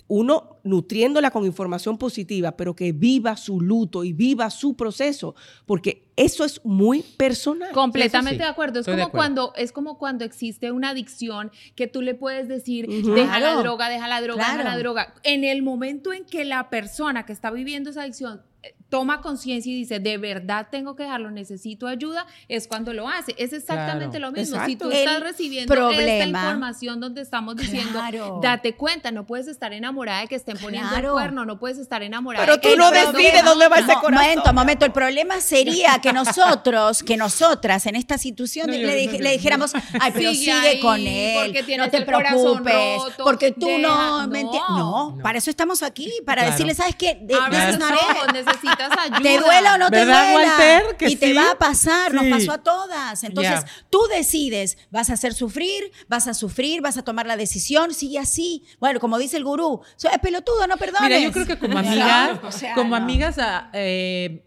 uno 0.09 0.59
nutriéndola 0.63 1.31
con 1.31 1.45
información 1.45 1.97
positiva, 1.97 2.55
pero 2.57 2.75
que 2.75 2.91
viva 2.93 3.35
su 3.37 3.59
luto 3.61 4.03
y 4.03 4.11
viva 4.13 4.49
su 4.49 4.75
proceso, 4.75 5.35
porque 5.65 6.09
eso 6.17 6.43
es 6.45 6.59
muy 6.65 7.03
personal. 7.03 7.71
Completamente 7.71 8.35
sí, 8.35 8.43
de 8.43 8.49
acuerdo. 8.49 8.79
Es 8.79 8.87
estoy 8.87 8.95
de 8.95 9.03
como 9.03 9.07
acuerdo. 9.09 9.51
cuando 9.51 9.53
es 9.55 9.71
como 9.71 9.97
cuando 9.97 10.25
existe 10.25 10.71
una 10.71 10.89
adicción 10.89 11.51
que 11.75 11.87
tú 11.87 12.01
le 12.01 12.15
puedes 12.15 12.47
decir, 12.47 12.87
deja 12.87 13.39
la 13.39 13.55
droga, 13.55 13.87
deja 13.89 14.07
la 14.07 14.21
droga, 14.21 14.43
deja 14.51 14.63
la 14.63 14.77
droga. 14.77 15.13
En 15.23 15.43
el 15.43 15.61
momento 15.61 16.11
en 16.13 16.25
que 16.25 16.43
la 16.45 16.69
persona 16.69 17.25
que 17.25 17.33
está 17.33 17.51
viviendo 17.51 17.89
esa 17.89 18.01
adicción 18.03 18.41
toma 18.89 19.21
conciencia 19.21 19.71
y 19.71 19.75
dice, 19.75 19.99
de 19.99 20.17
verdad 20.17 20.67
tengo 20.71 20.95
que 20.95 21.03
dejarlo, 21.03 21.29
necesito 21.31 21.87
ayuda, 21.87 22.25
es 22.47 22.67
cuando 22.67 22.93
lo 22.93 23.07
hace. 23.09 23.35
Es 23.37 23.53
exactamente 23.53 24.17
Claro. 24.17 24.31
lo 24.33 24.39
mismo. 24.39 24.63
Si 24.65 24.75
tú 24.75 24.89
estás 24.91 25.15
El 25.17 25.21
recibiendo 25.21 25.89
esta 25.91 26.25
información 26.25 26.99
donde 26.99 27.21
estamos 27.21 27.55
diciendo, 27.55 27.91
Claro. 27.99 28.39
date 28.41 28.75
cuenta, 28.75 29.11
no 29.11 29.25
puedes 29.25 29.47
estar 29.47 29.73
enamorada 29.73 30.21
de 30.21 30.27
que 30.27 30.35
estén 30.35 30.57
poniendo 30.57 30.89
el 30.89 31.01
Claro. 31.01 31.13
cuerno, 31.13 31.45
no 31.45 31.59
puedes 31.59 31.77
estar 31.77 32.01
enamorada 32.03 32.45
Pero 32.45 32.55
de 32.57 32.61
que 32.61 32.71
tú 32.71 32.77
no 32.77 32.91
decides 32.91 33.43
dónde 33.43 33.67
va 33.67 33.77
ese 33.79 33.93
No, 33.93 34.01
corazón. 34.01 34.25
Momento, 34.27 34.53
momento. 34.53 34.85
El 34.85 34.91
problema 34.91 35.39
sería 35.41 35.99
que 36.01 36.13
nosotros, 36.13 37.03
que 37.03 37.17
nosotras 37.17 37.85
en 37.87 37.95
esta 37.95 38.17
situación 38.17 38.67
No, 38.67 38.73
le, 38.73 38.81
no, 39.05 39.11
no, 39.13 39.19
le 39.19 39.31
dijéramos, 39.31 39.73
ay, 39.99 40.11
pero 40.13 40.31
Sigue 40.31 40.35
sigue 40.53 40.67
ahí, 40.69 40.79
con 40.79 40.99
él, 41.05 41.51
porque 41.53 41.77
no 41.77 41.89
te 41.89 41.97
el 41.97 42.05
corazón 42.05 42.63
preocupes, 42.63 43.03
roto, 43.03 43.23
porque 43.23 43.51
tú 43.51 43.65
deja- 43.67 43.79
no, 43.81 44.27
me 44.27 44.43
no. 44.43 44.51
enti- 44.51 44.69
no, 44.69 45.11
No. 45.15 45.17
para 45.21 45.37
eso 45.39 45.49
estamos 45.49 45.83
aquí, 45.83 46.11
para 46.25 46.41
Claro. 46.43 46.51
decirle, 46.51 46.73
¿sabes 46.73 46.95
qué? 46.95 47.17
De- 47.21 47.33
los 47.33 47.77
necesitas 48.77 48.97
ayuda. 49.05 49.19
Te 49.21 49.37
duela 49.39 49.75
o 49.75 49.77
no 49.77 49.89
te 49.89 49.95
¿Verdad, 49.97 50.31
duela. 50.33 50.57
Walter? 50.57 51.09
Y 51.11 51.15
te 51.15 51.33
va 51.33 51.51
a 51.51 51.57
pasar, 51.57 52.13
nos 52.13 52.23
Sí. 52.25 52.29
pasó 52.31 52.51
a 52.51 52.57
todas. 52.63 53.23
Entonces, 53.23 53.65
tú 53.89 53.99
decides, 54.13 54.77
vas 54.91 55.09
a 55.09 55.13
hacer 55.13 55.33
sufrir, 55.33 55.91
vas 56.07 56.27
a 56.27 56.33
sufrir, 56.33 56.81
vas 56.81 56.97
a 56.97 57.03
tomar 57.03 57.25
la 57.25 57.37
decisión, 57.37 57.93
sigue 57.93 58.19
así. 58.19 58.63
Bueno, 58.79 58.99
como 58.99 59.17
dice 59.17 59.37
el 59.37 59.43
gurú, 59.43 59.81
soy 59.95 60.11
pelotudo, 60.21 60.67
no 60.67 60.77
perdones. 60.77 61.09
Mira, 61.09 61.19
yo 61.19 61.31
creo 61.31 61.45
que 61.45 61.57
como 61.57 61.77
amigas, 61.79 62.39
o 62.43 62.51
sea, 62.51 62.73
como 62.75 62.91
no. 62.91 62.95
amigas, 62.97 63.37
eh, 63.73 64.43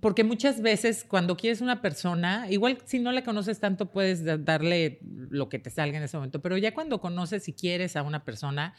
porque 0.00 0.24
muchas 0.24 0.62
veces 0.62 1.04
cuando 1.06 1.36
quieres 1.36 1.60
una 1.60 1.82
persona, 1.82 2.46
igual 2.48 2.78
si 2.86 2.98
no 2.98 3.12
la 3.12 3.22
conoces 3.24 3.60
tanto 3.60 3.90
puedes 3.90 4.24
da- 4.24 4.38
darle 4.38 4.98
lo 5.02 5.50
que 5.50 5.58
te 5.58 5.68
salga 5.68 5.98
en 5.98 6.04
ese 6.04 6.16
momento, 6.16 6.40
pero 6.40 6.56
ya 6.56 6.72
cuando 6.72 6.98
conoces 7.00 7.46
y 7.48 7.52
quieres 7.52 7.94
a 7.96 8.02
una 8.02 8.24
persona, 8.24 8.74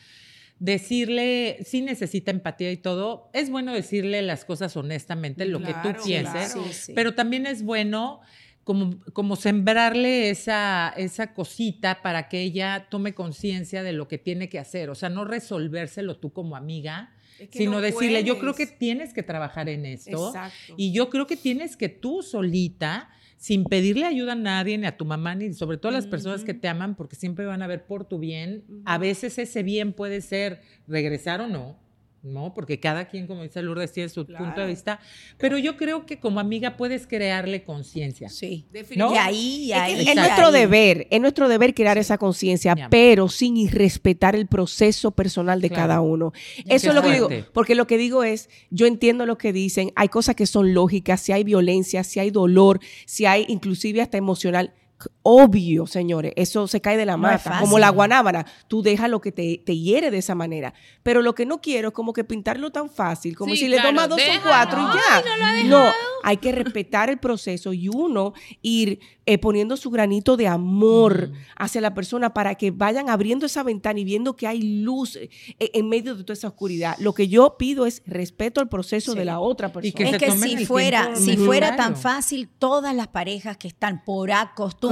decirle, 0.59 1.57
si 1.65 1.81
necesita 1.81 2.31
empatía 2.31 2.71
y 2.71 2.77
todo, 2.77 3.29
es 3.33 3.49
bueno 3.49 3.73
decirle 3.73 4.21
las 4.21 4.45
cosas 4.45 4.77
honestamente, 4.77 5.45
lo 5.45 5.61
que 5.61 5.73
tú 5.73 5.89
pienses, 6.05 6.53
claro. 6.53 6.69
Pero 6.95 7.15
también 7.15 7.45
es 7.45 7.63
bueno 7.63 8.21
como, 8.63 8.99
como 9.11 9.35
sembrarle 9.35 10.29
esa, 10.29 10.93
esa 10.95 11.33
cosita 11.33 12.01
para 12.01 12.29
que 12.29 12.41
ella 12.41 12.87
tome 12.89 13.13
conciencia 13.13 13.83
de 13.83 13.93
lo 13.93 14.07
que 14.07 14.17
tiene 14.17 14.49
que 14.49 14.59
hacer. 14.59 14.89
O 14.89 14.95
sea, 14.95 15.09
no 15.09 15.25
resolvérselo 15.25 16.17
tú 16.17 16.31
como 16.31 16.55
amiga, 16.55 17.13
Es 17.39 17.49
que 17.49 17.57
sino 17.59 17.73
no 17.73 17.81
decirle, 17.81 18.23
yo 18.23 18.39
creo 18.39 18.53
que 18.53 18.65
tienes 18.65 19.13
que 19.13 19.23
trabajar 19.23 19.67
en 19.67 19.85
esto. 19.85 20.27
Exacto. 20.27 20.75
Y 20.77 20.93
yo 20.93 21.09
creo 21.09 21.27
que 21.27 21.35
tienes 21.35 21.75
que 21.75 21.89
tú 21.89 22.23
solita, 22.23 23.09
sin 23.43 23.65
pedirle 23.65 24.05
ayuda 24.05 24.31
a 24.31 24.35
nadie, 24.35 24.77
ni 24.77 24.87
a 24.87 24.95
tu 24.95 25.03
mamá, 25.03 25.35
ni 25.35 25.51
sobre 25.51 25.75
todo 25.75 25.89
a 25.89 25.95
las 25.95 26.07
personas 26.07 26.45
que 26.45 26.53
te 26.53 26.69
aman, 26.69 26.95
porque 26.95 27.17
siempre 27.17 27.45
van 27.45 27.61
a 27.61 27.67
ver 27.67 27.85
por 27.85 28.05
tu 28.05 28.17
bien. 28.17 28.63
A 28.85 28.97
veces 28.97 29.37
ese 29.37 29.63
bien 29.63 29.91
puede 29.91 30.21
ser 30.21 30.61
regresar 30.87 31.41
o 31.41 31.47
no. 31.49 31.77
¿No? 32.23 32.53
Porque 32.53 32.79
cada 32.79 33.05
quien, 33.09 33.27
como 33.27 33.43
dice 33.43 33.61
Lourdes, 33.61 33.91
tiene 33.91 34.07
su 34.09 34.25
punto 34.25 34.61
de 34.61 34.67
vista. 34.67 34.99
Pero 35.37 35.57
yo 35.57 35.75
creo 35.77 36.05
que 36.05 36.19
como 36.19 36.39
amiga 36.39 36.77
puedes 36.77 37.05
crearle 37.05 37.63
conciencia. 37.63 38.29
Sí. 38.29 38.65
Definitivamente. 38.71 39.19
Y 39.19 39.27
ahí, 39.27 39.63
y 39.65 39.71
Es, 39.71 39.77
que 39.77 39.83
ahí. 39.83 39.93
es 40.07 40.11
y 40.13 40.15
nuestro 40.15 40.47
ahí. 40.47 40.53
deber, 40.53 41.07
es 41.11 41.19
nuestro 41.21 41.49
deber 41.49 41.73
crear 41.73 41.97
esa 41.97 42.17
conciencia, 42.17 42.75
pero 42.89 43.27
sin 43.27 43.57
irrespetar 43.57 44.35
el 44.35 44.47
proceso 44.47 45.11
personal 45.11 45.59
de 45.61 45.67
Claro. 45.69 45.83
cada 45.83 46.01
uno. 46.01 46.31
Ya, 46.65 46.75
Eso 46.75 46.89
es 46.89 46.95
lo 46.95 47.01
que 47.01 47.11
digo, 47.11 47.29
porque 47.53 47.75
lo 47.75 47.87
que 47.87 47.97
digo 47.97 48.23
es, 48.23 48.49
yo 48.69 48.85
entiendo 48.87 49.25
lo 49.25 49.37
que 49.37 49.51
dicen, 49.51 49.91
hay 49.95 50.07
cosas 50.07 50.35
que 50.35 50.45
son 50.45 50.73
lógicas, 50.73 51.19
si 51.21 51.33
hay 51.33 51.43
violencia, 51.43 52.03
si 52.05 52.19
hay 52.21 52.31
dolor, 52.31 52.79
si 53.05 53.25
hay 53.25 53.45
inclusive 53.49 54.01
hasta 54.01 54.17
emocional. 54.17 54.73
Obvio, 55.21 55.87
señores, 55.87 56.33
eso 56.35 56.67
se 56.67 56.81
cae 56.81 56.97
de 56.97 57.05
la 57.05 57.13
No 57.13 57.23
mata, 57.23 57.59
como 57.59 57.79
la 57.79 57.89
guanábana, 57.89 58.45
tú 58.67 58.81
dejas 58.81 59.09
lo 59.09 59.21
que 59.21 59.31
te, 59.31 59.61
te 59.65 59.77
hiere 59.77 60.11
de 60.11 60.17
esa 60.17 60.35
manera, 60.35 60.73
pero 61.01 61.21
lo 61.21 61.33
que 61.33 61.45
no 61.45 61.61
quiero 61.61 61.89
es 61.89 61.93
como 61.93 62.13
que 62.13 62.23
pintarlo 62.23 62.71
tan 62.71 62.89
fácil, 62.89 63.35
como 63.35 63.53
Sí, 63.53 63.61
si 63.61 63.67
le 63.67 63.77
claro, 63.77 63.89
toma 63.89 64.07
dos 64.07 64.19
o 64.19 64.41
cuatro 64.43 64.79
y 64.81 64.85
ya. 64.85 65.23
Ay, 65.41 65.63
no 65.65 65.85
hay 66.23 66.37
que 66.37 66.53
respetar 66.53 67.09
el 67.09 67.19
proceso 67.19 67.73
y 67.73 67.89
uno 67.89 68.33
ir 68.61 68.99
eh, 69.25 69.37
poniendo 69.37 69.77
su 69.77 69.89
granito 69.91 70.37
de 70.37 70.47
amor 70.47 71.31
hacia 71.57 71.81
la 71.81 71.93
persona 71.93 72.33
para 72.33 72.55
que 72.55 72.71
vayan 72.71 73.09
abriendo 73.09 73.45
esa 73.45 73.61
ventana 73.61 73.99
y 73.99 74.05
viendo 74.05 74.35
que 74.35 74.47
hay 74.47 74.61
luz 74.61 75.17
eh, 75.17 75.29
en 75.59 75.89
medio 75.89 76.15
de 76.15 76.23
toda 76.23 76.33
esa 76.33 76.47
oscuridad. 76.47 76.95
Lo 76.99 77.13
que 77.13 77.27
yo 77.27 77.57
pido 77.57 77.85
es 77.85 78.01
respeto 78.05 78.61
al 78.61 78.69
proceso 78.69 79.13
de 79.13 79.25
la 79.25 79.39
otra 79.39 79.71
persona. 79.71 79.93
que 79.93 80.09
es 80.09 80.17
que 80.17 80.31
si 80.31 80.65
fuera, 80.65 81.15
si 81.15 81.35
fuera 81.35 81.75
tan 81.75 81.97
fácil, 81.97 82.47
todas 82.47 82.95
las 82.95 83.09
parejas 83.09 83.57
que 83.57 83.67
están 83.67 84.03
por 84.05 84.31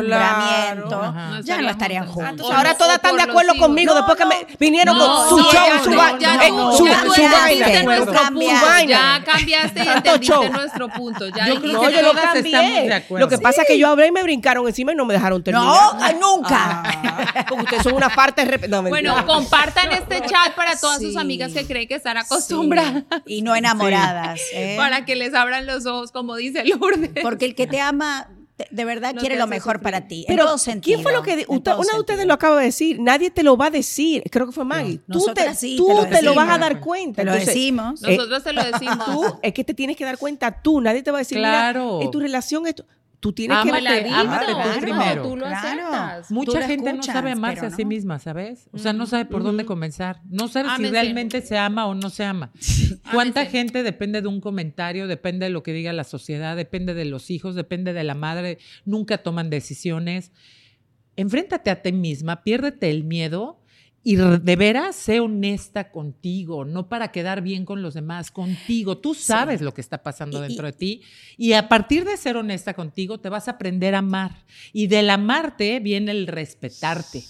Claro. 0.05 1.03
Ajá. 1.03 1.39
ya 1.43 1.61
no 1.61 1.69
estarían 1.69 2.07
juntos. 2.07 2.49
Ahora 2.51 2.75
todas 2.75 2.95
están 2.95 3.15
de 3.15 3.23
acuerdo 3.23 3.53
conmigo 3.57 3.93
No, 3.93 3.97
después 3.99 4.17
que 4.17 4.25
me 4.25 4.47
vinieron 4.59 4.97
No, 4.97 5.05
con 5.07 5.29
su 5.29 5.37
no, 5.37 5.43
show, 5.51 5.61
ya 5.67 5.83
su 5.83 5.89
vaina, 5.91 6.33
entendiste 6.47 7.83
nuestro 7.83 8.13
su 8.13 8.33
punto. 8.33 8.65
vaina. 8.65 8.87
Ya 8.87 9.23
cambiaste 9.23 9.83
y 9.83 9.87
entendiste 9.87 10.49
nuestro 10.49 10.89
punto. 10.89 11.27
Ya 11.29 11.47
Yo 11.47 11.61
creo 11.61 11.81
que 11.81 11.93
yo 11.93 12.01
lo 12.01 12.09
todas 12.11 12.35
estamos 12.35 12.43
de 12.43 12.51
cambié. 12.51 12.93
acuerdo. 12.93 13.25
Lo 13.25 13.29
que 13.29 13.37
pasa 13.37 13.61
es 13.61 13.67
que 13.67 13.77
yo 13.77 13.87
hablé 13.87 14.07
y 14.07 14.11
me 14.11 14.23
brincaron 14.23 14.67
encima 14.67 14.91
y 14.91 14.95
no 14.95 15.05
me 15.05 15.13
dejaron 15.13 15.43
terminar. 15.43 15.67
No, 15.67 15.97
ay, 16.01 16.15
nunca. 16.19 16.83
Ah, 16.83 17.45
porque 17.47 17.63
ustedes 17.65 17.83
son 17.83 17.93
una 17.93 18.09
parte 18.09 18.45
Bueno, 18.89 19.25
compartan 19.25 19.91
este 19.91 20.21
chat 20.21 20.53
para 20.55 20.75
todas 20.75 21.01
sus 21.01 21.15
amigas 21.17 21.51
que 21.53 21.65
creen 21.65 21.87
que 21.87 21.95
están 21.95 22.17
acostumbradas. 22.17 23.03
Y 23.25 23.41
no 23.41 23.55
enamoradas. 23.55 24.39
¿eh? 24.53 24.75
Para 24.77 25.05
que 25.05 25.15
les 25.15 25.33
abran 25.33 25.65
los 25.65 25.85
ojos, 25.85 26.11
como 26.11 26.35
dice 26.35 26.63
Lourdes. 26.65 27.11
Porque 27.21 27.45
el 27.45 27.55
que 27.55 27.67
te 27.67 27.79
ama, 27.81 28.27
de 28.69 28.85
verdad 28.85 29.13
No 29.13 29.19
quiere 29.21 29.37
lo 29.37 29.47
mejor 29.47 29.73
sufrir. 29.77 29.83
para 29.83 30.07
ti. 30.07 30.25
en 30.27 30.35
Pero. 30.35 30.55
¿quién 30.81 31.01
fue 31.01 31.11
lo 31.13 31.23
que 31.23 31.45
usted- 31.47 31.73
una 31.77 31.93
de 31.93 31.99
ustedes 31.99 32.25
lo 32.25 32.33
acaba 32.33 32.57
de 32.59 32.65
decir? 32.65 32.99
Nadie 32.99 33.29
te 33.31 33.43
lo 33.43 33.57
va 33.57 33.67
a 33.67 33.71
decir. 33.71 34.23
Creo 34.31 34.45
que 34.45 34.51
fue 34.51 34.65
Maggie. 34.65 34.99
tú 35.11 35.25
te, 35.33 35.53
sí, 35.55 35.75
tú 35.77 35.87
te 35.87 35.93
lo 35.93 36.05
te 36.07 36.21
lo 36.21 36.33
vas 36.35 36.49
a 36.49 36.57
dar 36.57 36.79
cuenta. 36.79 37.21
Te 37.21 37.25
lo 37.25 37.31
Entonces, 37.31 37.53
decimos. 37.55 38.03
eh, 38.03 38.15
Nosotros 38.17 38.43
te 38.43 38.53
lo 38.53 38.63
decimos. 38.71 39.05
Tú, 39.05 39.23
es 39.41 39.53
que 39.53 39.63
te 39.63 39.73
tienes 39.73 39.97
que 39.97 40.05
dar 40.05 40.17
cuenta 40.17 40.61
tú. 40.61 40.81
Nadie 40.81 41.03
te 41.03 41.11
va 41.11 41.17
a 41.17 41.21
decir, 41.21 41.37
Claro. 41.37 41.93
mira, 41.93 42.05
en 42.05 42.11
tu 42.11 42.19
relación 42.19 42.67
esto. 42.67 42.85
Tú 43.21 43.33
tienes 43.33 43.59
que... 43.63 43.69
Ámate 43.69 44.03
tú 44.03 44.09
claro, 44.09 44.81
primero. 44.81 45.23
Tú 45.23 45.35
lo 45.37 45.45
Claro. 45.45 45.87
aceptas. 45.87 46.27
Tú 46.27 46.33
Mucha 46.33 46.63
gente 46.63 46.91
no 46.91 47.03
sabe 47.03 47.31
amarse 47.31 47.67
a 47.67 47.69
sí 47.69 47.85
misma, 47.85 48.17
¿sabes? 48.17 48.67
O 48.73 48.79
sea, 48.79 48.93
no 48.93 49.05
sabe 49.05 49.25
por 49.25 49.43
dónde 49.43 49.63
comenzar. 49.63 50.21
No 50.27 50.47
sabe 50.47 50.69
si 50.75 50.89
realmente 50.89 51.41
se 51.41 51.55
ama 51.55 51.85
o 51.85 51.93
no 51.93 52.09
se 52.09 52.25
ama. 52.25 52.51
¿Cuánta 53.13 53.45
gente 53.45 53.83
depende 53.83 54.23
de 54.23 54.27
un 54.27 54.41
comentario, 54.41 55.07
depende 55.07 55.45
de 55.45 55.51
lo 55.51 55.61
que 55.61 55.71
diga 55.71 55.93
la 55.93 56.03
sociedad, 56.03 56.55
depende 56.55 56.95
de 56.95 57.05
los 57.05 57.29
hijos, 57.29 57.53
depende 57.53 57.93
de 57.93 58.03
la 58.03 58.15
madre? 58.15 58.57
Nunca 58.85 59.19
toman 59.19 59.51
decisiones. 59.51 60.31
Enfréntate 61.15 61.69
a 61.69 61.83
ti 61.83 61.91
misma, 61.91 62.43
piérdete 62.43 62.89
el 62.89 63.03
miedo 63.03 63.60
y 64.03 64.15
de 64.15 64.55
veras 64.55 64.95
sé 64.95 65.19
honesta 65.19 65.91
contigo, 65.91 66.65
no 66.65 66.89
para 66.89 67.11
quedar 67.11 67.41
bien 67.41 67.65
con 67.65 67.81
los 67.81 67.93
demás, 67.93 68.31
contigo. 68.31 68.97
Tú 68.97 69.13
sabes 69.13 69.61
lo 69.61 69.73
que 69.73 69.81
está 69.81 70.01
pasando 70.01 70.37
Y- 70.39 70.45
y- 70.45 70.47
dentro 70.47 70.65
de 70.65 70.73
ti 70.73 71.01
y 71.37 71.53
a 71.53 71.69
partir 71.69 72.03
de 72.05 72.17
ser 72.17 72.35
honesta 72.37 72.73
contigo 72.73 73.19
te 73.19 73.29
vas 73.29 73.47
a 73.47 73.51
aprender 73.51 73.93
a 73.95 73.99
amar. 73.99 74.31
Y 74.73 74.87
del 74.87 75.09
amarte 75.09 75.79
viene 75.79 76.11
el 76.11 76.27
respetarte. 76.27 77.23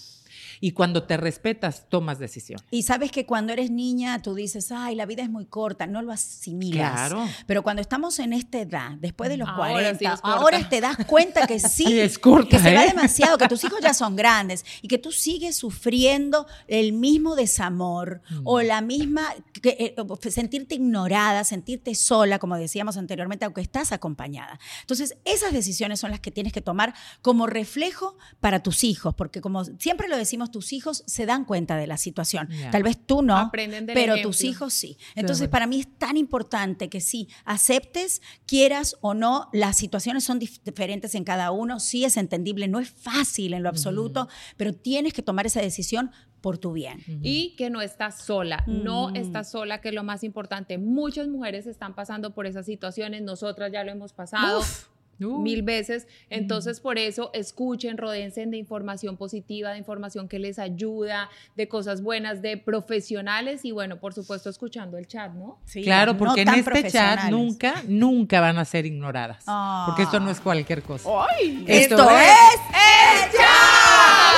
Y 0.62 0.72
cuando 0.72 1.02
te 1.02 1.16
respetas, 1.16 1.88
tomas 1.90 2.18
decisiones. 2.20 2.64
Y 2.70 2.84
sabes 2.84 3.10
que 3.10 3.26
cuando 3.26 3.52
eres 3.52 3.70
niña 3.70 4.22
tú 4.22 4.34
dices, 4.34 4.70
ay, 4.72 4.94
la 4.94 5.06
vida 5.06 5.22
es 5.24 5.28
muy 5.28 5.44
corta, 5.44 5.86
no 5.88 6.00
lo 6.02 6.12
asimilas. 6.12 6.92
Claro. 6.92 7.28
Pero 7.46 7.62
cuando 7.64 7.82
estamos 7.82 8.18
en 8.20 8.32
esta 8.32 8.60
edad, 8.60 8.92
después 9.00 9.28
de 9.28 9.36
los 9.38 9.48
Ahora 9.48 9.72
40, 9.72 9.98
sí 9.98 10.04
es 10.04 10.20
corta. 10.20 10.36
ahora 10.38 10.68
te 10.68 10.80
das 10.80 10.96
cuenta 11.06 11.46
que 11.48 11.58
sí, 11.60 11.84
Sí, 11.84 11.98
es 12.00 12.16
corta, 12.18 12.48
que 12.56 12.62
se 12.62 12.74
va 12.74 12.84
¿eh? 12.84 12.88
demasiado, 12.88 13.36
que 13.38 13.48
tus 13.48 13.64
hijos 13.64 13.80
ya 13.82 13.92
son 14.02 14.14
grandes 14.14 14.64
y 14.82 14.88
que 14.88 14.98
tú 14.98 15.10
sigues 15.10 15.56
sufriendo 15.56 16.46
el 16.68 16.92
mismo 16.92 17.34
desamor 17.34 18.22
Mm. 18.30 18.40
o 18.44 18.62
la 18.62 18.80
misma, 18.80 19.26
que, 19.60 19.94
eh, 19.96 20.30
sentirte 20.30 20.76
ignorada, 20.76 21.42
sentirte 21.44 21.94
sola, 21.96 22.38
como 22.38 22.56
decíamos 22.56 22.96
anteriormente, 22.96 23.44
aunque 23.44 23.60
estás 23.60 23.90
acompañada. 23.90 24.60
Entonces, 24.82 25.16
esas 25.24 25.52
decisiones 25.52 25.98
son 25.98 26.12
las 26.12 26.20
que 26.20 26.30
tienes 26.30 26.52
que 26.52 26.60
tomar 26.60 26.94
como 27.20 27.46
reflejo 27.46 28.16
para 28.40 28.62
tus 28.62 28.84
hijos, 28.84 29.14
porque 29.14 29.40
como 29.40 29.64
siempre 29.64 30.08
lo 30.08 30.16
decimos, 30.16 30.50
tus 30.52 30.72
hijos 30.72 31.02
se 31.08 31.26
dan 31.26 31.44
cuenta 31.44 31.76
de 31.76 31.88
la 31.88 31.96
situación. 31.96 32.48
Tal 32.70 32.84
vez 32.84 32.96
tú 33.04 33.22
no, 33.22 33.36
Aprenden 33.36 33.86
del 33.86 33.94
pero 33.94 34.12
ejemplo. 34.12 34.30
tus 34.30 34.44
hijos 34.44 34.72
sí. 34.72 34.96
Entonces, 35.16 35.48
para 35.48 35.66
mí 35.66 35.80
es 35.80 35.88
tan 35.98 36.16
importante 36.16 36.88
que 36.88 37.00
sí, 37.00 37.28
aceptes, 37.44 38.22
quieras 38.46 38.96
o 39.00 39.14
no, 39.14 39.48
las 39.52 39.76
situaciones 39.76 40.22
son 40.24 40.38
dif- 40.40 40.60
diferentes 40.64 41.14
en 41.14 41.24
cada 41.24 41.50
uno, 41.50 41.80
sí 41.80 42.04
es 42.04 42.16
entendible, 42.16 42.68
no 42.68 42.78
es 42.78 42.90
fácil 42.90 43.54
en 43.54 43.62
lo 43.64 43.68
absoluto, 43.68 44.28
pero 44.56 44.72
tienes 44.72 45.12
que 45.12 45.22
tomar 45.22 45.46
esa 45.46 45.60
decisión 45.60 46.12
por 46.40 46.58
tu 46.58 46.72
bien. 46.72 47.02
Y 47.22 47.54
que 47.56 47.70
no 47.70 47.80
estás 47.80 48.22
sola, 48.24 48.64
no 48.66 49.10
estás 49.14 49.50
sola, 49.52 49.80
que 49.80 49.90
es 49.90 49.94
lo 49.94 50.02
más 50.02 50.24
importante. 50.24 50.76
Muchas 50.76 51.28
mujeres 51.28 51.66
están 51.66 51.94
pasando 51.94 52.34
por 52.34 52.46
esas 52.46 52.66
situaciones, 52.66 53.22
nosotras 53.22 53.70
ya 53.72 53.84
lo 53.84 53.92
hemos 53.92 54.12
pasado. 54.12 54.60
Uh. 55.20 55.38
Mil 55.40 55.62
veces. 55.62 56.06
Entonces, 56.30 56.80
por 56.80 56.98
eso, 56.98 57.30
escuchen, 57.32 57.96
rodeense 57.98 58.44
de 58.46 58.56
información 58.56 59.16
positiva, 59.16 59.70
de 59.70 59.78
información 59.78 60.28
que 60.28 60.38
les 60.38 60.58
ayuda, 60.58 61.28
de 61.56 61.68
cosas 61.68 62.02
buenas, 62.02 62.42
de 62.42 62.56
profesionales 62.56 63.64
y, 63.64 63.72
bueno, 63.72 63.98
por 64.00 64.14
supuesto, 64.14 64.50
escuchando 64.50 64.98
el 64.98 65.06
chat, 65.06 65.32
¿no? 65.32 65.58
Sí, 65.64 65.82
Claro, 65.82 66.12
no 66.14 66.18
porque 66.18 66.44
tan 66.44 66.54
en 66.54 66.60
este 66.60 66.90
chat 66.90 67.24
nunca, 67.30 67.82
nunca 67.86 68.40
van 68.40 68.58
a 68.58 68.64
ser 68.64 68.86
ignoradas. 68.86 69.44
Ah. 69.46 69.84
Porque 69.86 70.02
esto 70.02 70.18
no 70.20 70.30
es 70.30 70.40
cualquier 70.40 70.82
cosa. 70.82 71.08
Esto, 71.66 72.10
es 72.10 72.28
El 72.72 73.30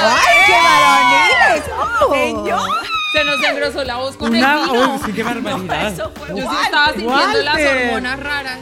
¡Ay, 0.07 0.37
qué 0.47 0.53
varoniles! 0.53 1.71
Oh. 1.77 2.85
Se 3.13 3.25
nos 3.25 3.43
engrosó 3.49 3.85
la 3.85 3.97
voz 3.97 4.17
con 4.17 4.31
Una- 4.35 4.65
el 4.65 4.71
vino. 4.71 4.95
Uy, 4.95 5.01
sí, 5.07 5.13
qué 5.13 5.23
barbaridad. 5.23 5.97
Yo 5.97 6.11
sí 6.51 6.57
estaba 6.65 6.87
sintiendo 6.93 7.43
las 7.43 7.55
Walter. 7.55 7.87
hormonas 7.87 8.21
raras. 8.21 8.59